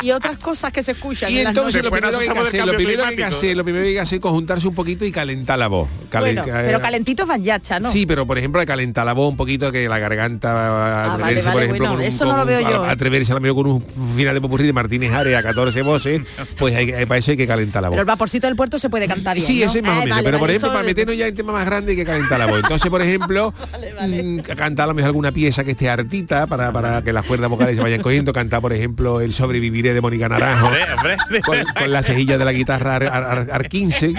Y 0.00 0.12
otras 0.12 0.38
cosas 0.38 0.72
que 0.72 0.80
se 0.80 0.92
escuchan. 0.92 1.28
Y 1.28 1.38
en 1.38 1.44
las 1.44 1.50
entonces 1.56 1.82
lo 1.82 1.90
primero, 1.90 2.16
que 2.20 2.28
hacer, 2.28 2.64
lo 2.64 2.72
primero 2.74 3.02
que 3.02 3.08
hay 3.08 3.08
que 3.10 3.14
climático. 3.16 3.36
hacer, 3.36 3.56
lo 3.56 3.64
primero 3.64 3.82
que 3.82 3.88
hay 3.88 3.94
que 3.94 4.00
hacer 4.00 4.16
es 4.18 4.22
conjuntarse 4.22 4.68
un 4.68 4.74
poquito 4.76 5.04
y 5.04 5.10
calentar 5.10 5.58
la 5.58 5.66
voz. 5.66 5.88
Calen- 6.08 6.36
Bueno, 6.36 6.42
eh, 6.56 6.64
pero 6.66 6.80
calentitos 6.80 7.26
van 7.26 7.42
ya, 7.42 7.60
¿no? 7.80 7.90
Sí, 7.90 8.06
pero 8.06 8.24
por 8.24 8.38
ejemplo, 8.38 8.60
de 8.60 8.66
calentar 8.66 9.04
la 9.04 9.12
voz 9.12 9.28
un 9.28 9.36
poquito, 9.36 9.72
que 9.72 9.88
la 9.88 9.98
garganta 9.98 11.06
Ah, 11.08 11.14
atreverse, 11.14 11.48
vale, 11.48 11.66
por 11.66 11.76
ejemplo, 11.76 12.84
atreverse 12.84 13.32
a 13.32 13.34
lo 13.34 13.40
mejor 13.40 13.56
con 13.56 13.66
un 13.72 13.84
final 14.16 14.34
de 14.34 14.40
popurrí 14.40 14.66
de 14.66 14.72
Martínez 14.72 15.12
Ares 15.12 15.34
a 15.36 15.42
14 15.42 15.82
voces, 15.82 16.22
pues 16.60 16.76
hay, 16.76 16.86
que- 16.86 17.06
para 17.08 17.18
eso 17.18 17.32
hay 17.32 17.36
que 17.36 17.48
calentar 17.48 17.82
la 17.82 17.88
voz. 17.88 17.94
Pero 17.96 18.02
el 18.02 18.06
vaporcito 18.06 18.46
del 18.46 18.54
puerto 18.54 18.78
se 18.78 18.88
puede 18.88 19.08
cantar 19.08 19.34
bien. 19.34 19.46
Sí, 19.48 19.58
¿no? 19.58 19.66
ese 19.66 19.78
es 19.78 19.84
más 19.84 19.94
Ah, 19.94 19.96
o 19.96 20.00
menos. 20.04 20.10
vale, 20.18 20.24
pero 20.24 20.38
por 20.38 20.48
ejemplo, 20.50 20.72
para 20.72 20.84
meternos 20.84 21.16
ya 21.16 21.26
en 21.26 21.34
temas 21.34 21.54
más 21.54 21.66
grandes 21.66 21.90
hay 21.90 21.96
que 21.96 22.04
calentar 22.04 22.38
la 22.38 22.46
voz. 22.46 22.60
Entonces, 22.62 22.88
por 22.88 23.02
ejemplo, 23.02 23.52
mm, 24.06 24.38
cantar 24.56 24.84
a 24.84 24.86
lo 24.86 24.94
mejor 24.94 25.08
alguna 25.08 25.32
pieza 25.32 25.64
que 25.64 25.72
esté 25.72 25.88
hartita 25.90 26.46
para, 26.46 26.70
para 26.70 27.02
que 27.02 27.12
las 27.12 27.24
cuerdas 27.26 27.50
vocales 27.50 27.74
se 27.76 27.82
vayan 27.82 28.00
cogiendo. 28.00 28.32
Cantar, 28.32 28.60
por 28.60 28.72
ejemplo, 28.72 29.07
El 29.20 29.32
sobreviviré 29.32 29.94
de 29.94 30.00
Mónica 30.00 30.28
Naranjo. 30.28 30.66
Hombre, 30.66 30.82
hombre. 30.94 31.40
con, 31.42 31.56
con 31.76 31.92
la 31.92 32.02
cejilla 32.02 32.36
de 32.38 32.44
la 32.44 32.52
guitarra 32.52 32.96
ar, 32.96 33.04
ar- 33.04 33.24
ar- 33.24 33.48
ar 33.50 33.68
15 33.68 34.12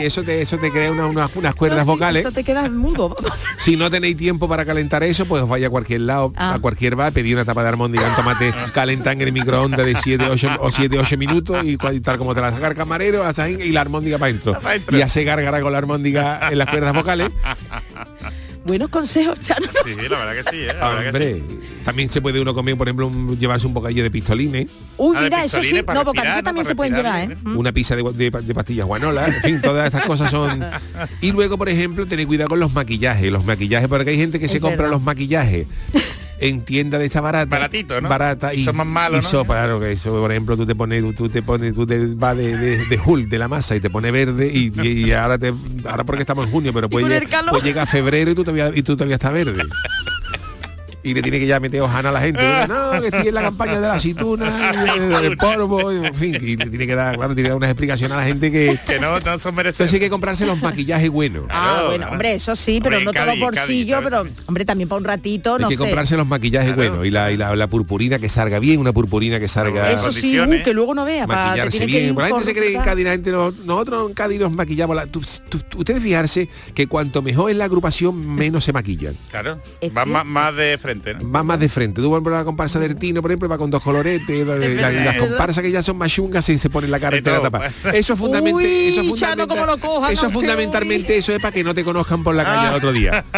y 0.00 0.04
eso 0.04 0.22
te 0.22 0.40
eso 0.40 0.56
te 0.56 0.70
crea 0.70 0.90
una- 0.92 1.06
unas, 1.06 1.30
unas 1.34 1.54
cuerdas 1.54 1.80
No, 1.80 1.84
sí, 1.84 1.90
vocales 1.98 2.24
Eso 2.24 2.32
te 2.32 2.44
queda 2.44 2.68
mudo. 2.70 3.14
si 3.58 3.76
no 3.76 3.90
tenéis 3.90 4.16
tiempo 4.16 4.48
para 4.48 4.64
calentar 4.64 5.02
eso 5.02 5.26
pues 5.26 5.42
os 5.42 5.48
vaya 5.48 5.66
a 5.66 5.70
cualquier 5.70 6.02
lado 6.02 6.32
Ah. 6.36 6.54
a 6.54 6.58
cualquier 6.58 6.94
bar 6.96 7.12
pedí 7.12 7.34
una 7.34 7.44
tapa 7.44 7.62
de 7.62 7.68
armóndiga 7.70 8.06
en 8.06 8.14
tomate 8.14 8.54
calentar 8.72 9.14
en 9.14 9.20
el 9.22 9.32
microondas 9.32 9.84
de 9.84 9.96
7 9.96 10.24
8 10.30 10.48
o 10.60 10.70
7 10.70 10.98
8 10.98 11.18
minutos 11.18 11.64
y 11.64 11.76
y 11.92 12.00
tal 12.00 12.18
como 12.18 12.34
te 12.34 12.40
la 12.40 12.52
saca 12.52 12.68
el 12.68 12.74
camarero 12.74 13.24
y 13.58 13.70
la 13.72 13.80
armóndiga 13.80 14.16
para 14.18 14.32
dentro. 14.32 14.56
y 14.92 15.00
hace 15.02 15.24
gárgara 15.24 15.60
con 15.60 15.72
la 15.72 15.78
armóndiga 15.78 16.48
en 16.50 16.58
las 16.58 16.68
cuerdas 16.68 16.94
vocales 16.94 17.28
Buenos 18.66 18.90
consejos, 18.90 19.40
Chano. 19.42 19.66
Sí, 19.86 19.96
la 20.08 20.18
verdad 20.18 20.34
que 20.44 20.50
sí, 20.50 20.56
¿eh? 20.62 20.66
La 20.78 20.88
verdad 20.88 21.00
que 21.02 21.08
hombre 21.08 21.42
también 21.84 22.08
se 22.10 22.20
puede 22.20 22.40
uno 22.40 22.54
comer 22.54 22.76
por 22.76 22.86
ejemplo 22.88 23.06
un- 23.06 23.38
llevarse 23.38 23.66
un 23.66 23.72
bocadillo 23.72 24.02
de 24.02 24.10
pistolines 24.10 24.66
Uy, 24.98 25.16
Ah, 25.16 25.20
de 25.20 25.24
mira, 25.26 25.44
eso 25.44 25.56
sí. 25.56 25.60
pistolines 25.62 25.84
para 25.84 25.98
No, 26.00 26.04
respirar, 26.04 26.14
bocadillos 26.26 26.36
¿no? 26.36 26.44
también 26.44 26.64
Para 26.64 26.70
se 26.72 26.76
pueden 26.76 26.94
llevar, 26.94 27.20
¿eh? 27.22 27.26
bien, 27.42 27.56
una 27.56 27.72
pizza 27.72 27.96
de, 27.96 28.02
de- 28.12 28.30
de 28.30 28.54
pastillas 28.54 28.86
guanola, 28.86 29.26
en 29.28 29.42
fin, 29.42 29.60
todas 29.62 29.86
estas 29.86 30.04
cosas 30.04 30.30
son. 30.30 30.64
Y 31.22 31.32
luego, 31.32 31.56
por 31.56 31.68
ejemplo, 31.70 32.06
tener 32.06 32.26
cuidado 32.26 32.50
con 32.50 32.60
los 32.60 32.72
maquillajes, 32.74 33.32
los 33.32 33.44
maquillajes, 33.44 33.88
porque 33.88 34.10
hay 34.10 34.16
gente 34.18 34.38
que 34.38 34.48
se 34.48 34.60
compra 34.60 34.76
verdad. 34.82 34.90
los 34.92 35.02
maquillajes 35.02 35.66
en 36.40 36.64
tienda 36.64 36.98
de 36.98 37.04
esta 37.04 37.20
barata. 37.20 37.50
Baratito, 37.50 38.00
¿no? 38.00 38.08
Barata 38.08 38.54
y 38.54 38.64
Son 38.64 38.76
más 38.76 38.86
malos, 38.86 39.20
y 39.20 39.22
¿no? 39.24 39.28
so- 39.28 39.44
claro 39.44 39.78
que 39.78 39.92
eso, 39.92 40.10
por 40.10 40.30
ejemplo, 40.30 40.56
tú 40.56 40.66
te 40.66 40.74
pones, 40.74 41.04
tú 41.14 41.28
te 41.28 41.42
pones, 41.42 41.74
tú 41.74 41.86
te 41.86 41.98
vas 42.14 42.36
de, 42.36 42.56
de, 42.56 42.84
de 42.86 43.00
Hulk, 43.04 43.28
de 43.28 43.38
la 43.38 43.48
masa 43.48 43.76
y 43.76 43.80
te 43.80 43.90
pone 43.90 44.10
verde 44.10 44.50
y, 44.52 44.72
y- 44.82 45.06
y 45.06 45.12
ahora 45.12 45.38
te 45.38 45.52
ahora 45.88 46.04
porque 46.04 46.22
estamos 46.22 46.46
en 46.46 46.52
junio, 46.52 46.72
pero 46.72 46.88
puede, 46.88 47.20
puede 47.50 47.64
llegar 47.64 47.86
febrero 47.86 48.30
y 48.30 48.34
tú 48.34 48.42
todavía 48.44 48.70
y 48.74 48.82
tú 48.82 48.96
todavía 48.96 49.16
estás 49.16 49.32
verde. 49.32 49.62
Y 51.02 51.14
le 51.14 51.22
tiene 51.22 51.38
que 51.38 51.46
ya 51.46 51.58
meter 51.60 51.80
hojana 51.80 52.10
a 52.10 52.12
la 52.12 52.20
gente. 52.20 52.42
Dice, 52.42 52.68
no, 52.68 53.00
que 53.00 53.06
estoy 53.08 53.28
en 53.28 53.34
la 53.34 53.42
campaña 53.42 53.74
de 53.80 53.88
la 53.88 53.94
aceituna, 53.94 54.72
del 55.20 55.36
polvo, 55.36 55.92
y 55.92 56.06
en 56.06 56.14
fin, 56.14 56.34
y 56.34 56.56
le 56.56 56.66
tiene 56.66 56.86
que 56.86 56.94
dar, 56.94 57.16
claro, 57.16 57.34
tiene 57.34 57.42
que 57.46 57.48
dar 57.50 57.56
unas 57.56 57.70
explicaciones 57.70 58.14
a 58.16 58.20
la 58.20 58.26
gente 58.26 58.52
que. 58.52 58.78
Que 58.86 58.98
no, 59.00 59.18
no 59.18 59.38
son 59.38 59.54
merecidos. 59.54 59.80
Entonces 59.80 59.94
hay 59.94 60.00
que 60.00 60.10
comprarse 60.10 60.44
los 60.46 60.60
maquillajes 60.60 61.08
buenos. 61.10 61.44
Ah, 61.48 61.68
Claro, 61.70 61.88
bueno, 61.88 62.08
hombre, 62.10 62.34
eso 62.34 62.54
sí, 62.56 62.80
pero 62.82 62.98
Hombre, 62.98 63.12
no 63.20 63.26
todo 63.26 63.36
bolsillo, 63.46 63.98
pero 64.02 64.24
hombre, 64.46 64.64
también 64.64 64.88
para 64.88 64.98
un 64.98 65.04
ratito, 65.04 65.54
Hay 65.54 65.62
no 65.62 65.68
que 65.68 65.76
sé. 65.76 65.78
comprarse 65.80 66.16
los 66.16 66.26
maquillajes 66.26 66.72
Claro. 66.74 66.90
buenos 66.90 67.06
y 67.06 67.10
la, 67.10 67.30
y 67.32 67.36
la, 67.36 67.54
la 67.56 67.66
purpurina 67.66 68.18
que 68.18 68.28
salga 68.28 68.58
bien, 68.58 68.78
una 68.80 68.92
purpurina 68.92 69.40
que 69.40 69.48
salga. 69.48 69.90
Eso 69.92 70.12
sí, 70.12 70.38
uh, 70.38 70.50
que 70.62 70.74
luego 70.74 70.94
no 70.94 71.04
vea. 71.04 71.26
maquillarse 71.26 71.78
que 71.80 71.86
bien. 71.86 72.14
La 72.16 72.26
gente 72.26 72.44
se 72.44 72.54
cree 72.54 72.70
que 72.70 72.76
en 72.76 72.82
Cádiz 72.82 73.04
la 73.06 73.12
gente 73.12 73.30
no- 73.32 73.50
nosotros 73.64 74.08
en 74.08 74.14
Cádiz 74.14 74.40
nos 74.40 74.52
maquillamos. 74.52 74.94
La, 74.96 75.06
tú- 75.06 75.20
tú- 75.48 75.58
tú- 75.68 75.78
ustedes 75.78 76.02
fijarse 76.02 76.48
que 76.74 76.86
cuanto 76.86 77.22
mejor 77.22 77.50
es 77.50 77.56
la 77.56 77.64
agrupación, 77.64 78.34
menos 78.34 78.64
se 78.64 78.72
maquillan. 78.72 79.16
Claro. 79.30 79.60
Es 79.80 79.90
Va 79.90 80.04
cierto. 80.04 80.06
más, 80.06 80.26
más 80.26 80.56
de 80.56 80.76
frente, 80.90 81.14
¿no? 81.14 81.30
Va 81.32 81.42
más 81.42 81.58
de 81.60 81.68
frente. 81.68 82.00
Tú 82.00 82.08
por 82.08 82.16
ejemplo, 82.16 82.36
la 82.36 82.44
comparsa 82.44 82.78
del 82.80 82.96
Tino, 82.96 83.22
por 83.22 83.30
ejemplo, 83.30 83.48
va 83.48 83.58
con 83.58 83.70
dos 83.70 83.82
coloretes. 83.82 84.46
la- 84.46 84.56
la- 84.56 84.90
las 84.90 85.16
comparsas 85.16 85.62
que 85.62 85.70
ya 85.70 85.82
son 85.82 85.96
más 85.98 86.10
chungas 86.12 86.48
y 86.48 86.58
se 86.58 86.70
ponen 86.70 86.90
la 86.90 86.98
cara 87.00 87.16
entera 87.16 87.40
tapada. 87.40 87.70
Eso 87.92 88.12
es 88.14 88.18
fundamental. 88.18 88.54
Uy, 88.62 88.88
eso 88.88 89.02
lo 89.02 89.78
coja, 89.78 90.12
eso 90.12 90.24
no 90.24 90.30
fundamentalmente 90.30 91.16
eso 91.16 91.32
es 91.34 91.40
para 91.40 91.52
que 91.52 91.62
no 91.64 91.74
te 91.74 91.84
conozcan 91.84 92.22
por 92.22 92.34
la 92.34 92.44
calle 92.44 92.68
el 92.68 92.74
otro 92.74 92.92
día. 92.92 93.24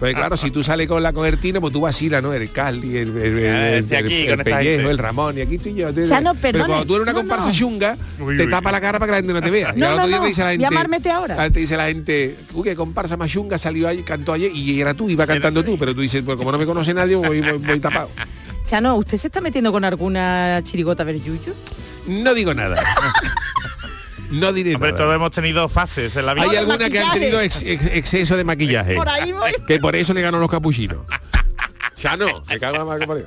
Pues 0.00 0.14
claro, 0.14 0.36
si 0.36 0.50
tú 0.50 0.62
sales 0.64 0.88
con 0.88 1.02
la 1.02 1.12
con 1.12 1.26
el 1.26 1.38
Tino, 1.38 1.60
pues 1.60 1.72
tú 1.72 1.80
vacilas, 1.80 2.22
¿no? 2.22 2.32
El 2.32 2.50
Cali, 2.50 2.96
el, 2.96 3.16
el, 3.16 3.38
el, 3.38 3.54
Ah, 3.54 3.68
el- 3.76 3.84
aquí 3.96 4.14
esta 4.26 4.44
pellejo, 4.44 4.90
el 4.90 4.98
Ramón, 4.98 5.38
y 5.38 5.40
aquí 5.42 5.56
estoy 5.56 5.74
yo. 5.74 5.92
Te- 5.92 6.08
Chano, 6.08 6.32
Pero 6.40 6.64
cuando 6.66 6.84
tú 6.86 6.94
eres 6.96 7.02
una 7.04 7.14
comparsa 7.14 7.48
no. 7.48 7.54
chunga, 7.54 7.96
te 8.36 8.46
tapa 8.46 8.72
la 8.72 8.80
cara 8.80 8.98
para 8.98 9.06
que 9.08 9.10
la 9.12 9.16
gente 9.18 9.32
no 9.32 9.42
te 9.42 9.50
vea. 9.50 9.72
y 9.76 9.80
No, 9.80 9.86
al 9.88 9.92
no, 9.92 9.96
otro 9.98 10.08
día 10.08 10.16
no, 10.16 10.22
te 10.22 10.28
dice 10.28 10.40
la 10.40 10.46
voy 10.46 10.54
a 10.54 10.58
gente. 10.58 10.66
amármete 10.66 11.10
ahora. 11.10 11.50
Te 11.50 11.60
dice 11.60 11.76
la 11.76 11.86
gente, 11.88 12.36
uy, 12.54 12.64
que 12.64 12.74
comparsa 12.76 13.16
más 13.16 13.30
chunga 13.30 13.58
salió 13.58 13.86
ahí, 13.88 14.02
cantó 14.02 14.32
ayer 14.32 14.50
y 14.54 14.80
era 14.80 14.94
tú, 14.94 15.08
iba 15.08 15.26
cantando 15.26 15.62
tú, 15.64 15.76
pero 15.78 15.94
tú 15.94 16.00
dices, 16.00 16.22
pues 16.24 16.36
como 16.36 16.50
no 16.52 16.58
me 16.62 16.66
conoce 16.66 16.94
nadie, 16.94 17.16
voy, 17.16 17.40
voy, 17.40 17.58
voy 17.58 17.80
tapado. 17.80 18.08
Chano, 18.64 18.94
¿usted 18.94 19.18
se 19.18 19.26
está 19.26 19.40
metiendo 19.40 19.72
con 19.72 19.84
alguna 19.84 20.60
chirigota 20.62 21.02
veryuyo? 21.02 21.52
No 22.06 22.32
digo 22.34 22.54
nada. 22.54 22.80
No 24.30 24.52
diré 24.52 24.76
Hombre, 24.76 24.92
nada. 24.92 25.04
todos 25.04 25.16
hemos 25.16 25.30
tenido 25.32 25.68
fases 25.68 26.14
en 26.16 26.24
la 26.24 26.34
vida. 26.34 26.44
Hay 26.44 26.48
Ahora, 26.50 26.60
algunas 26.60 26.88
que 26.90 26.98
han 27.00 27.12
tenido 27.12 27.40
ex- 27.40 27.62
ex- 27.62 27.86
exceso 27.86 28.36
de 28.36 28.44
maquillaje. 28.44 28.94
Por 28.94 29.08
ahí 29.08 29.32
voy. 29.32 29.52
Que 29.66 29.78
por 29.78 29.94
eso 29.96 30.14
le 30.14 30.22
ganó 30.22 30.38
los 30.38 30.50
capuchinos. 30.50 31.04
Chano, 31.94 32.26
me 32.48 32.58
cago 32.58 32.74
en 32.76 32.78
la 32.78 32.84
madre 32.86 33.24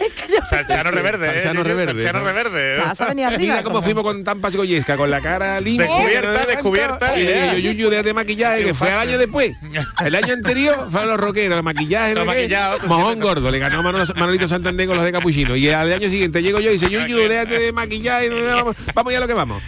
que 0.26 0.38
parió. 0.50 0.66
Chano 0.68 0.90
Reverde, 0.90 1.38
¿eh? 1.38 1.42
Chano 1.42 1.62
Reverde, 1.62 2.02
Chano 2.02 2.20
¿no? 2.20 2.24
Reverde. 2.24 2.78
¿eh? 2.78 3.36
Mira 3.38 3.62
cómo 3.62 3.82
fuimos 3.82 4.02
con 4.02 4.24
Tampas 4.24 4.56
Goyesca, 4.56 4.96
con 4.96 5.10
la 5.10 5.20
cara 5.20 5.60
limpia. 5.60 5.86
Descubierta, 5.86 6.46
descubierta, 6.46 7.18
Y 7.18 7.26
digo, 7.26 7.72
Yuyu, 7.72 7.90
déjate 7.90 8.14
maquillaje, 8.14 8.64
que 8.64 8.74
fue 8.74 8.90
al 8.90 9.08
año 9.08 9.18
después. 9.18 9.52
El 10.04 10.14
año 10.14 10.32
anterior 10.32 10.88
fueron 10.90 11.10
los 11.10 11.20
rockeros, 11.20 11.58
el 11.58 11.62
maquillaje, 11.62 12.14
Los 12.14 12.26
maquillados, 12.26 12.80
tú 12.80 12.86
mojón 12.86 13.20
gordo, 13.20 13.50
le 13.50 13.58
ganó 13.58 13.82
Manolito 13.82 14.48
Santander 14.48 14.86
con 14.86 14.96
los 14.96 15.04
de 15.04 15.12
Capuchino. 15.12 15.56
Y 15.56 15.68
al 15.70 15.92
año 15.92 16.08
siguiente 16.08 16.42
llego 16.42 16.60
yo 16.60 16.70
y 16.70 16.74
dice, 16.74 16.88
Yuyu, 16.88 17.28
déjate 17.28 17.58
de 17.58 17.72
maquillaje, 17.72 18.30
vamos, 18.30 18.76
vamos 18.94 19.12
ya 19.12 19.18
a 19.18 19.20
lo 19.20 19.26
que 19.26 19.34
vamos. 19.34 19.62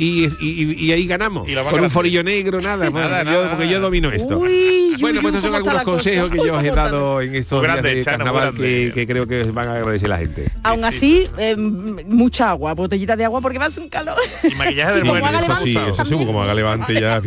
Y, 0.00 0.28
y- 0.40 0.92
ahí 0.92 1.06
ganamos. 1.06 1.48
Y 1.48 1.54
con 1.54 1.64
un 1.64 1.70
grande. 1.72 1.90
forillo 1.90 2.22
negro, 2.22 2.60
nada. 2.60 2.88
bueno, 2.90 3.08
Nada, 3.08 3.24
yo- 3.24 3.30
nada, 3.30 3.50
porque 3.50 3.68
yo 3.68 3.80
domino 3.80 4.10
esto. 4.12 4.38
Uy, 4.38 4.96
bueno, 5.00 5.20
pues 5.20 5.34
estos 5.34 5.50
son 5.50 5.60
¿cómo 5.60 5.70
está 5.70 5.80
algunos 5.80 5.96
consejos 5.96 6.30
que 6.30 6.36
yo 6.38 6.54
os 6.54 6.64
he 6.64 6.70
dado 6.70 7.20
en 7.20 7.34
estos 7.34 7.60
días 7.60 7.72
grande, 7.74 7.94
de 7.96 8.02
Chano, 8.04 8.18
muy 8.18 8.24
carnaval 8.26 8.52
grande. 8.52 8.92
que, 8.94 9.00
que 9.00 9.06
creo 9.12 9.26
que 9.26 9.42
van 9.50 9.68
a 9.68 9.74
agradecer 9.74 10.08
la 10.08 10.18
gente. 10.18 10.50
Aún 10.62 10.84
así, 10.84 11.24
eh, 11.36 11.56
mucha 11.56 12.50
agua, 12.50 12.74
botellita 12.74 13.16
de 13.16 13.24
agua 13.24 13.40
porque 13.40 13.58
va 13.58 13.66
a 13.66 13.70
ser 13.70 13.82
un 13.82 13.88
calor. 13.88 14.16
y 14.48 14.54
maquillaje 14.54 14.94
del 14.94 15.04
bueno. 15.04 15.20
como 15.26 15.26
haga 15.26 15.40
eso 15.40 15.56
sí, 15.64 15.72
levante 15.72 15.90
eso 15.92 16.04
sí, 16.04 16.10
también. 16.10 16.26
como 16.26 16.42
haga 16.42 16.54
levante 16.54 17.00
ya. 17.00 17.20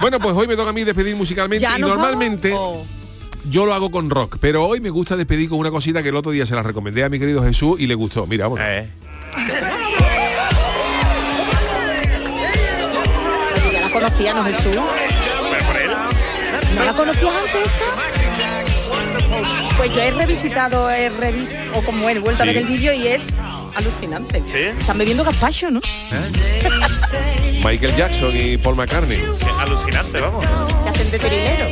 bueno, 0.00 0.18
pues 0.18 0.34
hoy 0.36 0.46
me 0.48 0.56
toca 0.56 0.70
a 0.70 0.72
mí 0.72 0.84
despedir 0.84 1.16
musicalmente 1.16 1.62
¿Ya 1.62 1.76
y 1.78 1.80
normalmente 1.82 2.54
yo 3.50 3.64
lo 3.66 3.74
hago 3.74 3.90
con 3.90 4.10
rock, 4.10 4.38
pero 4.40 4.64
hoy 4.66 4.80
me 4.80 4.90
gusta 4.90 5.16
despedir 5.16 5.48
con 5.48 5.58
una 5.58 5.70
cosita 5.70 6.02
que 6.02 6.08
el 6.08 6.16
otro 6.16 6.32
día 6.32 6.46
se 6.46 6.54
la 6.54 6.62
recomendé 6.62 7.04
a 7.04 7.08
mi 7.08 7.18
querido 7.18 7.42
Jesús 7.44 7.78
y 7.78 7.86
le 7.86 7.94
gustó. 7.94 8.26
Mira, 8.26 8.44
vamos. 8.48 8.60
Eh, 8.62 8.88
conocía, 13.98 14.34
¿no, 14.34 14.44
Jesús? 14.44 14.62
pero 14.64 15.66
por 15.66 15.76
él. 15.76 15.90
¿No 16.74 16.84
la 16.84 16.92
conocías 16.92 17.34
antes? 17.34 17.72
Pues 19.76 19.92
yo 19.92 20.00
he 20.00 20.10
revisitado, 20.10 20.90
he 20.90 21.08
revisto, 21.10 21.54
o 21.74 21.82
como 21.82 22.08
he 22.08 22.18
vuelto 22.18 22.42
a 22.42 22.46
ver 22.46 22.58
el 22.58 22.66
vídeo 22.66 22.92
y 22.92 23.08
es 23.08 23.28
alucinante. 23.74 24.42
¿Sí? 24.46 24.78
Están 24.78 24.98
bebiendo 24.98 25.24
gazpacho, 25.24 25.70
¿no? 25.70 25.80
Michael 27.64 27.96
Jackson 27.96 28.32
y 28.34 28.56
Paul 28.56 28.76
McCartney. 28.76 29.22
Alucinante, 29.60 30.20
vamos. 30.20 30.44
Que 30.84 30.90
hacen 30.90 31.10
de 31.10 31.18
tirilero. 31.18 31.66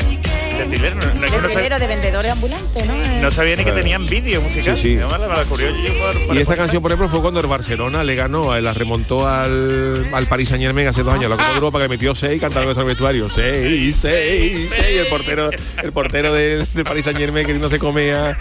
Desfilero, 0.59 0.95
no, 0.97 1.03
no 1.15 1.41
no 1.71 1.79
De 1.79 1.87
vendedores 1.87 2.31
ambulantes, 2.33 2.87
¿no? 2.87 2.95
no 3.21 3.31
sabía 3.31 3.57
ni 3.57 3.65
que 3.65 3.73
tenían 3.73 4.07
vídeo 4.07 4.41
musical. 4.41 4.77
Sí, 4.77 4.83
sí. 4.83 4.97
La- 4.97 5.19
me 5.19 5.27
la 5.27 5.39
descubrió 5.39 5.71
yo 5.71 5.93
por- 5.99 6.27
por- 6.27 6.37
Y 6.37 6.41
esta 6.41 6.57
canción, 6.57 6.83
por 6.83 6.91
ejemplo, 6.93 7.09
fue 7.09 7.21
cuando 7.21 7.41
el 7.41 7.47
Barcelona 7.47 8.05
le 8.05 8.15
ganó, 8.15 8.55
eh, 8.55 8.63
la 8.63 8.73
remontó 8.75 9.27
al, 9.29 10.09
al 10.13 10.27
Paris 10.27 10.49
Saint 10.51 10.63
Germain 10.63 10.87
hace 10.89 11.03
dos 11.03 11.13
años, 11.15 11.31
la 11.31 11.37
Copa 11.37 11.49
de 11.49 11.55
Europa 11.55 11.81
que 11.81 11.89
metió 11.89 12.15
seis 12.15 12.41
cantando 12.41 12.71
en 12.71 12.79
el 12.79 12.85
vestuario. 12.85 13.29
Seis, 13.29 13.97
seis, 14.01 14.71
seis. 14.75 15.01
El 15.01 15.07
portero, 15.07 15.51
el 15.83 15.93
portero 15.93 16.33
de, 16.33 16.65
de 16.73 16.85
Paris 16.85 17.05
Saint 17.05 17.19
Germain 17.19 17.47
que 17.47 17.55
no 17.55 17.69
se 17.71 17.79
come 17.79 18.13
a, 18.13 18.37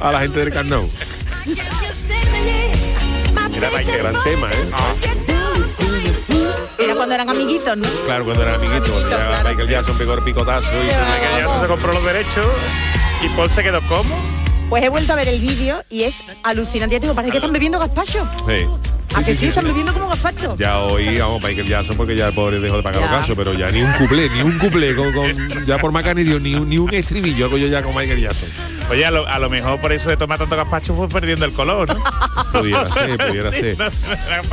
a 0.00 0.12
la 0.12 0.20
gente 0.20 0.38
del 0.40 0.50
Camp 0.52 0.68
Nou. 0.70 0.88
Qué 3.84 3.98
gran 3.98 4.14
tema, 4.24 4.50
¿eh? 4.52 5.33
Era 6.94 6.96
cuando 6.96 7.14
eran 7.14 7.28
amiguitos, 7.30 7.76
¿no? 7.76 7.88
Claro, 8.06 8.24
cuando 8.24 8.42
era 8.44 8.54
amiguito. 8.54 9.10
Ya 9.10 9.42
Michael 9.44 9.68
Jackson 9.68 9.98
pegó 9.98 10.14
el 10.14 10.22
picotazo 10.22 10.68
y 10.72 10.86
Michael 10.86 11.38
Jackson 11.40 11.60
se 11.60 11.66
compró 11.66 11.92
los 11.92 12.04
derechos 12.04 12.46
y 13.22 13.28
Paul 13.36 13.50
se 13.50 13.62
quedó 13.62 13.80
como. 13.82 14.14
Pues 14.70 14.82
he 14.82 14.88
vuelto 14.88 15.12
a 15.12 15.16
ver 15.16 15.28
el 15.28 15.40
vídeo 15.40 15.82
y 15.90 16.04
es 16.04 16.16
alucinante. 16.42 16.94
Ya 16.94 17.00
digo, 17.00 17.14
parece 17.14 17.32
que 17.32 17.38
están 17.38 17.52
bebiendo 17.52 17.78
gazpacho. 17.78 18.28
Sí. 18.48 18.66
¿A 19.14 19.18
Sí, 19.22 19.24
que 19.32 19.36
sí, 19.36 19.46
están 19.46 19.64
bebiendo 19.64 19.92
como 19.92 20.08
gazpacho? 20.08 20.56
Ya 20.56 20.80
hoy, 20.80 21.18
vamos, 21.18 21.40
Michael 21.42 21.68
Jackson 21.68 21.96
porque 21.96 22.16
ya 22.16 22.28
el 22.28 22.34
pobre 22.34 22.58
dejó 22.58 22.78
de 22.78 22.82
pagar 22.82 23.00
los 23.02 23.10
casos, 23.10 23.36
pero 23.36 23.52
ya 23.54 23.70
ni 23.70 23.82
un 23.82 23.92
cuplé, 23.92 24.28
ni 24.30 24.42
un 24.42 24.58
cuplé 24.58 24.96
con, 24.96 25.12
con- 25.12 25.66
ya 25.66 25.78
por 25.78 25.92
Macani 25.92 26.24
dio 26.24 26.40
ni 26.40 26.54
un, 26.56 26.68
ni 26.68 26.78
un 26.78 26.92
estribillo 26.92 27.46
hago 27.46 27.56
yo 27.58 27.68
ya 27.68 27.82
con 27.82 27.94
Michael 27.94 28.20
Jackson. 28.20 28.48
Oye, 28.90 29.04
a 29.06 29.10
lo, 29.10 29.26
a 29.26 29.38
lo 29.38 29.48
mejor 29.50 29.80
por 29.80 29.92
eso 29.92 30.08
de 30.08 30.16
tomar 30.16 30.38
tanto 30.38 30.56
gazpacho 30.56 30.94
fue 30.94 31.08
perdiendo 31.08 31.44
el 31.46 31.52
color, 31.52 31.88
¿no? 31.88 32.02
Pudiera 32.52 32.90
ser, 32.92 33.16
pudiera 33.28 33.50
Sí, 33.50 33.60
ser. 33.60 33.78
no, 33.78 33.86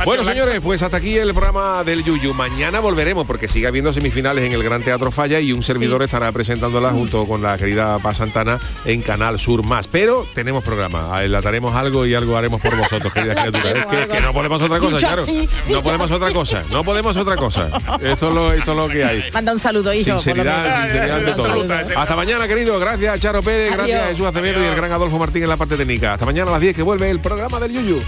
Bueno, 0.04 0.22
blanco. 0.22 0.24
señores, 0.24 0.60
pues 0.62 0.82
hasta 0.82 0.96
aquí 0.96 1.16
el 1.16 1.32
programa 1.34 1.84
del 1.84 2.02
Yuyu. 2.02 2.32
Mañana 2.34 2.80
volveremos 2.80 3.26
porque 3.26 3.46
sigue 3.46 3.66
habiendo 3.66 3.92
semifinales 3.92 4.44
en 4.44 4.52
el 4.52 4.62
Gran 4.64 4.82
Teatro 4.82 5.10
Falla 5.12 5.38
y 5.38 5.52
un 5.52 5.62
servidor 5.62 6.02
estará 6.02 6.32
presentándola 6.32 6.90
junto 6.90 7.26
con 7.26 7.42
la 7.42 7.56
querida 7.58 7.98
Paz 8.00 8.16
Santana 8.16 8.58
en 8.84 9.02
Canal 9.02 9.38
Sur 9.38 9.62
Más. 9.62 9.86
Pero 9.86 10.26
tenemos 10.34 10.64
programa, 10.64 11.16
adelantaremos 11.16 11.76
algo 11.76 12.06
y 12.06 12.14
algo 12.14 12.36
haremos 12.36 12.60
por 12.60 12.74
vosotros, 12.76 13.12
queridas 13.12 13.36
criaturas. 13.40 13.74
Es 13.76 13.86
que, 13.86 14.08
que 14.08 14.20
no 14.20 14.32
podemos 14.32 14.60
otra 14.62 14.78
cosa, 14.80 14.96
Dicho 14.96 15.06
claro. 15.06 15.22
así, 15.22 15.48
No 15.68 15.82
podemos 15.82 16.10
así. 16.10 16.14
otra 16.14 16.32
cosa, 16.32 16.62
no 16.70 16.82
podemos 16.84 17.16
otra 17.16 17.36
cosa. 17.36 17.68
Esto 18.00 18.28
es 18.28 18.34
lo, 18.34 18.52
esto 18.52 18.70
es 18.72 18.76
lo 18.76 18.88
que 18.88 19.04
hay. 19.04 19.24
Manda 19.32 19.52
un 19.52 19.60
saludo, 19.60 19.92
hijo. 19.92 20.18
Sinceridad, 20.18 20.82
sinceridad 20.84 21.18
ante 21.18 21.32
todo. 21.32 21.46
saludo. 21.46 21.74
Hasta 21.96 22.16
mañana, 22.16 22.48
querido. 22.48 22.80
Gracias, 22.80 23.20
Charo 23.20 23.42
Pérez. 23.42 23.72
Gracias, 23.74 24.00
Adiós. 24.00 24.21
Y 24.22 24.64
el 24.64 24.76
gran 24.76 24.92
Adolfo 24.92 25.18
Martín 25.18 25.42
en 25.42 25.48
la 25.48 25.56
parte 25.56 25.76
técnica. 25.76 26.12
Hasta 26.12 26.24
mañana 26.24 26.50
a 26.50 26.52
las 26.52 26.60
10 26.60 26.76
que 26.76 26.82
vuelve 26.82 27.10
el 27.10 27.20
programa 27.20 27.58
del 27.58 27.72
Yuyu. 27.72 28.00